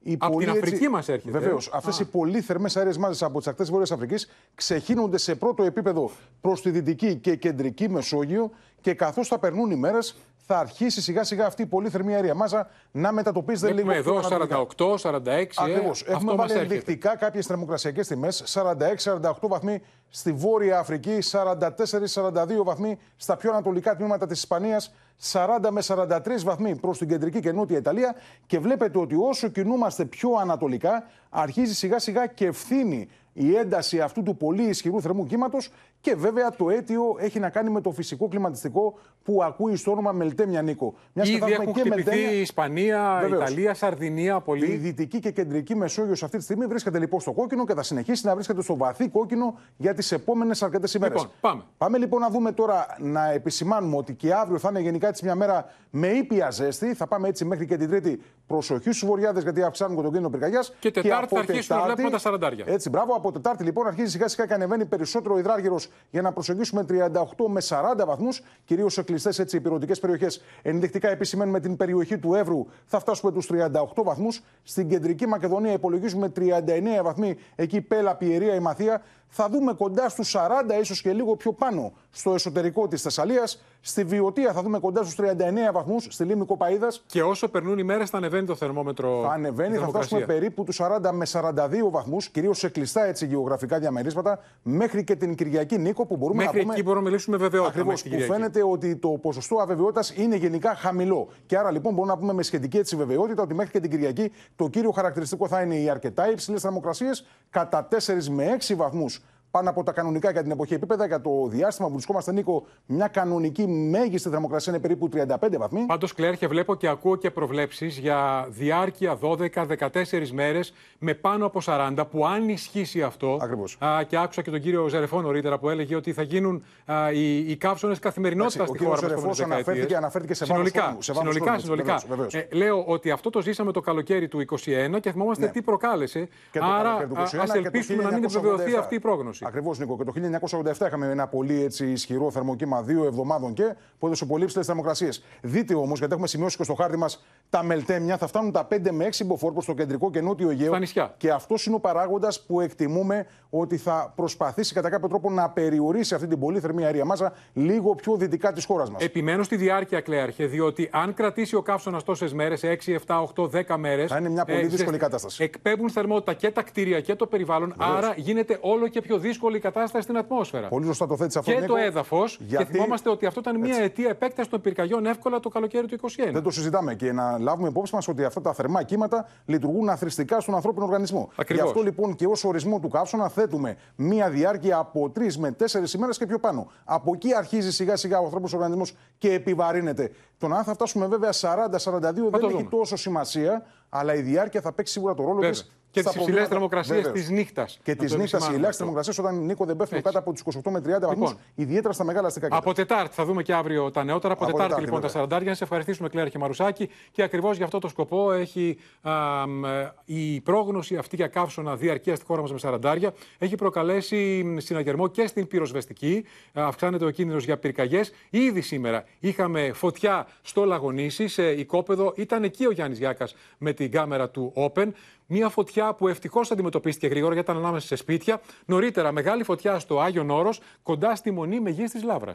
η 0.00 0.16
Από 0.18 0.32
πολύ, 0.32 0.46
την 0.46 0.54
έτσι- 0.54 0.68
Αφρική 0.74 0.88
μας 0.88 1.08
έρχεται. 1.08 1.38
Βεβαίως. 1.38 1.68
Α. 1.68 1.76
Αυτέ 1.84 2.02
οι 2.02 2.06
πολύ 2.06 2.40
θερμές 2.40 2.76
αέριε 2.76 2.92
μάζες 2.98 3.22
από 3.22 3.38
τις 3.38 3.46
ακτές 3.46 3.60
της 3.62 3.70
Βόρειας 3.70 3.92
Αφρικής 3.92 4.28
ξεχύνονται 4.54 5.18
σε 5.18 5.34
πρώτο 5.34 5.62
επίπεδο 5.62 6.10
προς 6.40 6.62
τη 6.62 6.70
δυτική 6.70 7.16
και 7.16 7.36
κεντρική 7.36 7.88
Μεσόγειο 7.88 8.50
και 8.80 8.94
καθώς 8.94 9.28
θα 9.28 9.38
περνούν 9.38 9.70
οι 9.70 9.76
μέρες, 9.76 10.16
θα 10.46 10.58
αρχίσει 10.58 11.02
σιγά 11.02 11.24
σιγά 11.24 11.46
αυτή 11.46 11.62
η 11.62 11.66
πολύ 11.66 11.88
θερμή 11.88 12.14
αέρια 12.14 12.34
μάζα 12.34 12.68
να 12.90 13.12
μετατοπίζεται 13.12 13.72
λίγο 13.72 13.86
Βλέπουμε 13.90 14.02
πιο 14.10 14.28
εδώ 14.28 14.36
ανατολικά. 14.36 14.66
48, 14.76 14.98
46. 14.98 15.46
Ακριβώ. 15.56 15.88
Ε, 15.88 16.12
Έχουμε 16.12 16.14
αυτό 16.14 16.24
μας 16.24 16.36
βάλει 16.36 16.52
έρχεται. 16.52 16.60
ενδεικτικά 16.60 17.16
κάποιες 17.16 17.46
θερμοκρασιακές 17.46 18.06
τιμές. 18.06 18.42
46-48 18.46 19.48
βαθμοί 19.48 19.82
στη 20.08 20.32
Βόρεια 20.32 20.78
Αφρική, 20.78 21.18
44-42 21.22 22.64
βαθμοί 22.64 22.98
στα 23.16 23.36
πιο 23.36 23.50
ανατολικά 23.50 23.96
τμήματα 23.96 24.26
της 24.26 24.38
Ισπανίας, 24.38 24.94
40 25.32 25.70
με 25.70 25.80
43 25.80 26.44
βαθμοί 26.44 26.76
προς 26.76 26.98
την 26.98 27.08
κεντρική 27.08 27.40
και 27.40 27.52
νότια 27.52 27.76
Ιταλία. 27.78 28.14
Και 28.46 28.58
βλέπετε 28.58 28.98
ότι 28.98 29.14
όσο 29.18 29.48
κινούμαστε 29.48 30.04
πιο 30.04 30.30
ανατολικά, 30.40 31.04
αρχίζει 31.30 31.74
σιγά 31.74 31.98
σιγά 31.98 32.26
και 32.26 32.46
ευθύνει 32.46 33.08
η 33.32 33.56
ένταση 33.56 34.00
αυτού 34.00 34.22
του 34.22 34.36
πολύ 34.36 34.62
ισχυρού 34.62 35.00
θερμού 35.00 35.26
κύματος 35.26 35.70
και 36.04 36.14
βέβαια 36.14 36.50
το 36.50 36.70
αίτιο 36.70 37.16
έχει 37.18 37.38
να 37.38 37.48
κάνει 37.50 37.70
με 37.70 37.80
το 37.80 37.90
φυσικό 37.90 38.28
κλιματιστικό 38.28 38.98
που 39.22 39.42
ακούει 39.42 39.76
στο 39.76 39.90
όνομα 39.90 40.12
Μελτέμια 40.12 40.62
Νίκο. 40.62 40.94
Μιας 41.12 41.28
και 41.28 41.38
θα 41.38 41.46
Ήδη 41.46 41.54
έχουμε 41.54 41.70
έχουν 41.70 41.80
χτυπηθεί 41.80 42.04
Μελτέμια- 42.10 42.30
η 42.32 42.40
Ισπανία, 42.40 43.18
Βεβαίως. 43.20 43.42
Ιταλία, 43.42 43.74
Σαρδινία, 43.74 44.34
Η 44.36 44.40
πολύ. 44.44 44.66
δυτική 44.76 45.18
και 45.18 45.30
κεντρική 45.30 45.76
Μεσόγειος 45.76 46.22
αυτή 46.22 46.36
τη 46.36 46.42
στιγμή 46.42 46.66
βρίσκεται 46.66 46.98
λοιπόν 46.98 47.20
στο 47.20 47.32
κόκκινο 47.32 47.64
και 47.66 47.74
θα 47.74 47.82
συνεχίσει 47.82 48.26
να 48.26 48.34
βρίσκεται 48.34 48.62
στο 48.62 48.76
βαθύ 48.76 49.08
κόκκινο 49.08 49.58
για 49.76 49.94
τις 49.94 50.12
επόμενες 50.12 50.62
αρκετές 50.62 50.94
ημέρες. 50.94 51.20
Λοιπόν, 51.20 51.36
πάμε. 51.40 51.62
Πάμε 51.78 51.98
λοιπόν 51.98 52.20
να 52.20 52.28
δούμε 52.30 52.52
τώρα 52.52 52.86
να 52.98 53.30
επισημάνουμε 53.32 53.96
ότι 53.96 54.14
και 54.14 54.34
αύριο 54.34 54.58
θα 54.58 54.68
είναι 54.70 54.80
γενικά 54.80 55.08
έτσι 55.08 55.24
μια 55.24 55.34
μέρα 55.34 55.64
με 55.90 56.06
ήπια 56.08 56.50
ζέστη. 56.50 56.94
Θα 56.94 57.06
πάμε 57.06 57.28
έτσι 57.28 57.44
μέχρι 57.44 57.66
και 57.66 57.76
την 57.76 57.88
Τρίτη. 57.88 58.20
Προσοχή 58.46 58.82
στους 58.92 59.04
βορειάδε 59.08 59.40
γιατί 59.40 59.62
αυξάνουν 59.62 59.96
και 59.96 60.02
τον 60.02 60.10
κίνδυνο 60.10 60.30
πυρκαγιάς. 60.30 60.74
Και 60.78 60.90
Τετάρτη 60.90 61.34
θα 61.34 61.40
αρχίσουμε 61.40 61.78
να 61.78 61.84
βλέπουμε 61.84 62.10
τα 62.10 62.18
σαραντάρια. 62.18 62.64
Έτσι, 62.68 62.88
μπράβο. 62.88 63.14
Από 63.14 63.32
Τετάρτη 63.32 63.64
λοιπόν 63.64 63.86
αρχίζει 63.86 64.10
σιγά 64.10 64.28
σιγά 64.28 64.46
και 64.46 64.54
ανεβαίνει 64.54 64.84
περισσότερο 64.84 65.34
ο 65.34 65.38
υδράργυρος 65.38 65.88
για 66.10 66.22
να 66.22 66.32
προσεγγίσουμε 66.32 66.84
38 66.88 67.46
με 67.48 67.60
40 67.68 68.04
βαθμούς, 68.06 68.42
κυρίως 68.64 68.92
σε 68.92 69.02
κλειστές 69.02 69.38
έτσι 69.38 69.56
υπηρετικές 69.56 70.00
περιοχές. 70.00 70.42
Ενδεικτικά 70.62 71.08
επισημαίνουμε 71.08 71.60
την 71.60 71.76
περιοχή 71.76 72.18
του 72.18 72.34
Εύρου, 72.34 72.66
θα 72.86 72.98
φτάσουμε 72.98 73.32
τους 73.32 73.46
38 73.46 74.02
βαθμούς. 74.02 74.42
Στην 74.62 74.88
κεντρική 74.88 75.26
Μακεδονία 75.26 75.72
υπολογίζουμε 75.72 76.32
39 76.36 77.02
βαθμοί, 77.02 77.36
εκεί 77.54 77.80
Πέλα, 77.80 78.14
Πιερία, 78.14 78.54
η 78.54 78.60
Μαθία. 78.60 79.02
Θα 79.36 79.48
δούμε 79.48 79.72
κοντά 79.72 80.08
στους 80.08 80.36
40, 80.36 80.78
ίσως 80.80 81.00
και 81.00 81.12
λίγο 81.12 81.36
πιο 81.36 81.52
πάνω, 81.52 81.92
στο 82.10 82.34
εσωτερικό 82.34 82.88
της 82.88 83.02
Θεσσαλίας. 83.02 83.62
Στη 83.80 84.04
Βιωτία 84.04 84.52
θα 84.52 84.62
δούμε 84.62 84.78
κοντά 84.78 85.02
στους 85.02 85.14
39 85.14 85.72
βαθμούς, 85.72 86.06
στη 86.10 86.24
Λίμνη 86.24 86.44
Κοπαίδας. 86.46 87.04
Και 87.06 87.22
όσο 87.22 87.48
περνούν 87.48 87.78
οι 87.78 87.82
μέρες, 87.82 88.10
θα 88.10 88.16
ανεβαίνει 88.16 88.46
το 88.46 88.54
θερμόμετρο. 88.54 89.22
Θα 89.22 89.32
ανεβαίνει, 89.32 89.68
η 89.68 89.72
θα 89.72 89.78
θερμοκρασία. 89.78 90.16
φτάσουμε 90.18 90.34
περίπου 90.34 90.64
τους 90.64 90.76
40 90.80 91.12
με 91.12 91.24
42 91.26 91.90
βαθμούς, 91.90 92.28
κυρίως 92.28 92.58
σε 92.58 92.68
κλειστά 92.68 93.04
έτσι 93.04 93.26
γεωγραφικά 93.26 93.78
διαμερίσματα, 93.78 94.38
μέχρι 94.62 95.04
και 95.04 95.16
την 95.16 95.34
Κυριακή 95.34 95.78
Νίκο 95.78 96.06
που 96.06 96.16
μπορούμε 96.16 96.42
Μέχρι 96.42 96.56
να 96.56 96.62
πούμε. 96.62 96.74
εκεί 96.74 96.82
μπορούμε 96.82 97.02
να 97.04 97.10
μιλήσουμε 97.10 97.36
βεβαιότητα. 97.36 97.68
Ακριβώς 97.68 98.02
μέχρι 98.02 98.02
που 98.02 98.08
την 98.08 98.18
Κυριακή. 98.18 98.52
φαίνεται 98.52 98.70
ότι 98.72 98.96
το 98.96 99.08
ποσοστό 99.08 99.56
αβεβαιότητας 99.56 100.12
είναι 100.16 100.36
γενικά 100.36 100.74
χαμηλό. 100.74 101.28
Και 101.46 101.58
άρα 101.58 101.70
λοιπόν 101.70 101.94
μπορούμε 101.94 102.12
να 102.12 102.18
πούμε 102.18 102.32
με 102.32 102.42
σχετική 102.42 102.76
έτσι 102.76 102.96
βεβαιότητα 102.96 103.42
ότι 103.42 103.54
μέχρι 103.54 103.72
και 103.72 103.80
την 103.80 103.90
Κυριακή 103.90 104.32
το 104.56 104.68
κύριο 104.68 104.90
χαρακτηριστικό 104.90 105.48
θα 105.48 105.60
είναι 105.60 105.76
οι 105.76 105.88
αρκετά 105.90 106.30
υψηλές 106.30 106.60
θερμοκρασίες 106.60 107.26
κατά 107.50 107.88
4 107.90 107.96
με 108.30 108.56
6 108.68 108.74
βαθμούς 108.76 109.23
πάνω 109.54 109.70
από 109.70 109.82
τα 109.82 109.92
κανονικά 109.92 110.30
για 110.30 110.42
την 110.42 110.50
εποχή 110.50 110.74
επίπεδα. 110.74 111.06
Για 111.06 111.20
το 111.20 111.30
διάστημα 111.48 111.86
που 111.88 111.92
βρισκόμαστε, 111.92 112.32
Νίκο, 112.32 112.66
μια 112.86 113.08
κανονική 113.08 113.66
μέγιστη 113.66 114.28
θερμοκρασία 114.28 114.72
είναι 114.72 114.82
περίπου 114.82 115.08
35 115.14 115.56
βαθμοί. 115.58 115.84
Πάντως, 115.86 116.14
Κλέρχε, 116.14 116.46
βλέπω 116.46 116.74
και 116.74 116.88
ακούω 116.88 117.16
και 117.16 117.30
προβλέψεις 117.30 117.98
για 117.98 118.46
διάρκεια 118.50 119.18
12-14 119.22 120.30
μέρες 120.32 120.72
με 120.98 121.14
πάνω 121.14 121.46
από 121.46 121.60
40, 121.64 122.04
που 122.10 122.26
αν 122.26 122.48
ισχύσει 122.48 123.02
αυτό. 123.02 123.38
Ακριβώς. 123.40 123.76
Α, 123.84 124.02
και 124.02 124.16
άκουσα 124.16 124.42
και 124.42 124.50
τον 124.50 124.60
κύριο 124.60 124.88
Ζερεφό 124.88 125.20
νωρίτερα 125.20 125.58
που 125.58 125.68
έλεγε 125.68 125.96
ότι 125.96 126.12
θα 126.12 126.22
γίνουν 126.22 126.64
α, 126.86 127.12
οι, 127.12 127.36
οι 127.50 127.56
καύσονες 127.56 127.98
καθημερινότητα 127.98 128.62
Εντάξει, 128.62 128.74
στη 128.78 128.84
ο 128.84 128.88
χώρα 128.88 129.00
κύριος 129.00 129.24
μας. 129.24 129.36
Ζερεφός 129.36 129.54
αναφέρθηκε- 129.56 129.96
αναφέρθηκε 129.96 130.34
σε 130.34 130.44
βάρος 130.44 130.56
συνολικά. 130.66 130.82
χρόνου, 130.86 131.02
σε 131.02 131.12
βάρος 131.12 131.32
συνολικά, 131.32 131.50
χρόνου, 131.58 131.60
συνολικά. 131.64 131.96
βεβαίως, 132.08 132.30
βεβαίως. 132.32 132.48
Ε, 132.52 132.56
λέω 132.56 132.84
ότι 132.86 133.10
αυτό 133.10 133.30
το 133.30 133.40
ζήσαμε 133.42 133.72
το 133.72 133.80
καλοκαίρι 133.80 134.28
του 134.28 134.38
2021 134.38 135.00
και 135.00 135.10
θυμόμαστε 135.12 135.44
Ναι. 135.44 135.50
τι 135.50 135.62
προκάλεσε. 135.62 136.28
Και 136.50 136.58
το 136.58 136.64
Άρα, 136.64 136.82
καλοκαίρι 136.82 137.08
του 137.08 137.14
21 137.14 137.42
ας 137.42 137.50
και 137.50 137.58
το 137.58 137.58
ελπίσουμε 137.64 138.02
να 138.02 138.10
μην 138.12 138.22
1987. 138.22 138.36
επιβεβαιωθεί 138.36 138.76
αυτή 138.76 138.94
η 138.94 139.00
πρόγνωση. 139.00 139.43
Ακριβώς, 139.46 139.78
Νίκο. 139.78 139.96
Και 139.96 140.04
το 140.04 140.12
1987 140.12 140.86
είχαμε 140.86 141.06
ένα 141.06 141.26
πολύ 141.26 141.62
έτσι, 141.62 141.90
ισχυρό 141.90 142.30
θερμοκύμα 142.30 142.82
δύο 142.82 143.04
εβδομάδων 143.04 143.52
και 143.52 143.74
που 143.98 144.06
έδωσε 144.06 144.24
πολύ 144.24 144.44
ψηλέ 144.44 144.64
θερμοκρασίες. 144.64 145.24
Δείτε 145.40 145.74
όμως, 145.74 145.98
γιατί 145.98 146.12
έχουμε 146.12 146.28
σημειώσει 146.28 146.56
και 146.56 146.62
στο 146.62 146.74
χάρτη 146.74 146.96
μας 146.96 147.24
τα 147.50 147.62
μελτέμια 147.62 148.16
θα 148.16 148.26
φτάνουν 148.26 148.52
τα 148.52 148.68
5 148.70 148.90
με 148.90 149.04
6 149.04 149.24
μποφόρ 149.24 149.52
προς 149.52 149.64
το 149.64 149.74
κεντρικό 149.74 150.10
και 150.10 150.20
νότιο 150.20 150.50
Αιγαίο. 150.50 150.66
Στα 150.66 150.78
νησιά. 150.78 151.14
Και 151.16 151.30
αυτός 151.30 151.66
είναι 151.66 151.74
ο 151.74 151.80
παράγοντας 151.80 152.42
που 152.42 152.60
εκτιμούμε 152.60 153.26
ότι 153.50 153.76
θα 153.76 154.12
προσπαθήσει 154.16 154.74
κατά 154.74 154.90
κάποιο 154.90 155.08
τρόπο 155.08 155.30
να 155.30 155.50
περιορίσει 155.50 156.14
αυτή 156.14 156.26
την 156.26 156.38
πολύ 156.38 156.60
θερμή 156.60 156.84
αερία 156.84 157.04
μάζα 157.04 157.32
λίγο 157.52 157.94
πιο 157.94 158.16
δυτικά 158.16 158.52
της 158.52 158.64
χώρας 158.64 158.90
μας. 158.90 159.02
Επιμένω 159.02 159.42
στη 159.42 159.56
διάρκεια, 159.56 160.00
Κλέαρχε, 160.00 160.46
διότι 160.46 160.88
αν 160.92 161.14
κρατήσει 161.14 161.56
ο 161.56 161.62
καύσωνας 161.62 162.02
τόσες 162.04 162.32
μέρες, 162.32 162.62
6, 162.62 162.92
7, 162.92 163.20
8, 163.20 163.48
10 163.48 163.76
μέρες. 163.76 164.10
Θα 164.10 164.18
είναι 164.18 164.28
μια 164.28 164.44
πολύ 164.44 164.66
δύσκολη 164.66 164.98
κατάσταση. 164.98 165.42
Εκπέμπουν 165.42 165.90
θερμότητα 165.90 166.34
και 166.34 166.50
τα 166.50 166.62
κτίρια 166.62 167.00
και 167.00 167.14
το 167.14 167.26
περιβάλλον. 167.26 167.74
Βεβαίως. 167.78 167.96
Άρα 167.96 168.14
γίνεται 168.16 168.58
όλο 168.60 168.88
και 168.88 169.00
πιο 169.00 169.18
δύσκολη 169.34 169.56
η 169.56 169.60
κατάσταση 169.60 170.04
στην 170.04 170.16
ατμόσφαιρα. 170.16 170.68
Πολύ 170.68 170.84
σωστά 170.86 171.06
το 171.06 171.16
θέτεις 171.16 171.36
αυτό. 171.36 171.50
Και 171.52 171.60
Νίκο, 171.60 171.72
το 171.74 171.80
έδαφο. 171.80 172.24
γιατί- 172.38 172.64
Και 172.64 172.72
θυμόμαστε 172.72 173.10
ότι 173.10 173.26
αυτό 173.26 173.40
ήταν 173.40 173.58
μια 173.60 173.68
Έτσι. 173.70 173.82
αιτία 173.82 174.08
επέκταση 174.08 174.48
των 174.50 174.60
πυρκαγιών 174.60 175.06
εύκολα 175.06 175.40
το 175.40 175.48
καλοκαίρι 175.48 175.86
του 175.86 175.96
2021. 175.96 176.32
Δεν 176.32 176.42
το 176.42 176.50
συζητάμε 176.50 176.94
και 176.94 177.12
να 177.12 177.38
λάβουμε 177.38 177.68
υπόψη 177.68 177.94
μας 177.94 178.08
ότι 178.08 178.24
αυτά 178.24 178.40
τα 178.40 178.52
θερμά 178.52 178.82
κύματα 178.82 179.28
λειτουργούν 179.44 179.88
αθρηστικά 179.88 180.40
στον 180.40 180.54
ανθρώπινο 180.54 180.84
οργανισμό. 180.84 181.30
Ακριβώς. 181.36 181.62
Γι' 181.64 181.68
αυτό 181.70 181.82
λοιπόν 181.82 182.14
και 182.14 182.26
ως 182.26 182.44
ορισμό 182.44 182.80
του 182.80 182.88
καύσωνα 182.88 183.28
θέτουμε 183.28 183.76
μία 183.96 184.30
διάρκεια 184.30 184.78
από 184.78 185.10
τρεις 185.10 185.38
με 185.38 185.52
τέσσερις 185.52 185.92
ημέρες 185.92 186.18
και 186.18 186.26
πιο 186.26 186.38
πάνω. 186.38 186.70
Από 186.84 187.10
εκεί 187.14 187.34
αρχίζει 187.34 187.72
σιγά 187.72 187.96
σιγά 187.96 188.18
ο 188.20 188.22
ανθρώπινος 188.24 188.52
οργανισμός 188.54 188.94
και 189.18 189.32
επιβαρύνεται. 189.32 190.10
Το 190.38 190.48
να 190.48 190.56
αν 190.56 190.64
θα 190.64 190.72
φτάσουμε 190.74 191.06
βέβαια 191.06 191.32
40-42 191.32 192.30
δεν 192.30 192.40
το 192.40 192.46
έχει 192.46 192.56
δούμε. 192.56 192.68
τόσο 192.70 192.96
σημασία, 192.96 193.66
αλλά 193.88 194.14
η 194.14 194.20
διάρκεια 194.20 194.60
θα 194.60 194.72
παίξει 194.72 194.92
σίγουρα 194.92 195.14
το 195.14 195.22
ρόλο 195.22 195.34
Βέβαια. 195.34 195.50
της. 195.50 195.72
Και 195.94 196.02
τις 196.02 196.14
υψηλές 196.14 196.48
θερμοκρασίες 196.48 197.10
της 197.10 197.30
νύχτας. 197.30 197.78
Και 197.82 197.90
Να 197.90 197.96
τη 197.96 198.06
το 198.10 198.16
νύχτας, 198.16 198.18
οι 198.18 198.22
επισημάνουμε 198.22 198.56
ελάχιστες 198.56 198.68
αυτό. 198.68 198.76
θερμοκρασίες 198.76 199.18
όταν 199.18 199.44
Νίκο 199.44 199.64
δεν 199.64 199.76
πέφτουν 199.76 199.96
Έτσι. 199.98 200.08
κάτω 200.12 200.18
από 200.18 200.32
τους 200.32 200.40
28 200.40 200.70
με 200.70 200.80
30 200.80 201.06
βαθμούς, 201.06 201.28
Λοιπόν. 201.28 201.44
ιδιαίτερα 201.54 201.92
στα 201.92 202.04
μεγάλα 202.04 202.26
αστικά 202.26 202.46
κέντρα. 202.46 202.58
Από 202.60 202.74
Τετάρτη, 202.74 203.14
θα 203.14 203.24
δούμε 203.24 203.42
και 203.42 203.52
αύριο 203.54 203.90
τα 203.90 204.04
νεότερα. 204.04 204.32
Από, 204.32 204.42
Από 204.44 204.52
Τετάρτη, 204.52 204.74
Τετάρτη, 204.74 204.84
λοιπόν 204.84 205.10
βέβαια. 205.12 205.28
τα 205.28 205.36
40. 205.36 205.48
Να 205.48 205.54
σε 205.54 205.64
ευχαριστήσουμε, 205.64 206.08
Κλέρα 206.08 206.28
και 206.28 206.38
Μαρουσάκη. 206.38 206.88
Και 207.10 207.22
ακριβώς 207.22 207.56
για 207.56 207.64
αυτό 207.64 207.78
το 207.78 207.88
σκοπό 207.88 208.32
έχει 208.32 208.78
α, 209.02 209.46
μ, 209.46 209.64
ε, 209.64 209.92
η 210.04 210.40
πρόγνωση 210.40 210.96
αυτή 210.96 211.16
για 211.16 211.26
καύσωνα 211.26 211.76
διαρκεία 211.76 212.14
στη 212.16 212.24
χώρα 212.24 212.40
μας 212.40 212.52
με 212.52 212.58
40. 212.58 213.12
Έχει 213.38 213.54
προκαλέσει 213.54 214.42
μ, 214.44 214.56
συναγερμό 214.58 215.08
και 215.08 215.26
στην 215.26 215.46
πυροσβεστική. 215.46 216.24
Α, 216.58 216.66
Αυξάνεται 216.66 217.04
ο 217.04 217.10
κίνδυνος 217.10 217.44
για 217.44 217.58
πυρκαγιές. 217.58 218.12
Ήδη 218.30 218.60
σήμερα 218.60 219.04
είχαμε 219.20 219.70
φωτιά 219.72 220.26
στο 220.42 220.64
Λαγονίσι, 220.64 221.28
σε 221.28 221.50
οικόπεδο. 221.50 222.12
Ήταν 222.16 222.44
εκεί 222.44 222.66
ο 222.66 222.70
Γιάννης 222.70 222.98
Γιάκας 222.98 223.34
με 223.58 223.72
την 223.72 223.90
κάμερα 223.90 224.30
του 224.30 224.52
Open. 224.56 224.88
Μια 225.26 225.48
φωτιά 225.48 225.94
που 225.94 226.08
ευτυχώς 226.08 226.50
αντιμετωπίστηκε 226.50 227.06
γρήγορα 227.06 227.34
γιατί 227.34 227.50
ήταν 227.50 227.62
ανάμεσα 227.62 227.86
σε 227.86 227.96
σπίτια. 227.96 228.40
Νωρίτερα, 228.66 229.12
μεγάλη 229.12 229.44
φωτιά 229.44 229.78
στο 229.78 230.00
Άγιον 230.00 230.30
Όρος, 230.30 230.60
κοντά 230.82 231.14
στη 231.16 231.30
μονή 231.30 231.60
Μεγής 231.60 231.90
της 231.90 232.02
Λάβρα. 232.02 232.32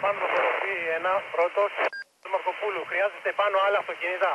Πάμε 0.00 0.18
προχωρεί 0.32 0.76
ένα 0.98 1.12
πρώτο 1.34 1.60
του 2.22 2.30
Μαρκοπούλου. 2.32 2.84
Χρειάζεται 2.86 3.32
πάνω 3.36 3.56
άλλα 3.66 3.78
αυτοκίνητα. 3.78 4.32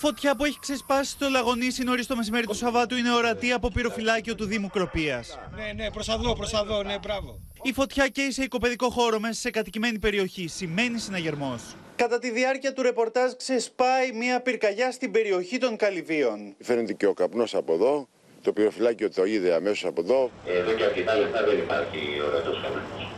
Φωτιά 0.00 0.36
που 0.36 0.44
έχει 0.44 0.58
ξεσπάσει 0.58 1.10
στο 1.10 1.28
Λαγονίσι 1.28 1.84
νωρίς 1.84 2.06
το 2.06 2.16
μεσημέρι 2.16 2.46
του 2.46 2.54
Σαββάτου 2.54 2.96
είναι 2.96 3.12
ορατή 3.12 3.52
από 3.52 3.68
πυροφυλάκιο 3.68 4.34
του 4.34 4.44
Δήμου 4.44 4.70
Κροπίας. 4.70 5.38
Ναι, 5.54 5.72
ναι, 5.72 5.90
προς 5.90 6.08
εδώ, 6.08 6.34
προς 6.34 6.52
εδώ, 6.52 6.82
ναι, 6.82 6.98
μπράβο. 6.98 7.40
Η 7.62 7.72
φωτιά 7.72 8.08
καίει 8.08 8.30
σε 8.30 8.42
οικοπαιδικό 8.42 8.90
χώρο 8.90 9.18
μέσα 9.20 9.40
σε 9.40 9.50
κατοικημένη 9.50 9.98
περιοχή. 9.98 10.48
Σημαίνει 10.48 10.98
συναγερμός. 10.98 11.74
Κατά 11.98 12.18
τη 12.18 12.30
διάρκεια 12.30 12.72
του 12.72 12.82
ρεπορτάζ 12.82 13.32
ξεσπάει 13.32 14.12
μια 14.12 14.40
πυρκαγιά 14.40 14.92
στην 14.92 15.10
περιοχή 15.10 15.58
των 15.58 15.76
Καλυβίων. 15.76 16.54
Φαίνεται 16.60 16.92
και 16.92 17.06
ο 17.06 17.12
καπνός 17.12 17.54
από 17.54 17.72
εδώ. 17.72 18.08
Το 18.42 18.52
πυροφυλάκιο 18.52 19.10
το 19.10 19.24
είδε 19.24 19.54
αμέσως 19.54 19.84
από 19.84 20.00
εδώ. 20.00 20.30
Εδώ 20.46 20.72
και 20.72 20.84
αρκετά 20.84 21.16
λεπτά 21.16 21.44
δεν 21.44 21.58
υπάρχει 21.58 21.98
ορατός 22.28 22.60
καπνός. 22.62 23.12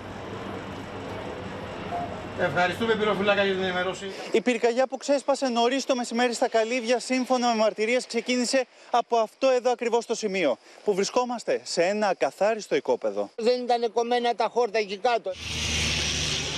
Ευχαριστούμε 2.40 2.94
πυροφυλάκα 2.94 3.44
για 3.44 3.54
την 3.54 3.62
ενημέρωση. 3.62 4.10
Η 4.32 4.40
πυρκαγιά 4.40 4.86
που 4.86 4.96
ξέσπασε 4.96 5.48
νωρίς 5.48 5.84
το 5.84 5.96
μεσημέρι 5.96 6.34
στα 6.34 6.48
Καλύβια, 6.48 6.98
σύμφωνα 6.98 7.48
με 7.48 7.54
μαρτυρίες, 7.54 8.06
ξεκίνησε 8.06 8.66
από 8.90 9.16
αυτό 9.16 9.48
εδώ 9.48 9.70
ακριβώς 9.70 10.06
το 10.06 10.14
σημείο. 10.14 10.56
Που 10.84 10.94
βρισκόμαστε 10.94 11.60
σε 11.64 11.82
ένα 11.82 12.08
ακαθάριστο 12.08 12.76
οικόπεδο. 12.76 13.30
Δεν 13.36 13.62
ήταν 13.62 13.92
κομμένα 13.92 14.34
τα 14.34 14.48
χόρτα 14.52 14.78
εκεί 14.78 14.96
κάτω. 14.96 15.30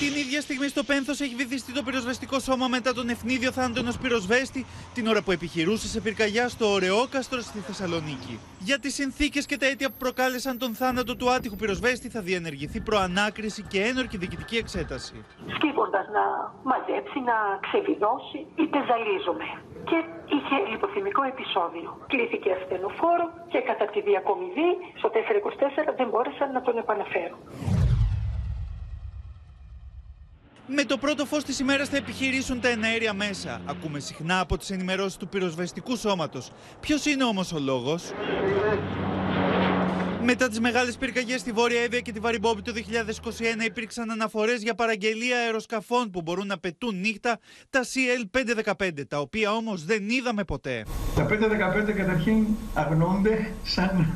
Την 0.03 0.15
ίδια 0.25 0.41
στιγμή 0.41 0.69
στο 0.69 0.83
Πένθος 0.83 1.21
έχει 1.21 1.35
βυθιστεί 1.35 1.73
το 1.73 1.83
πυροσβεστικό 1.83 2.39
σώμα 2.39 2.67
μετά 2.69 2.95
τον 2.95 3.09
ευνίδιο 3.09 3.51
θάνατο 3.53 3.81
ενός 3.81 3.97
πυροσβέστη 3.99 4.67
την 4.95 5.07
ώρα 5.07 5.23
που 5.23 5.31
επιχειρούσε 5.31 5.87
σε 5.89 6.01
πυρκαγιά 6.01 6.49
στο 6.49 6.67
Ωρεόκαστρο 6.73 7.41
στη 7.41 7.59
Θεσσαλονίκη. 7.59 8.35
Για 8.59 8.79
τις 8.79 8.95
συνθήκες 8.95 9.47
και 9.47 9.57
τα 9.59 9.67
αίτια 9.67 9.89
που 9.91 9.99
προκάλεσαν 9.99 10.59
τον 10.59 10.75
θάνατο 10.75 11.17
του 11.17 11.31
άτυχου 11.31 11.57
πυροσβέστη 11.57 12.09
θα 12.09 12.21
διενεργηθεί 12.21 12.81
προανάκριση 12.81 13.63
και 13.63 13.81
ένορκη 13.83 14.17
διοικητική 14.17 14.57
εξέταση. 14.57 15.25
σκύβοντας 15.55 16.07
να 16.17 16.25
μαζέψει, 16.71 17.19
να 17.31 17.37
ξεβιδώσει, 17.67 18.39
είπε 18.63 18.79
ζαλίζομαι. 18.89 19.49
Και 19.89 19.99
είχε 20.35 20.57
λιποθυμικό 20.71 21.23
επεισόδιο. 21.33 21.89
Κλήθηκε 22.13 22.49
ασθενοφόρο 22.59 23.27
και 23.53 23.61
κατά 23.71 23.87
τη 23.93 24.01
διακομιδή 24.01 24.71
στο 24.99 25.09
424 25.15 25.95
δεν 25.99 26.09
μπόρεσαν 26.11 26.49
να 26.53 26.61
τον 26.67 26.75
επαναφέρουν. 26.83 27.39
Με 30.75 30.85
το 30.85 30.97
πρώτο 30.99 31.25
φως 31.25 31.45
της 31.45 31.59
ημέρας 31.59 31.89
θα 31.89 31.97
επιχειρήσουν 31.97 32.61
τα 32.61 32.69
εναέρια 32.69 33.13
μέσα. 33.13 33.61
Ακούμε 33.67 34.01
συχνά 34.01 34.41
από 34.41 34.59
τις 34.59 34.71
ενημερώσεις 34.71 35.17
του 35.17 35.29
πυροσβεστικού 35.29 35.97
σώματος. 35.97 36.51
Ποιος 36.81 37.07
είναι 37.07 37.25
όμως 37.25 37.53
ο 37.53 37.59
λόγος; 37.59 38.03
Μετά 40.25 40.49
τις 40.49 40.61
μεγάλες 40.61 40.97
πυρκαγιές 40.97 41.41
στη 41.41 41.53
Βόρεια 41.53 41.81
Εύβοια 41.81 42.01
και 42.01 42.13
τη 42.13 42.21
Βαριμπόμπη 42.21 42.63
το 42.63 42.73
2021 42.77 43.65
υπήρξαν 43.67 44.11
αναφορές 44.11 44.63
για 44.63 44.75
παραγγελία 44.75 45.37
αεροσκαφών 45.39 46.11
που 46.11 46.23
μπορούν 46.23 46.47
να 46.47 46.59
πετούν 46.59 47.01
νύχτα 47.01 47.39
τα 47.71 47.81
CL515, 47.83 48.91
τα 49.09 49.19
οποία 49.19 49.53
όμως 49.53 49.85
δεν 49.85 50.09
είδαμε 50.09 50.45
ποτέ. 50.45 50.85
Τα 51.15 51.27
5-15 51.89 51.93
καταρχήν 51.97 52.47
αγνοούνται 52.75 53.51
σαν, 53.63 54.07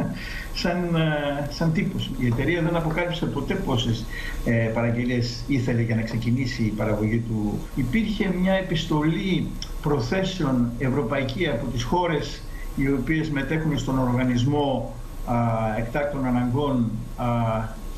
σαν, 0.62 0.94
ε, 0.94 1.48
σαν 1.50 1.72
τύπος. 1.72 2.10
Η 2.18 2.26
εταιρεία 2.26 2.62
δεν 2.62 2.76
αποκάλυψε 2.76 3.26
ποτέ 3.26 3.54
πόσες 3.54 4.04
ε, 4.44 4.70
παραγγελίες 4.74 5.44
ήθελε 5.46 5.82
για 5.82 5.96
να 5.96 6.02
ξεκινήσει 6.02 6.62
η 6.62 6.70
παραγωγή 6.76 7.18
του. 7.18 7.58
Υπήρχε 7.74 8.34
μια 8.40 8.52
επιστολή 8.52 9.50
προθέσεων 9.82 10.72
ευρωπαϊκή 10.78 11.48
από 11.48 11.66
τις 11.66 11.82
χώρες 11.82 12.42
οι 12.76 12.90
οποίες 12.90 13.30
μετέχουν 13.30 13.78
στον 13.78 13.98
οργανισμό 13.98 14.94
α, 15.26 15.76
εκτάκτων 15.76 16.26
αναγκών 16.26 16.90
α, 17.16 17.26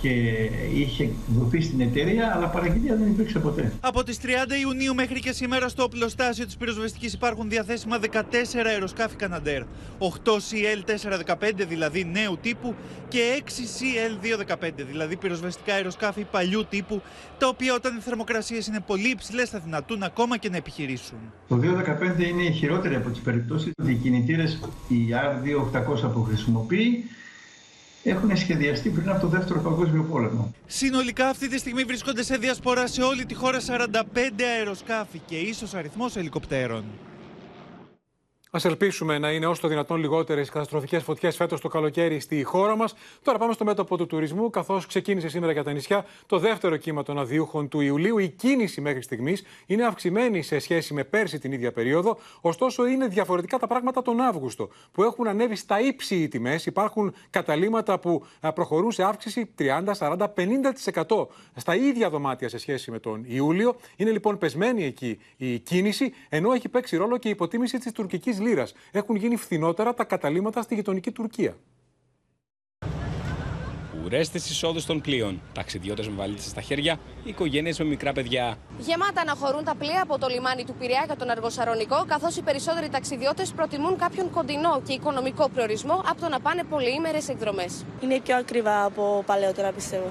και 0.01 0.09
είχε 0.75 1.11
δοθεί 1.27 1.61
στην 1.61 1.81
εταιρεία, 1.81 2.33
αλλά 2.35 2.47
παραγγελία 2.47 2.97
δεν 2.97 3.07
υπήρξε 3.07 3.39
ποτέ. 3.39 3.73
Από 3.81 4.03
τις 4.03 4.19
30 4.23 4.27
Ιουνίου 4.63 4.95
μέχρι 4.95 5.21
και 5.21 5.33
σήμερα 5.33 5.69
στο 5.69 5.83
οπλοστάσιο 5.83 6.45
της 6.47 6.57
πυροσβεστικής 6.57 7.13
υπάρχουν 7.13 7.49
διαθέσιμα 7.49 7.99
14 8.13 8.23
αεροσκάφη 8.67 9.17
Καναντέρ, 9.17 9.63
8 9.99 10.05
CL415 10.05 11.53
δηλαδή 11.69 12.05
νέου 12.05 12.39
τύπου 12.43 12.75
και 13.09 13.43
6 13.45 13.49
CL215 13.49 14.71
δηλαδή 14.91 15.17
πυροσβεστικά 15.17 15.75
αεροσκάφη 15.75 16.27
παλιού 16.31 16.67
τύπου, 16.69 17.03
τα 17.39 17.49
οποία 17.49 17.75
όταν 17.75 17.97
οι 17.97 18.01
θερμοκρασίες 18.01 18.67
είναι 18.67 18.81
πολύ 18.87 19.09
υψηλές 19.09 19.49
θα 19.51 19.59
δυνατούν 19.59 20.03
ακόμα 20.03 20.37
και 20.37 20.49
να 20.51 20.57
επιχειρήσουν. 20.57 21.19
Το 21.49 21.59
215 22.19 22.23
είναι 22.23 22.43
η 22.43 22.53
χειρότερη 22.53 22.95
από 22.95 23.11
τις 23.11 23.21
περιπτώσεις. 23.21 23.73
Οι 23.87 23.95
κινητήρες, 23.95 24.61
οι 24.89 25.09
R2800 25.13 26.11
που 26.13 26.23
χρησιμοποιεί, 26.23 27.05
έχουν 28.03 28.37
σχεδιαστεί 28.37 28.89
πριν 28.89 29.09
από 29.09 29.21
το 29.21 29.27
Δεύτερο 29.27 29.61
Παγκόσμιο 29.61 30.03
Πόλεμο. 30.03 30.55
Συνολικά 30.67 31.29
αυτή 31.29 31.49
τη 31.49 31.59
στιγμή 31.59 31.85
βρίσκονται 31.85 32.23
σε 32.23 32.37
διασπορά 32.37 32.87
σε 32.87 33.03
όλη 33.03 33.27
τη 33.27 33.35
χώρα 33.35 33.59
45 33.61 34.03
αεροσκάφη 34.57 35.21
και 35.27 35.37
ίσως 35.37 35.75
αριθμός 35.75 36.17
ελικοπτέρων. 36.17 36.85
Α 38.51 38.61
ελπίσουμε 38.65 39.19
να 39.19 39.31
είναι 39.31 39.47
όσο 39.47 39.61
το 39.61 39.69
δυνατόν 39.69 40.01
λιγότερες 40.01 40.49
οι 40.49 40.51
καταστροφικές 40.51 41.03
φωτιές 41.03 41.37
φέτος 41.37 41.61
το 41.61 41.69
καλοκαίρι 41.69 42.21
στη 42.21 42.43
χώρα 42.43 42.77
μας. 42.77 42.95
Τώρα 43.23 43.39
πάμε 43.39 43.53
στο 43.53 43.65
μέτωπο 43.65 43.97
του 43.97 44.07
τουρισμού, 44.07 44.51
καθώς 44.51 44.87
ξεκίνησε 44.87 45.29
σήμερα 45.29 45.53
για 45.53 45.63
τα 45.63 45.73
νησιά 45.73 46.05
το 46.27 46.39
δεύτερο 46.39 46.77
κύμα 46.77 47.03
των 47.03 47.19
αδειούχων 47.19 47.69
του 47.69 47.81
Ιουλίου. 47.81 48.19
Η 48.19 48.29
κίνηση 48.29 48.81
μέχρι 48.81 49.03
στιγμής 49.03 49.43
είναι 49.67 49.85
αυξημένη 49.85 50.43
σε 50.43 50.59
σχέση 50.59 50.95
με 50.95 51.05
πέρσι 51.05 51.39
την 51.39 51.53
ίδια 51.53 51.73
περίοδο. 51.73 52.19
Ωστόσο, 52.41 52.87
είναι 52.87 53.07
διαφορετικά 53.07 53.59
τα 53.59 53.67
πράγματα 53.67 54.03
τον 54.03 54.21
Αύγουστο, 54.21 54.69
που 54.93 55.03
έχουν 55.03 55.29
ανέβει 55.29 55.57
στα 55.57 55.81
ύψη 55.81 56.15
οι 56.15 56.29
τιμές. 56.29 56.67
Υπάρχουν 56.67 57.15
καταλήμματα 57.31 57.99
που 57.99 58.27
α, 58.41 58.53
προχωρούν 58.53 58.93
σε 58.93 59.03
αύξηση 59.03 59.51
30, 59.59 59.83
40, 59.99 60.27
50% 61.07 61.27
στα 61.57 61.75
ίδια 61.75 62.11
δωμάτια 62.11 62.49
σε 62.49 62.59
σχέση 62.59 62.91
με 62.91 62.99
τον 62.99 63.25
Ιούλιο. 63.27 63.77
Είναι 63.97 64.11
λοιπόν 64.11 64.39
πεσμένη 64.39 64.85
εκεί 64.85 65.19
η 65.37 65.59
κίνηση, 65.59 66.13
ενώ 66.29 66.53
έχει 66.53 66.69
παίξει 66.69 66.97
ρόλο 66.97 67.17
και 67.17 67.29
η 67.29 67.31
υποτίμηση 67.31 67.79
της 67.79 67.93
τουρκικής 67.93 68.38
λίρα. 68.41 68.67
Έχουν 68.91 69.17
γίνει 69.17 69.37
φθηνότερα 69.37 69.95
τα 69.95 70.05
καταλήμματα 70.05 70.63
στη 70.63 70.75
γειτονική 70.75 71.11
Τουρκία. 71.11 71.57
Ουρέ 74.05 74.23
στι 74.23 74.37
εισόδους 74.37 74.87
των 74.87 75.01
πλοίων, 75.01 75.41
ταξιδιώτες 75.53 76.09
με 76.09 76.15
βαλίτσε 76.15 76.49
στα 76.49 76.61
χέρια, 76.61 76.99
οικογένειες 77.25 77.79
με 77.79 77.85
μικρά 77.85 78.13
παιδιά. 78.13 78.59
Γεμάτα 78.79 79.21
αναχωρούν 79.21 79.65
τα 79.65 79.75
πλοία 79.75 80.03
από 80.03 80.19
το 80.19 80.29
λιμάνι 80.29 80.65
του 80.65 80.75
Πειραιά 80.79 81.03
για 81.07 81.17
τον 81.17 81.31
Αργοσαρονικό, 81.31 82.05
καθώς 82.07 82.37
οι 82.37 82.43
περισσότεροι 82.43 82.89
ταξιδιώτες 82.89 83.53
προτιμούν 83.53 83.97
κάποιον 83.97 84.31
κοντινό 84.31 84.83
και 84.87 84.93
οικονομικό 84.93 85.49
προορισμό 85.49 86.03
από 86.09 86.21
το 86.21 86.29
να 86.29 86.41
πάνε 86.41 86.63
πολυήμερες 86.65 87.29
εκδρομές. 87.29 87.85
Είναι 88.01 88.21
πιο 88.21 88.37
ακριβά 88.37 88.85
από 88.85 89.23
παλαιότερα, 89.27 89.73
πιστεύω. 89.73 90.11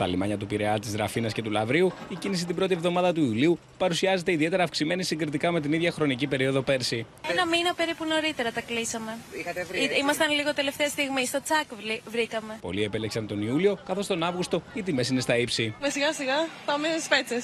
Στα 0.00 0.08
λιμάνια 0.08 0.36
του 0.36 0.46
Πειραιά, 0.46 0.78
της 0.78 0.94
Ραφίνας 0.94 1.32
και 1.32 1.42
του 1.42 1.50
Λαβρίου, 1.50 1.92
η 2.08 2.14
κίνηση 2.14 2.46
την 2.46 2.54
πρώτη 2.54 2.74
εβδομάδα 2.74 3.12
του 3.12 3.20
Ιουλίου 3.24 3.58
παρουσιάζεται 3.78 4.32
ιδιαίτερα 4.32 4.62
αυξημένη 4.62 5.02
συγκριτικά 5.02 5.50
με 5.50 5.60
την 5.60 5.72
ίδια 5.72 5.90
χρονική 5.92 6.26
περίοδο 6.26 6.62
πέρσι. 6.62 7.06
Ένα 7.30 7.46
μήνα 7.46 7.74
περίπου 7.74 8.04
νωρίτερα 8.04 8.52
τα 8.52 8.60
κλείσαμε. 8.60 9.18
Είχατε 9.40 9.64
βρει. 9.64 9.78
Ή- 9.82 9.90
Ήμασταν 10.00 10.30
λίγο 10.30 10.54
τελευταία 10.54 10.88
στιγμή. 10.88 11.26
Στο 11.26 11.42
τσάκ 11.42 11.64
βλή- 11.80 12.00
βρήκαμε. 12.10 12.58
Πολλοί 12.60 12.82
επέλεξαν 12.84 13.26
τον 13.26 13.42
Ιούλιο, 13.42 13.78
καθώς 13.86 14.06
τον 14.06 14.22
Αύγουστο 14.22 14.62
οι 14.74 14.82
τιμές 14.82 15.08
είναι 15.08 15.20
στα 15.20 15.36
ύψη. 15.36 15.74
Με 15.80 15.88
σιγά 15.90 16.12
σιγά 16.12 16.46
πάμε 16.64 16.88
στις 16.96 17.08
πέτσε. 17.08 17.34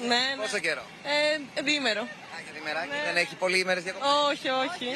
Ναι, 0.00 0.06
ναι. 0.08 0.42
Πόσο 0.42 0.58
καιρό; 0.58 0.82
Ε, 1.56 1.62
διήμερο. 1.62 2.02
Δεν 3.08 3.16
έχει 3.22 3.34
πολλοί 3.36 3.58
ημέρες 3.64 3.82
διακοπές. 3.82 4.08
Όχι, 4.30 4.48
όχι. 4.64 4.86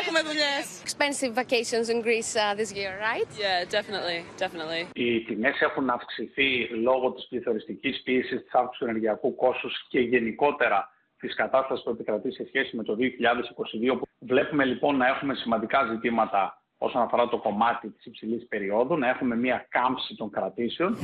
Έχουμε 0.00 0.20
δουλειές. 0.28 0.62
Expensive 0.88 1.32
vacations 1.42 1.86
in 1.92 1.98
Greece 2.06 2.32
uh, 2.42 2.60
this 2.60 2.70
year, 2.78 2.92
right? 3.10 3.30
Yeah, 3.44 3.60
definitely, 3.76 4.20
definitely. 4.42 4.82
Οι 4.92 5.24
τιμές 5.24 5.60
έχουν 5.60 5.90
αυξηθεί 5.90 6.68
λόγω 6.82 7.12
της 7.12 7.26
πληθωριστικής 7.28 8.02
πίεσης, 8.02 8.42
της 8.42 8.52
αύξησης 8.52 8.78
του 8.78 8.84
ενεργειακού 8.84 9.34
κόστους 9.34 9.86
και 9.88 10.00
γενικότερα 10.00 10.88
της 11.18 11.34
κατάστασης 11.34 11.84
που 11.84 11.90
επικρατεί 11.90 12.32
σε 12.32 12.44
σχέση 12.46 12.76
με 12.76 12.82
το 12.82 12.96
2022. 12.98 14.00
Βλέπουμε 14.18 14.64
λοιπόν 14.64 14.96
να 14.96 15.06
έχουμε 15.06 15.34
σημαντικά 15.34 15.86
ζητήματα 15.90 16.62
όσον 16.78 17.02
αφορά 17.02 17.28
το 17.28 17.38
κομμάτι 17.38 17.88
της 17.88 18.04
υψηλής 18.06 18.46
περίοδου, 18.48 18.98
να 18.98 19.08
έχουμε 19.08 19.36
μια 19.36 19.66
κάμψη 19.70 20.14
των 20.16 20.30
κρατήσεων. 20.30 20.96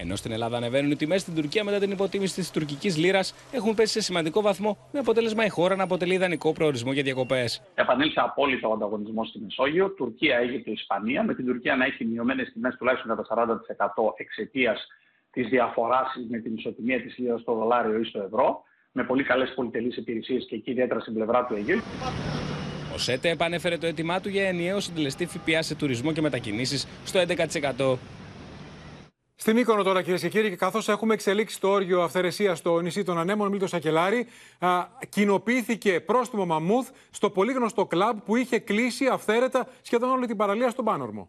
Ενώ 0.00 0.16
στην 0.16 0.32
Ελλάδα 0.32 0.56
ανεβαίνουν 0.56 0.90
οι 0.90 0.96
τιμές, 0.96 1.20
στην 1.20 1.34
Τουρκία 1.34 1.64
μετά 1.64 1.78
την 1.78 1.90
υποτίμηση 1.90 2.34
της 2.34 2.50
τουρκικής 2.50 2.96
λίρας 2.96 3.34
έχουν 3.52 3.74
πέσει 3.74 3.92
σε 3.92 4.00
σημαντικό 4.00 4.40
βαθμό, 4.40 4.78
με 4.92 4.98
αποτέλεσμα 4.98 5.44
η 5.44 5.48
χώρα 5.48 5.76
να 5.76 5.82
αποτελεί 5.82 6.14
ιδανικό 6.14 6.52
προορισμό 6.52 6.92
για 6.92 7.02
διακοπές. 7.02 7.62
Επανήλθε 7.74 8.20
απόλυτο 8.24 8.68
ο 8.68 8.72
ανταγωνισμός 8.72 9.28
στη 9.28 9.38
Μεσόγειο. 9.38 9.90
Τουρκία, 9.90 10.38
Αίγυπτο, 10.38 10.70
Ισπανία. 10.70 11.22
Με 11.22 11.34
την 11.34 11.46
Τουρκία 11.46 11.76
να 11.76 11.84
έχει 11.84 12.04
μειωμένες 12.04 12.52
τιμές 12.52 12.74
τουλάχιστον 12.78 13.16
κατά 13.16 13.24
40% 13.24 14.14
εξαιτίας 14.16 14.86
της 15.30 15.48
διαφοράς 15.48 16.08
με 16.28 16.38
την 16.38 16.54
ισοτιμία 16.54 17.02
της 17.02 17.18
λίρας 17.18 17.40
στο 17.40 17.54
δολάριο 17.54 17.98
ή 17.98 18.04
στο 18.04 18.22
ευρώ. 18.22 18.62
Με 18.92 19.04
πολύ 19.04 19.22
καλές 19.22 19.52
πολυτελείς 19.54 19.96
υπηρεσίες 19.96 20.46
και 20.48 20.54
εκεί 20.54 20.70
ιδιαίτερα 20.70 21.00
στην 21.00 21.14
πλευρά 21.14 21.44
του 21.46 21.54
Αιγαίου. 21.54 21.80
Ο 22.94 22.98
ΣΕΤΕ 22.98 23.30
επανέφερε 23.30 23.78
το 23.78 23.86
αίτημά 23.86 24.20
του 24.20 24.28
για 24.28 24.48
ενιαίο 24.48 24.80
συντελεστή 24.80 25.26
ΦΠΑ 25.26 25.62
σε 25.62 25.74
τουρισμό 25.74 26.12
και 26.12 26.20
μετακινήσεις 26.20 26.86
στο 27.04 27.20
11%. 27.20 27.98
Στην 29.40 29.54
Μύκονο 29.56 29.82
τώρα, 29.82 30.02
κυρίες 30.02 30.20
και 30.20 30.28
κύριοι, 30.28 30.48
και 30.48 30.56
καθώς 30.56 30.88
έχουμε 30.88 31.14
εξελίξει 31.14 31.60
το 31.60 31.68
όριο 31.68 32.02
αυθαιρεσίας 32.02 32.58
στο 32.58 32.80
νησί 32.80 33.02
των 33.02 33.18
Ανέμων, 33.18 33.48
Μίλτο 33.48 33.66
Σακελάρη, 33.66 34.26
α, 34.58 34.86
κοινοποιήθηκε 35.08 36.00
πρόστιμο 36.00 36.46
μαμούθ 36.46 36.88
στο 37.10 37.30
πολύ 37.30 37.52
γνωστό 37.52 37.86
κλαμπ 37.86 38.18
που 38.18 38.36
είχε 38.36 38.58
κλείσει 38.58 39.06
αυθαίρετα 39.06 39.68
σχεδόν 39.82 40.10
όλη 40.10 40.26
την 40.26 40.36
παραλία 40.36 40.70
στον 40.70 40.84
Πάνορμο. 40.84 41.28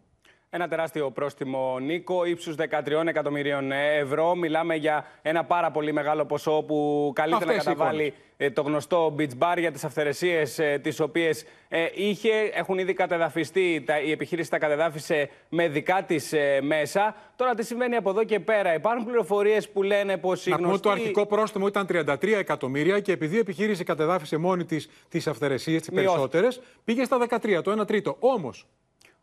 Ένα 0.52 0.68
τεράστιο 0.68 1.10
πρόστιμο, 1.10 1.78
Νίκο, 1.78 2.24
ύψους 2.24 2.54
13 2.58 3.06
εκατομμυρίων 3.06 3.72
ευρώ. 3.72 4.34
Μιλάμε 4.34 4.74
για 4.74 5.06
ένα 5.22 5.44
πάρα 5.44 5.70
πολύ 5.70 5.92
μεγάλο 5.92 6.24
ποσό 6.24 6.62
που 6.66 7.10
καλείται 7.14 7.36
Αυτές 7.36 7.64
να 7.64 7.72
οι 7.72 7.74
καταβάλει 7.74 8.14
ε, 8.36 8.50
το 8.50 8.62
γνωστό 8.62 9.14
beach 9.18 9.38
bar 9.38 9.58
για 9.58 9.72
τις 9.72 9.84
αυθαιρεσίες 9.84 10.58
ε, 10.58 10.78
τις 10.82 11.00
οποίες 11.00 11.44
ε, 11.68 11.86
είχε. 11.94 12.30
Έχουν 12.54 12.78
ήδη 12.78 12.92
κατεδαφιστεί, 12.92 13.82
τα, 13.86 14.00
η 14.00 14.10
επιχείρηση 14.10 14.50
τα 14.50 14.58
κατεδάφισε 14.58 15.30
με 15.48 15.68
δικά 15.68 16.02
της 16.02 16.32
ε, 16.32 16.60
μέσα. 16.62 17.16
Τώρα 17.36 17.54
τι 17.54 17.64
συμβαίνει 17.64 17.96
από 17.96 18.10
εδώ 18.10 18.24
και 18.24 18.40
πέρα; 18.40 18.74
Υπάρχουν 18.74 19.04
πληροφορίες 19.04 19.68
που 19.68 19.82
λένε 19.82 20.16
πως 20.16 20.46
η 20.46 20.50
Να 20.50 20.56
πούμε 20.56 20.68
ότι 20.68 20.78
γνωστή... 20.78 20.98
το 20.98 21.02
αρχικό 21.02 21.26
πρόστιμο 21.26 21.66
ήταν 21.66 21.86
33 21.90 22.28
εκατομμύρια 22.38 23.00
και 23.00 23.12
επειδή 23.12 23.36
η 23.36 23.38
επιχείρηση 23.38 23.84
κατεδάφισε 23.84 24.36
μόνη 24.36 24.64
της 24.64 24.88
τις 25.08 25.26
αυθαιρεσίες, 25.26 25.80
τις 25.80 25.90
Μειώθηκε. 25.90 26.12
περισσότερες, 26.12 26.60
πήγε 26.84 27.04
στα 27.04 27.18
13, 27.28 27.62
το 27.62 27.80
1 27.80 27.86
τρίτο. 27.86 28.16
Όμως, 28.18 28.66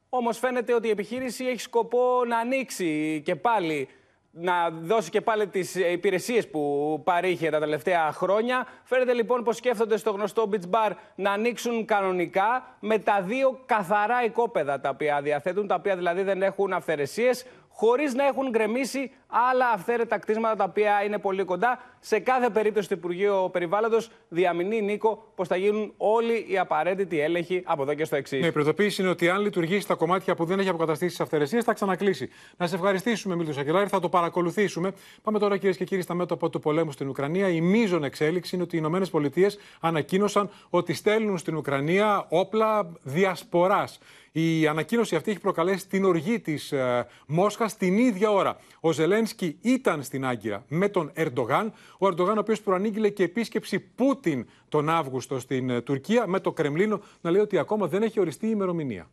Όμως 0.10 0.38
φαίνεται 0.38 0.74
ότι 0.74 0.88
η 0.88 0.92
επιχείρηση 0.92 1.46
έχει 1.46 1.60
σκοπό 1.60 2.26
να 2.28 2.38
ανοίξει 2.38 3.22
και 3.26 3.36
πάλι, 3.36 3.88
να 4.32 4.70
δώσει 4.70 5.10
και 5.10 5.22
πάλι 5.22 5.48
τις 5.48 5.76
υπηρεσίες 5.76 6.48
που 6.48 7.02
παρήχε 7.04 7.50
τα 7.50 7.60
τελευταία 7.60 8.12
χρόνια. 8.12 8.68
Φαίνεται 8.84 9.14
λοιπόν 9.14 9.44
πως 9.44 9.56
σκέφτονται 9.58 9.98
στο 9.98 10.12
γνωστό 10.12 10.50
beach 10.52 10.70
bar 10.72 10.92
να 11.16 11.32
ανοίξουν 11.32 11.86
κανονικά 11.86 12.78
με 12.80 13.00
τα 13.00 13.22
δύο 13.22 13.60
καθαρά 13.66 14.24
οικόπεδα 14.24 14.80
τα 14.80 14.90
οποία 14.90 15.22
διαθέτουν, 15.22 15.68
τα 15.68 15.76
οποία 15.76 15.96
δηλαδή 15.96 16.22
δεν 16.22 16.42
έχουν 16.42 16.74
αυθαιρεσίες, 16.74 17.46
χωρίς 17.80 18.14
να 18.14 18.26
έχουν 18.26 18.50
γκρεμίσει 18.50 19.12
άλλα 19.28 19.70
αυθαίρετα 19.70 20.18
κτίσματα 20.18 20.56
τα 20.56 20.64
οποία 20.64 21.04
είναι 21.04 21.18
πολύ 21.18 21.44
κοντά. 21.44 21.80
Σε 22.00 22.20
κάθε 22.20 22.50
περίπτωση 22.50 22.90
το 22.90 22.96
Υπουργείο 22.98 23.50
Περιβάλλοντος 23.52 24.12
διαμηνεί, 24.30 24.82
Νίκο, 24.82 25.32
πως 25.36 25.48
θα 25.48 25.56
γίνουν 25.56 25.94
όλοι 25.98 26.46
οι 26.50 26.58
απαραίτητοι 26.58 27.20
έλεγχοι 27.20 27.62
από 27.66 27.82
εδώ 27.82 27.94
και 27.94 28.06
στο 28.06 28.16
εξής. 28.16 28.42
ναι, 28.42 28.48
η 28.48 28.52
προειδοποίηση 28.52 29.02
είναι 29.02 29.12
ότι 29.12 29.30
αν 29.30 29.42
λειτουργήσει 29.42 29.88
τα 29.88 29.94
κομμάτια 29.94 30.36
που 30.36 30.46
δεν 30.46 30.60
έχει 30.60 30.70
αποκαταστήσει 30.70 31.10
τις 31.10 31.20
αυθαιρεσίες, 31.20 31.64
θα 31.64 31.74
ξανακλείσει. 31.74 32.30
Να 32.58 32.68
σε 32.68 32.76
ευχαριστήσουμε, 32.76 33.36
Μίλτος 33.36 33.56
Σακελάρη, 33.56 33.88
θα 33.88 34.00
το 34.00 34.10
παρακολουθήσουμε. 34.10 34.92
Πάμε 35.24 35.40
τώρα, 35.40 35.58
κυρίες 35.58 35.78
και 35.78 35.86
κύριοι, 35.86 36.02
στα 36.02 36.14
μέτωπα 36.14 36.50
του 36.50 36.60
πολέμου 36.60 36.92
στην 36.92 37.08
Ουκρανία. 37.08 37.50
Η 37.50 37.62
μείζον 37.62 38.04
εξέλιξη 38.04 38.56
είναι 38.56 38.64
ότι 38.64 38.76
οι 38.76 38.80
Ηνωμένες 38.82 39.10
Πολιτείες 39.10 39.58
ανακοίνωσαν 39.80 40.50
ότι 40.70 40.94
στέλνουν 40.94 41.38
στην 41.38 41.56
Ουκρανία 41.56 42.26
όπλα 42.30 42.92
διασποράς. 43.04 44.00
Η 44.40 44.68
ανακοίνωση 44.68 45.16
αυτή 45.16 45.32
έχει 45.32 45.40
προκαλέσει 45.40 45.88
την 45.88 46.06
οργή 46.06 46.40
της 46.40 46.72
ε, 46.72 47.08
Μόσχας 47.28 47.78
την 47.78 47.98
ίδια 47.98 48.32
ώρα. 48.32 48.58
Ο 48.80 48.92
Ζελένσκι 48.92 49.58
ήταν 49.62 50.04
στην 50.04 50.26
Άγκυρα 50.26 50.66
με 50.68 50.90
τον 50.90 51.12
Ερντογάν. 51.14 51.74
Ο 51.98 52.08
Ερντογάν, 52.08 52.38
ο 52.38 52.40
οποίος 52.40 52.62
προανήγγειλε 52.62 53.10
και 53.10 53.24
επίσκεψη 53.24 53.80
Πούτιν 53.80 54.48
τον 54.70 54.90
Αύγουστο 54.90 55.40
στην 55.40 55.70
ε, 55.70 55.82
Τουρκία, 55.82 56.28
με 56.28 56.40
το 56.40 56.52
Κρεμλίνο 56.52 57.02
να 57.22 57.32
λέει 57.32 57.42
ότι 57.42 57.58
ακόμα 57.58 57.88
δεν 57.88 58.04
έχει 58.04 58.20
οριστεί 58.20 58.46
η 58.46 58.52
ημερομηνία. 58.54 59.10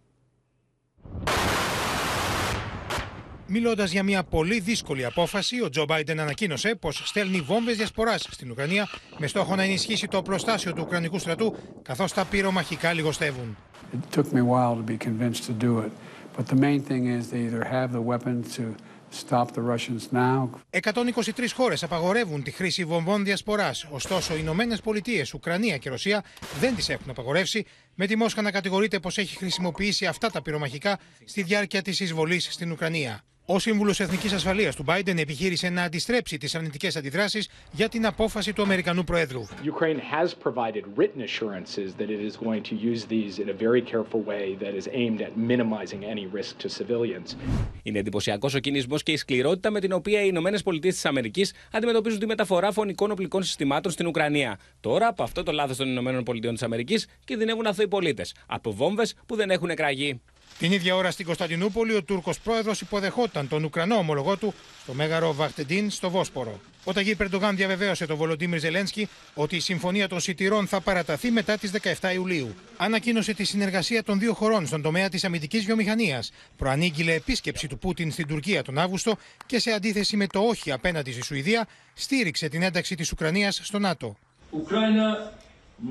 Μιλώντας 3.47 3.91
για 3.91 4.03
μια 4.03 4.23
πολύ 4.23 4.61
δύσκολη 4.61 5.05
απόφαση, 5.05 5.63
ο 5.63 5.69
Τζο 5.69 5.85
Μπάιντεν 5.85 6.21
ανακοίνωσε 6.21 6.75
πως 6.75 7.03
στέλνει 7.05 7.41
βόμβες 7.41 7.77
διασποράς 7.77 8.29
στην 8.31 8.51
Ουκρανία 8.51 8.89
με 9.19 9.27
στόχο 9.27 9.57
να 9.57 9.63
ενισχύσει 9.63 10.09
το 10.09 10.23
προστάσιο 10.23 10.73
του 10.73 10.83
Ουκρανικού 10.87 11.19
στρατού, 11.19 11.57
καθώς 11.83 12.13
τα 12.13 12.25
πυρομαχικά 12.25 12.93
λιγοστεύουν. 12.93 13.57
It 13.93 14.17
took 14.17 14.33
me 14.33 14.41
a 14.41 14.45
while 14.45 14.77
to 14.77 14.87
be 14.93 14.99
convinced 14.99 15.45
to 15.45 15.65
do 15.67 15.79
it. 15.79 15.91
But 16.37 16.47
the 16.47 16.57
main 16.57 16.81
thing 16.89 17.07
is 17.17 17.31
they 17.31 17.43
either 17.49 17.65
have 17.65 17.93
the 17.93 18.05
weapons 18.13 18.57
to 18.57 18.65
stop 19.11 19.47
the 19.53 19.63
Russians 19.73 20.13
now. 20.13 20.51
123 20.71 21.53
χώρες 21.55 21.83
απαγορεύουν 21.83 22.43
τη 22.43 22.51
χρήση 22.51 22.85
βομβών 22.85 23.25
διασποράς. 23.25 23.87
Ωστόσο, 23.91 24.35
οι 24.35 24.39
Ηνωμένες 24.41 24.81
Πολιτείες, 24.81 25.35
Ουκρανία 25.35 25.77
και 25.77 25.89
Ρωσία 25.89 26.25
δεν 26.61 26.75
τις 26.75 26.89
έχουν 26.89 27.11
απαγορεύσει, 27.11 27.65
με 27.95 28.07
τη 28.07 28.17
Μόσχα 28.17 28.43
να 28.43 28.51
κατηγορείται 28.51 28.99
πως 28.99 29.19
έχει 29.19 29.37
χρησιμοποιήσει 29.37 30.07
αυτά 30.07 30.31
τα 30.31 30.43
πυρομαχικά 30.43 30.99
στη 31.25 31.43
διάρκεια 31.43 31.83
της 31.83 32.01
εισβολής 32.01 32.49
στην 32.51 32.71
Ουκρανία. 32.71 33.23
Ο 33.47 33.59
Σύμβουλος 33.59 34.01
Εθνικής 34.01 34.33
Ασφαλείας 34.33 34.77
του 34.77 34.85
Biden 34.87 35.19
επιχείρησε 35.19 35.69
να 35.69 35.83
αντιστρέψει 35.83 36.39
τις 36.39 36.55
αρνητικές 36.55 36.97
αντιδράσεις 36.97 37.49
για 37.73 37.89
την 37.89 38.07
απόφαση 38.07 38.53
του 38.53 38.63
Αμερικανού 38.63 39.05
Προέδρου. 39.05 39.47
Ukraine 39.47 39.99
has 39.99 40.29
provided 40.45 40.83
written 40.97 41.21
assurances 41.21 41.89
that 41.99 42.09
it 42.09 42.21
is 42.31 42.37
going 42.47 42.63
to 42.71 42.75
use 42.93 43.05
these 43.05 43.39
in 43.39 43.49
a 43.49 43.57
very 43.67 43.83
careful 43.83 44.21
way 44.27 44.57
that 44.63 44.75
is 44.81 44.87
aimed 44.93 45.21
at 45.21 45.33
minimizing 45.51 46.05
any 46.05 46.27
risk 46.39 46.59
to 46.59 46.69
civilians. 46.69 47.37
Είναι 47.83 47.99
εντυπωσιακός 47.99 48.55
ο 48.55 48.59
κινησμός 48.59 49.03
και 49.03 49.13
η 49.13 49.17
σκληρότητα 49.17 49.71
με 49.71 49.81
την 49.81 49.93
οποία 49.93 50.21
οι 50.21 50.27
Ηνωμένες 50.29 50.63
Πολιτείες 50.63 50.95
της 50.95 51.05
Αμερικής 51.05 51.55
αντιμετωπίζουν 51.73 52.19
τη 52.19 52.27
μεταφορά 52.27 52.73
φωνικών 52.73 53.11
οπλικών 53.11 53.43
συστημάτων 53.43 53.93
στην 53.93 54.07
Ουκρανία. 54.07 54.59
Τώρα, 54.81 55.07
από 55.07 55.23
αυτό 55.23 55.43
το 55.43 55.53
λάθος 55.53 55.77
των 55.77 55.89
Ηνωμένων 55.89 56.25
Πολιτείων 56.25 56.53
της 56.53 56.63
Αμερικής, 56.63 57.07
κινδυνεύουν 57.25 57.67
αθώοι 57.67 57.89
πολίτες 57.89 58.35
από 58.47 58.73
βόμβες 58.73 59.15
που 59.27 59.37
δεν 59.37 59.51
έχουν 59.51 59.71
εκραγεί. 59.71 60.21
Την 60.59 60.73
ίδια 60.73 60.95
ώρα 60.95 61.11
στην 61.11 61.27
Κωνσταντινούπολη, 61.27 61.95
ο 61.95 62.03
Τούρκος 62.03 62.41
πρόεδρος 62.41 62.81
υποδεχόταν 62.81 63.49
τον 63.49 63.65
Ουκρανό 63.65 63.97
ομολογό 63.97 64.37
του 64.37 64.55
στο 64.83 64.95
μέγαρο 64.95 65.35
Βαχτεντίν 65.35 65.91
στο 65.91 66.11
Βόσπορο. 66.11 66.61
Ο 66.85 66.93
Ταγί 66.93 67.15
Περντογάν 67.15 67.57
διαβεβαίωσε 67.57 68.07
τον 68.07 68.17
Βολοντίμιρ 68.17 68.59
Ζελένσκι 68.59 69.09
ότι 69.35 69.57
η 69.57 69.61
συμφωνία 69.61 70.09
των 70.09 70.21
σιτηρών 70.21 70.67
θα 70.67 70.81
παραταθεί 70.81 71.31
μετά 71.31 71.59
τις 71.59 71.71
17 72.01 72.15
Ιουλίου. 72.15 72.55
Ανακοίνωσε 72.77 73.35
τη 73.35 73.45
συνεργασία 73.45 74.03
των 74.03 74.19
δύο 74.19 74.35
χωρών 74.35 74.67
στον 74.67 74.83
τομέα 74.83 75.09
της 75.09 75.25
αμυντικής 75.25 75.65
βιομηχανίας. 75.65 76.33
Προανήγγειλε 76.57 77.13
επίσκεψη 77.13 77.69
του 77.69 77.79
Πούτιν 77.79 78.11
στην 78.11 78.27
Τουρκία 78.27 78.63
τον 78.63 78.79
Αύγουστο 78.79 79.17
και 79.47 79.59
σε 79.59 79.71
αντίθεση 79.71 80.17
με 80.17 80.27
το 80.27 80.41
όχι 80.41 80.73
απέναντι 80.73 81.13
στη 81.13 81.23
Σουηδία, 81.23 81.67
στήριξε 81.95 82.49
την 82.49 82.63
ένταξη 82.63 82.95
της 82.95 83.13
Ουκρανίας 83.13 83.61
στο 83.63 83.79
ΝΑΤΟ. 83.79 84.17
Ukrayna 84.53 85.09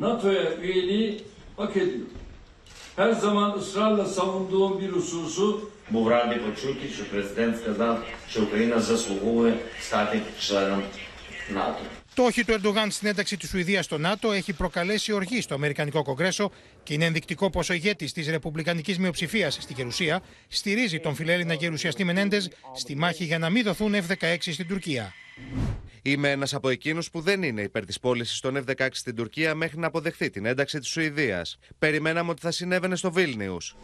NATO'ya 0.04 0.46
üyeliği 0.62 1.24
hak 1.58 1.78
ediyor 1.78 2.23
Her 2.97 3.13
zaman 3.13 3.59
ısrarla 3.59 4.05
savunduğum 4.05 4.81
bir 4.81 4.93
hususu 4.93 5.69
Був 5.91 6.09
радий 6.09 6.39
почути, 6.39 6.89
що 6.95 7.05
президент 7.05 7.61
сказав, 7.61 8.05
що 8.31 8.43
Україна 8.43 8.81
заслуговує 8.81 9.55
стати 9.81 10.21
членом 10.41 10.83
НАТО. 11.51 11.83
Το 12.15 12.25
όχι 12.25 12.45
του 12.45 12.53
Ερντογάν 12.53 12.91
στην 12.91 13.09
ένταξη 13.09 13.37
τη 13.37 13.47
Σουηδία 13.47 13.83
στο 13.83 13.99
ΝΑΤΟ 13.99 14.33
έχει 14.33 14.53
προκαλέσει 14.53 15.13
οργή 15.13 15.41
στο 15.41 15.55
Αμερικανικό 15.55 16.03
Κογκρέσο 16.03 16.51
και 16.83 16.95
είναι 16.95 17.05
ενδεικτικό 17.05 17.51
πω 17.51 17.61
ο 17.71 17.73
ηγέτη 17.73 18.13
τη 18.13 18.31
Ρεπουμπλικανική 18.31 18.97
Μειοψηφία 19.01 19.51
στη 19.51 19.73
Γερουσία 19.73 20.21
στηρίζει 20.49 21.01
τον 21.01 21.15
φιλέλληνα 21.15 21.55
γερουσιαστή 21.55 22.05
Μενέντε 22.05 22.41
στη 22.75 22.97
μάχη 22.97 23.25
για 23.25 23.39
να 23.39 23.51
μην 23.51 23.63
δοθούν 23.63 23.95
F-16 23.95 24.37
στην 24.41 24.67
Τουρκία. 24.69 25.13
Είμαι 26.06 26.32
ένας 26.32 26.54
από 26.54 26.70
εκείνους 26.70 27.10
που 27.10 27.22
δεν 27.22 27.44
είναι 27.44 27.62
υπέρ 27.62 27.86
της 27.86 28.00
πώλησης 28.00 28.40
των 28.40 28.64
F-16 28.68 28.88
στην 28.92 29.16
Τουρκία 29.16 29.56
μέχρι 29.56 29.80
να 29.80 29.88
αποδεχθεί 29.88 30.30
την 30.30 30.46
ένταξη 30.46 30.80
της 30.80 30.90
Σουηδίας. 30.90 31.58
Περιμέναμε 31.80 32.32
ότι 32.32 32.42
θα 32.42 32.52
συνέβαινε 32.52 32.96
στο 32.96 33.12
Βίλνιους. 33.12 33.76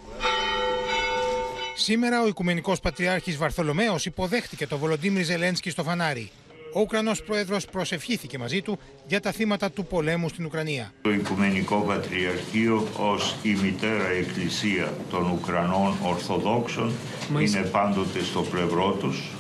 Σήμερα 1.76 2.22
ο 2.22 2.28
Οικουμενικός 2.28 2.80
Πατριάρχης 2.80 3.38
Βαρθολομαίο 3.38 3.95
υποδέχτηκε 4.03 4.67
το 4.67 4.78
Βολοντίμιρ 4.78 5.24
Ζελένσκι 5.24 5.70
στο 5.70 5.84
φανάρι. 5.84 6.32
Ο 6.74 6.80
Ουκρανός 6.80 7.24
πρόεδρος 7.24 7.65
προσευχήθηκε 7.65 8.38
μαζί 8.38 8.61
του 8.61 8.80
για 9.07 9.20
τα 9.20 9.32
θύματα 9.32 9.72
του 9.72 9.86
πολέμου 9.86 10.30
στην 10.30 10.45
Ουκρανία. 10.45 10.93
Το 11.01 11.11
Οικουμενικό 11.11 11.82
Πατριαρχείο 11.82 12.88
ως 12.97 13.36
η 13.43 13.53
μητέρα 13.53 14.07
εκκλησία 14.07 14.93
των 15.09 15.32
Ουκρανών 15.32 15.93
Ορθοδόξων 16.03 16.91
είναι 17.39 17.61
πάντοτε 17.61 18.24
στο 18.24 18.41
πλευρό 18.41 18.91
τους. 18.91 19.39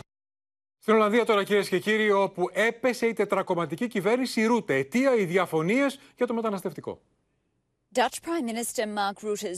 Στην 0.89 1.01
Ολλανδία 1.01 1.25
τώρα 1.25 1.43
κυρίες 1.43 1.67
και 1.69 1.79
κύριοι 1.79 2.11
όπου 2.11 2.49
έπεσε 2.53 3.05
η 3.05 3.13
τετρακομματική 3.13 3.87
κυβέρνηση 3.87 4.45
Ρούτε. 4.45 4.75
Αιτία 4.75 5.15
οι 5.15 5.25
διαφωνίες 5.25 5.99
για 6.15 6.27
το 6.27 6.33
μεταναστευτικό. 6.33 7.01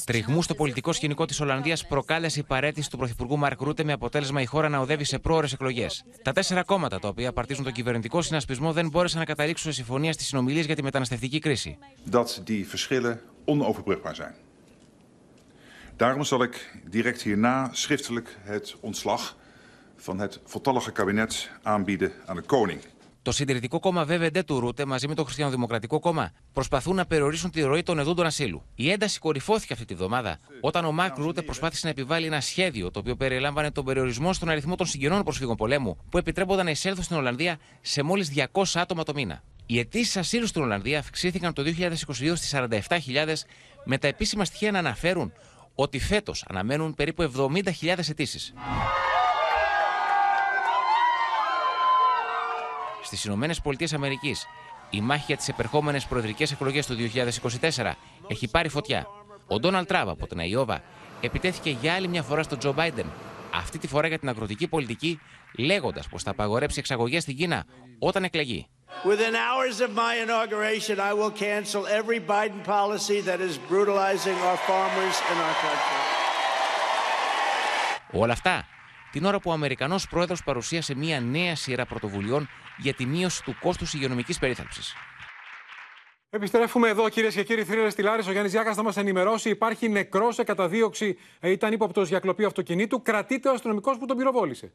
Τριγμούς 0.06 0.46
στο 0.46 0.56
πολιτικό 0.56 0.94
σκηνικό 0.94 1.26
της 1.26 1.40
Ολλανδίας 1.40 1.88
προκάλεσε 1.88 2.40
η 2.40 2.44
παρέτηση 2.44 2.90
του 2.90 2.98
Πρωθυπουργού 2.98 3.38
Μαρκ 3.38 3.62
Ρούτε 3.62 3.84
με 3.84 3.92
αποτέλεσμα 3.92 4.42
η 4.42 4.46
χώρα 4.46 4.70
να 4.70 4.80
οδεύει 4.80 5.04
σε 5.04 5.20
πρόορε 5.20 5.48
εκλογές. 5.54 6.04
Τα 6.24 6.32
τέσσερα 6.32 6.64
κόμματα 6.64 7.00
τα 7.00 7.08
οποία 7.08 7.30
απαρτίζουν 7.30 7.64
τον 7.64 7.74
κυβερνητικό 7.74 8.22
συνασπισμό 8.22 8.74
δεν 8.74 8.90
μπόρεσαν 8.90 9.20
να 9.20 9.26
καταλήξουν 9.26 9.72
σε 9.72 9.78
συμφωνία 9.78 10.14
στις 10.14 10.28
συνομιλίες 10.28 10.66
για 10.66 10.76
τη 10.76 10.84
μεταναστευτική 10.84 11.40
κρίση. 11.40 11.78
Dat 12.12 12.42
die 12.46 12.66
verschillen 12.66 13.22
onoverbrugbaar 13.46 14.16
zijn. 14.16 14.36
Daarom 15.98 16.24
zal 16.24 16.44
ik 16.44 16.82
direct 16.90 17.22
hierna 17.22 17.70
schriftelijk 17.74 18.38
het 18.44 18.76
ontslag 18.80 19.36
van 20.02 20.20
het 20.20 20.39
voltallige 20.43 20.91
kabinet 20.91 21.52
aanbieden 21.64 22.12
aan 22.26 22.36
de 22.36 22.41
koning. 22.41 22.80
Το 23.24 23.32
συντηρητικό 23.32 23.80
κόμμα 23.80 24.06
ΒΒΔ 24.06 24.39
του 24.45 24.60
Ρούτε 24.60 24.86
μαζί 24.86 25.08
με 25.08 25.16
το 25.16 25.24
Χριστιανοδημοκρατικό 25.24 25.99
κόμμα 25.99 26.32
προσπαθούν 26.54 26.95
να 26.95 27.06
περιορίσουν 27.06 27.52
τη 27.52 27.62
ροή 27.62 27.84
των 27.84 27.99
εδούντων 27.99 28.26
ασύλου. 28.26 28.64
Η 28.76 28.91
ένταση 28.91 29.20
κορυφώθηκε 29.20 29.74
αυτή 29.74 29.86
τη 29.86 29.93
βδομάδα 29.93 30.39
όταν 30.62 30.86
ο 30.86 30.91
Μάρκ 30.91 31.18
Ρούτε 31.18 31.41
προσπάθησε 31.41 31.82
να 31.84 31.91
επιβάλλει 31.91 32.26
ένα 32.26 32.41
σχέδιο 32.41 32.91
το 32.91 32.99
οποίο 32.99 33.16
περιλάμβανε 33.16 33.72
τον 33.72 33.86
περιορισμό 33.86 34.34
στον 34.34 34.49
αριθμό 34.49 34.76
των 34.76 34.86
συγγενών 34.86 35.24
προσφύγων 35.24 35.56
πολέμου 35.56 35.97
που 36.10 36.18
επιτρέπονταν 36.18 36.66
να 36.66 36.72
εισέλθουν 36.72 37.04
στην 37.04 37.16
Ολλανδία 37.16 37.60
σε 37.82 38.04
μόλις 38.04 38.32
200 38.52 38.64
άτομα 38.74 39.04
το 39.04 39.14
μήνα. 39.14 39.43
Οι 39.66 39.80
αιτήσεις 39.80 40.18
ασύλου 40.18 40.47
στην 40.47 40.62
Ολλανδία 40.62 40.99
αυξήθηκαν 40.99 41.54
το 41.54 41.64
2022 41.78 41.93
στις 42.36 42.54
47.000 42.56 43.34
με 43.84 43.97
τα 43.97 44.08
επίσημα 44.08 44.45
στοιχεία 44.45 44.72
να 44.72 44.80
αναφέρουν 44.80 45.34
ότι 45.76 45.99
φέτος 45.99 46.45
αναμένουν 46.47 46.95
περίπου 46.95 47.32
70.000 47.82 48.10
αιτήσεις. 48.10 48.54
Στις 53.12 53.26
Ηνωμένες 53.26 53.62
Πολιτείες 53.62 53.93
Αμερικής, 53.93 54.47
η 54.89 55.01
μάχη 55.01 55.24
για 55.28 55.38
τις 55.38 55.47
επερχόμενες 55.47 56.05
προεδρικές 56.05 56.51
εκλογές 56.51 56.86
του 56.86 56.95
2024 56.95 57.97
έχει 58.28 58.47
πάρει 58.47 58.70
φωτιά. 58.70 59.07
Ο 59.47 59.59
Ντόναλτ 59.59 59.88
Τραμπ 59.88 60.09
από 60.09 60.28
την 60.28 60.39
Αϊόβα 60.39 60.82
επιτέθηκε 61.22 61.70
για 61.70 61.93
άλλη 61.93 62.07
μια 62.07 62.24
φορά 62.24 62.43
στον 62.43 62.57
Τζο 62.57 62.74
Μπάιντεν, 62.74 63.05
αυτή 63.53 63.78
τη 63.78 63.88
φορά 63.88 64.07
για 64.07 64.20
την 64.20 64.30
αγροτική 64.30 64.68
πολιτική, 64.68 65.20
λέγοντας 65.57 66.07
πως 66.07 66.24
θα 66.24 66.32
απαγορέψει 66.32 66.80
εξαγωγές 66.80 67.24
στην 67.24 67.36
Κίνα 67.36 67.66
όταν 67.99 68.24
εκλεγεί. 68.24 68.68
Within 69.03 69.34
hours 69.34 69.78
of 69.86 69.91
my 69.95 70.14
inauguration, 70.26 70.95
I 70.99 71.14
will 71.14 71.34
cancel 71.45 71.84
every 71.99 72.20
Biden 72.20 72.64
policy 72.78 73.20
that 73.30 73.39
is 73.47 73.53
brutalizing 73.72 74.38
our 74.47 74.59
farmers 74.70 75.16
in 75.32 75.38
our 75.45 75.55
country. 75.66 76.01
Όλα 78.12 78.34
αυτά 78.34 78.66
την 79.12 79.26
ώρα 79.26 79.39
που 79.39 79.49
ο 79.49 79.53
Αμερικανός 79.53 80.07
πρόεδρος 80.07 80.43
παρουσίασε 80.43 80.95
μια 80.95 81.20
νέα 81.20 81.55
σειρά 81.55 81.86
πρωτοβουλειών 81.86 82.49
για 82.78 82.93
τη 82.93 83.05
μείωση 83.05 83.43
του 83.43 83.55
κόστους 83.59 83.93
υγειονομικής 83.93 84.39
περίθαλψης. 84.39 84.95
Επιστρέφουμε 86.34 86.89
εδώ, 86.89 87.09
κυρίες 87.09 87.34
και 87.34 87.43
κύριοι. 87.43 87.63
Θρύλες 87.63 87.93
στη 87.93 88.01
Λάρη. 88.01 88.24
Ο 88.28 88.32
Γιάννης 88.32 88.51
Διάκα 88.51 88.74
θα 88.74 88.84
μας 88.84 88.97
ενημερώσει. 88.97 89.49
Υπάρχει 89.49 89.89
νεκρός 89.89 90.36
σε 90.36 90.43
καταδίωξη. 90.43 91.17
Ε, 91.39 91.49
ήταν 91.49 91.72
ύποπτος 91.72 92.09
για 92.09 92.19
κλοπή 92.19 92.45
αυτοκινήτου. 92.45 93.01
Κρατείται 93.01 93.49
ο 93.49 93.51
αστυνομικός 93.51 93.97
που 93.97 94.05
τον 94.05 94.17
πυροβόλησε. 94.17 94.72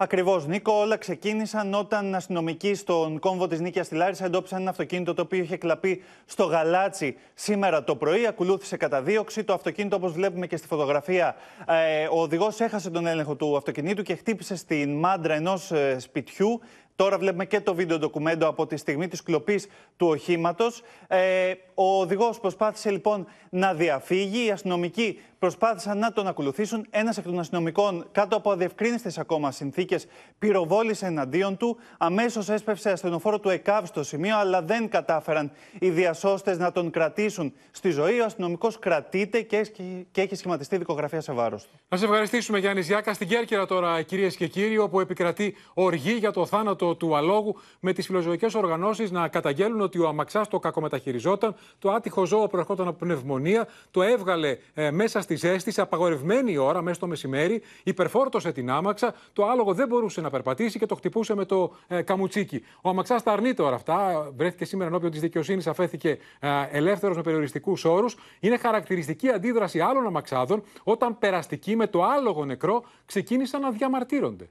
Ακριβώς, 0.00 0.46
Νίκο. 0.46 0.72
Όλα 0.72 0.96
ξεκίνησαν 0.96 1.74
όταν 1.74 2.14
αστυνομικοί 2.14 2.74
στον 2.74 3.18
κόμβο 3.18 3.46
της 3.46 3.60
Νίκη 3.60 3.78
Αστυλάρη 3.78 4.16
εντόπισαν 4.20 4.60
ένα 4.60 4.70
αυτοκίνητο 4.70 5.14
το 5.14 5.22
οποίο 5.22 5.42
είχε 5.42 5.56
κλαπεί 5.56 6.02
στο 6.24 6.44
γαλάτσι 6.44 7.16
σήμερα 7.34 7.84
το 7.84 7.96
πρωί. 7.96 8.26
Ακολούθησε 8.26 8.76
καταδίωξη. 8.76 9.44
Το 9.44 9.52
αυτοκίνητο, 9.52 9.96
όπως 9.96 10.12
βλέπουμε 10.12 10.46
και 10.46 10.56
στη 10.56 10.66
φωτογραφία, 10.66 11.36
ε, 11.66 12.06
ο 12.06 12.20
οδηγός 12.20 12.60
έχασε 12.60 12.90
τον 12.90 13.06
έλεγχο 13.06 13.34
του 13.34 13.56
αυτοκινήτου 13.56 14.02
και 14.02 14.14
χτύπησε 14.14 14.56
στην 14.56 14.98
μάντρα 14.98 15.34
ενός 15.34 15.70
ε, 15.70 15.98
σπιτιού. 15.98 16.60
Τώρα 16.98 17.18
βλέπουμε 17.18 17.44
και 17.44 17.60
το 17.60 17.74
βίντεο 17.74 17.98
ντοκουμέντο 17.98 18.48
από 18.48 18.66
τη 18.66 18.76
στιγμή 18.76 19.08
της 19.08 19.22
κλοπής 19.22 19.66
του 19.96 20.06
οχήματος. 20.06 20.82
Ε, 21.06 21.52
ο 21.74 22.00
οδηγός 22.00 22.40
προσπάθησε 22.40 22.90
λοιπόν 22.90 23.26
να 23.50 23.74
διαφύγει. 23.74 24.46
Οι 24.46 24.50
αστυνομικοί 24.50 25.20
προσπάθησαν 25.38 25.98
να 25.98 26.12
τον 26.12 26.26
ακολουθήσουν. 26.26 26.86
Ένας 26.90 27.18
εκ 27.18 27.24
των 27.24 27.38
αστυνομικών, 27.38 28.06
κάτω 28.12 28.36
από 28.36 28.50
αδιευκρίνηστες 28.50 29.18
ακόμα 29.18 29.50
συνθήκες, 29.50 30.06
πυροβόλησε 30.38 31.06
εναντίον 31.06 31.56
του. 31.56 31.76
Αμέσως 31.98 32.48
έσπευσε 32.48 32.90
ασθενοφόρο 32.90 33.38
του 33.38 33.48
ΕΚΑΒ 33.48 33.86
στο 33.86 34.02
σημείο, 34.02 34.38
αλλά 34.38 34.62
δεν 34.62 34.88
κατάφεραν 34.88 35.50
οι 35.78 35.90
διασώστες 35.90 36.58
να 36.58 36.72
τον 36.72 36.90
κρατήσουν 36.90 37.52
στη 37.70 37.90
ζωή. 37.90 38.20
Ο 38.20 38.24
αστυνομικός 38.24 38.78
κρατείται 38.78 39.40
και 39.40 39.56
έχει, 39.56 40.06
και 40.10 40.20
έχει 40.20 40.34
σχηματιστεί 40.34 40.76
δικογραφία 40.76 41.20
σε 41.20 41.32
βάρος 41.32 41.62
του. 41.62 41.80
Να 41.88 41.96
σε 41.96 42.04
ευχαριστήσουμε 42.04 42.58
Γιάννη 42.58 42.80
Ζιάκα. 42.80 43.12
Στην 43.14 43.28
Κέρκυρα 43.28 43.66
τώρα 43.66 44.02
κυρίες 44.02 44.36
και 44.36 44.46
κύριοι, 44.46 44.78
όπου 44.78 45.00
επικρατεί 45.00 45.56
οργή 45.74 46.12
για 46.12 46.30
το 46.30 46.46
θάνατο 46.46 46.94
του 46.94 47.16
αλόγου 47.16 47.56
με 47.80 47.92
τις 47.92 48.06
φιλοζωικές 48.06 48.54
οργανώσεις 48.54 49.10
να 49.10 49.28
καταγγέλουν 49.28 49.80
ότι 49.80 49.98
ο 49.98 50.08
Αμαξάς 50.08 50.48
το 50.48 50.58
κακομεταχειριζόταν. 50.58 51.54
Το 51.78 51.90
άτυχο 51.90 52.24
ζώο 52.24 52.46
προερχόταν 52.46 52.88
από 52.88 52.98
πνευμονία, 52.98 53.68
το 53.90 54.02
έβγαλε 54.02 54.58
ε, 54.74 54.90
μέσα 54.90 55.20
στη 55.28 55.36
ζέστη 55.36 55.70
σε 55.70 55.80
απαγορευμένη 55.80 56.56
ώρα, 56.56 56.82
μέσα 56.82 56.94
στο 56.94 57.06
μεσημέρι, 57.06 57.62
υπερφόρτωσε 57.82 58.52
την 58.52 58.70
άμαξα. 58.70 59.14
Το 59.32 59.46
άλογο 59.46 59.74
δεν 59.74 59.88
μπορούσε 59.88 60.20
να 60.20 60.30
περπατήσει 60.30 60.78
και 60.78 60.86
το 60.86 60.94
χτυπούσε 60.94 61.34
με 61.34 61.44
το 61.44 61.74
ε, 61.88 62.02
καμουτσίκι. 62.02 62.64
Ο 62.80 62.88
Αμαξάς 62.88 63.22
τα 63.22 63.32
αρνείται 63.32 63.62
όλα 63.62 63.74
αυτά. 63.74 64.28
Βρέθηκε 64.36 64.64
σήμερα 64.64 64.88
ενώπιον 64.88 65.10
της 65.10 65.20
δικαιοσύνης, 65.20 65.66
αφέθηκε 65.66 66.18
ε, 66.40 66.48
ελεύθερος 66.70 67.16
με 67.16 67.22
περιοριστικούς 67.22 67.84
όρους. 67.84 68.16
Είναι 68.40 68.56
χαρακτηριστική 68.56 69.28
αντίδραση 69.28 69.80
άλλων 69.80 70.06
αμαξάδων 70.06 70.62
όταν 70.82 71.18
περαστικοί 71.18 71.76
με 71.76 71.86
το 71.86 72.02
άλογο 72.02 72.44
νεκρό 72.44 72.84
ξεκίνησαν 73.06 73.60
να 73.60 73.70
διαμαρτύρονται. 73.70 74.48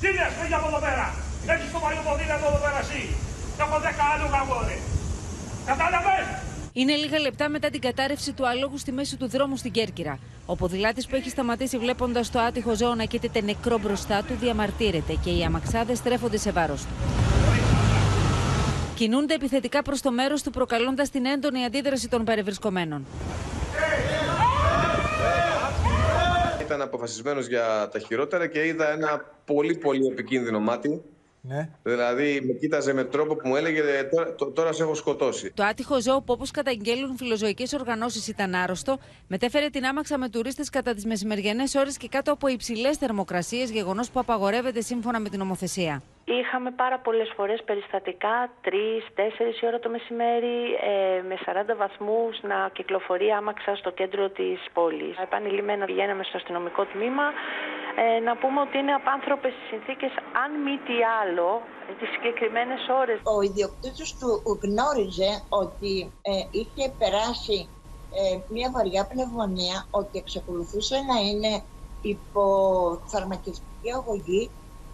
Τι 0.00 0.06
λες, 0.06 0.32
φύγει 0.40 0.54
από 0.54 0.66
εδώ 0.66 0.78
πέρα. 0.78 1.14
Έχεις 1.46 1.72
το 1.72 1.78
παλιό 1.78 2.02
ποδήλατο 2.06 2.46
εδώ 2.46 2.60
πέρα 2.64 2.78
εσύ. 2.78 3.19
Έχω 3.60 3.80
δέκα 3.80 4.04
άλογα 4.14 4.42
εγώ, 4.44 4.58
Κατάλαβες; 5.66 6.26
Είναι 6.72 6.94
λίγα 6.94 7.18
λεπτά 7.18 7.48
μετά 7.48 7.70
την 7.70 7.80
κατάρρευση 7.80 8.32
του 8.32 8.46
αλόγου 8.46 8.78
στη 8.78 8.92
μέση 8.92 9.16
του 9.16 9.28
δρόμου 9.28 9.56
στην 9.56 9.70
Κέρκυρα. 9.70 10.18
Ο 10.46 10.56
ποδηλάτης 10.56 11.06
που 11.06 11.14
έχει 11.16 11.30
σταματήσει 11.30 11.78
βλέποντας 11.78 12.30
το 12.30 12.38
άτυχο 12.38 12.74
ζώο 12.74 12.94
να 12.94 13.04
κοίταται 13.04 13.40
νεκρό 13.40 13.78
μπροστά 13.78 14.22
του 14.22 14.34
διαμαρτύρεται 14.40 15.14
και 15.24 15.30
οι 15.30 15.42
αμαξάδες 15.44 15.98
στρέφονται 15.98 16.36
σε 16.36 16.50
βάρος 16.50 16.80
του. 16.82 16.92
Κινούνται 18.94 19.34
επιθετικά 19.34 19.82
προς 19.82 20.00
το 20.00 20.10
μέρος 20.10 20.42
του, 20.42 20.50
προκαλώντας 20.50 21.10
την 21.10 21.26
έντονη 21.26 21.64
αντίδραση 21.64 22.08
των 22.08 22.24
παρευρισκομένων. 22.24 23.06
ήταν 26.60 26.82
αποφασισμένος 26.82 27.46
για 27.46 27.88
τα 27.92 27.98
χειρότερα 27.98 28.46
και 28.46 28.66
είδα 28.66 28.90
ένα 28.90 29.24
πολύ 29.44 29.76
πολύ 29.76 30.06
επικίνδυνο 30.06 30.60
μάτι. 30.60 31.02
Ναι. 31.42 31.68
Δηλαδή 31.82 32.40
με 32.46 32.52
κοίταζε 32.52 32.92
με 32.92 33.04
τρόπο 33.04 33.36
που 33.36 33.48
μου 33.48 33.56
έλεγε 33.56 33.82
τώρα, 34.10 34.34
τώρα 34.52 34.72
σε 34.72 34.82
έχω 34.82 34.94
σκοτώσει. 34.94 35.52
Το 35.54 35.64
άτυχο 35.64 36.00
ζώο 36.00 36.16
που 36.16 36.32
όπως 36.32 36.50
καταγγέλουν 36.50 37.16
φιλοζωικές 37.16 37.72
οργανώσεις 37.72 38.28
ήταν 38.28 38.54
άρρωστο, 38.54 38.98
μετέφερε 39.26 39.68
την 39.68 39.84
άμαξα 39.84 40.18
με 40.18 40.28
τουρίστες 40.28 40.70
κατά 40.70 40.94
τις 40.94 41.04
μεσημεριανές 41.04 41.74
ώρες 41.74 41.96
και 41.96 42.08
κάτω 42.08 42.32
από 42.32 42.48
υψηλές 42.48 42.96
θερμοκρασίες, 42.96 43.70
γεγονός 43.70 44.10
που 44.10 44.20
απαγορεύεται 44.20 44.80
σύμφωνα 44.80 45.20
με 45.20 45.28
την 45.28 45.38
νομοθεσία. 45.38 46.02
Είχαμε 46.38 46.70
πάρα 46.70 46.98
πολλές 46.98 47.32
φορές 47.36 47.62
περιστατικά, 47.64 48.36
3-4 48.64 49.62
η 49.62 49.66
ώρα 49.66 49.78
το 49.78 49.88
μεσημέρι, 49.88 50.56
ε, 50.90 51.22
με 51.28 51.36
40 51.44 51.76
βαθμούς 51.82 52.34
να 52.42 52.58
κυκλοφορεί 52.76 53.28
άμαξα 53.30 53.76
στο 53.76 53.90
κέντρο 53.90 54.28
της 54.28 54.58
πόλης. 54.72 55.18
Επανειλημμένα 55.18 55.84
πηγαίναμε 55.84 56.22
στο 56.24 56.36
αστυνομικό 56.36 56.84
τμήμα. 56.92 57.26
Ε, 58.02 58.20
να 58.28 58.36
πούμε 58.36 58.60
ότι 58.60 58.78
είναι 58.78 58.94
απάνθρωπες 59.00 59.52
οι 59.52 59.64
συνθήκες, 59.70 60.12
αν 60.42 60.50
μη 60.64 60.74
τι 60.86 60.96
άλλο, 61.20 61.48
τις 61.98 62.08
συγκεκριμένες 62.14 62.80
ώρες. 63.00 63.18
Ο 63.34 63.36
ιδιοκτήτης 63.48 64.08
του 64.18 64.30
γνώριζε 64.62 65.32
ότι 65.62 65.92
ε, 66.30 66.32
είχε 66.58 66.84
περάσει 67.00 67.58
ε, 68.18 68.22
μια 68.54 68.68
βαριά 68.74 69.02
πνευμονία, 69.12 69.76
ότι 69.90 70.18
εξακολουθούσε 70.18 70.96
να 71.10 71.16
είναι 71.28 71.52
υπό 72.02 72.44
φαρμακευτική 73.12 73.90
αγωγή 73.98 74.50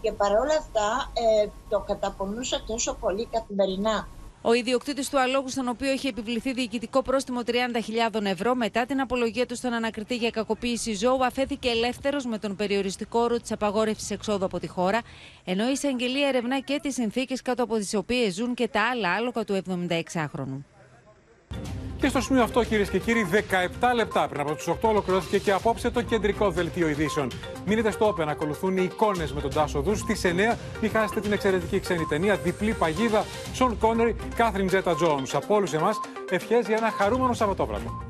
και 0.06 0.12
παρόλα 0.12 0.54
αυτά 0.58 1.12
ε, 1.42 1.48
το 1.68 1.78
καταπονούσα 1.86 2.62
τόσο 2.66 2.94
πολύ 2.94 3.28
καθημερινά. 3.32 4.08
Ο 4.42 4.52
ιδιοκτήτης 4.52 5.08
του 5.10 5.20
αλόγου, 5.20 5.48
στον 5.48 5.68
οποίο 5.68 5.92
είχε 5.92 6.08
επιβληθεί 6.08 6.52
διοικητικό 6.52 7.02
πρόστιμο 7.02 7.40
30.000 7.46 8.24
ευρώ 8.24 8.54
μετά 8.54 8.86
την 8.86 9.00
απολογία 9.00 9.46
του 9.46 9.56
στον 9.56 9.72
ανακριτή 9.72 10.16
για 10.16 10.30
κακοποίηση 10.30 10.94
ζώου, 10.94 11.24
αφέθηκε 11.24 11.68
ελεύθερος 11.68 12.24
με 12.24 12.38
τον 12.38 12.56
περιοριστικό 12.56 13.20
όρο 13.20 13.36
της 13.36 13.52
απαγόρευσης 13.52 14.10
εξόδου 14.10 14.44
από 14.44 14.58
τη 14.58 14.66
χώρα, 14.66 15.00
ενώ 15.44 15.68
η 15.68 15.72
εισαγγελία 15.72 16.28
ερευνά 16.28 16.60
και 16.60 16.78
τις 16.82 16.94
συνθήκες 16.94 17.42
κάτω 17.42 17.62
από 17.62 17.76
τις 17.76 17.94
οποίες 17.94 18.34
ζουν 18.34 18.54
και 18.54 18.68
τα 18.68 18.82
άλλα 18.90 19.14
άλογα 19.14 19.44
του 19.44 19.62
76χρονου. 19.68 20.75
Και 22.00 22.08
στο 22.08 22.20
σημείο 22.20 22.42
αυτό, 22.42 22.64
κυρίες 22.64 22.90
και 22.90 22.98
κύριοι, 22.98 23.26
17 23.30 23.94
λεπτά 23.94 24.28
πριν 24.28 24.40
από 24.40 24.54
του 24.54 24.78
8 24.82 24.88
ολοκληρώθηκε 24.88 25.38
και 25.38 25.52
απόψε 25.52 25.90
το 25.90 26.02
κεντρικό 26.02 26.50
δελτίο 26.50 26.88
ειδήσεων. 26.88 27.30
Μείνετε 27.66 27.90
στο 27.90 28.14
Open, 28.14 28.26
ακολουθούν 28.28 28.76
οι 28.76 28.82
εικόνες 28.82 29.32
με 29.32 29.40
τον 29.40 29.50
Τάσο 29.50 29.80
Δούς. 29.80 29.98
Στις 29.98 30.24
9 30.24 30.56
μην 30.80 30.90
χάσετε 30.90 31.20
την 31.20 31.32
εξαιρετική 31.32 31.80
ξένη 31.80 32.04
ταινία 32.04 32.36
Διπλή 32.36 32.72
Παγίδα, 32.72 33.24
Σον 33.52 33.78
Κόνερι, 33.78 34.16
Κάθριν 34.36 34.66
Τζέτα 34.66 34.94
Τζόουν. 34.94 35.26
Από 35.32 35.54
όλους 35.54 35.72
εμάς, 35.72 36.00
ευχές 36.30 36.66
για 36.66 36.76
ένα 36.76 36.90
χαρούμενο 36.90 37.32
Σαββατόβραδο. 37.32 38.06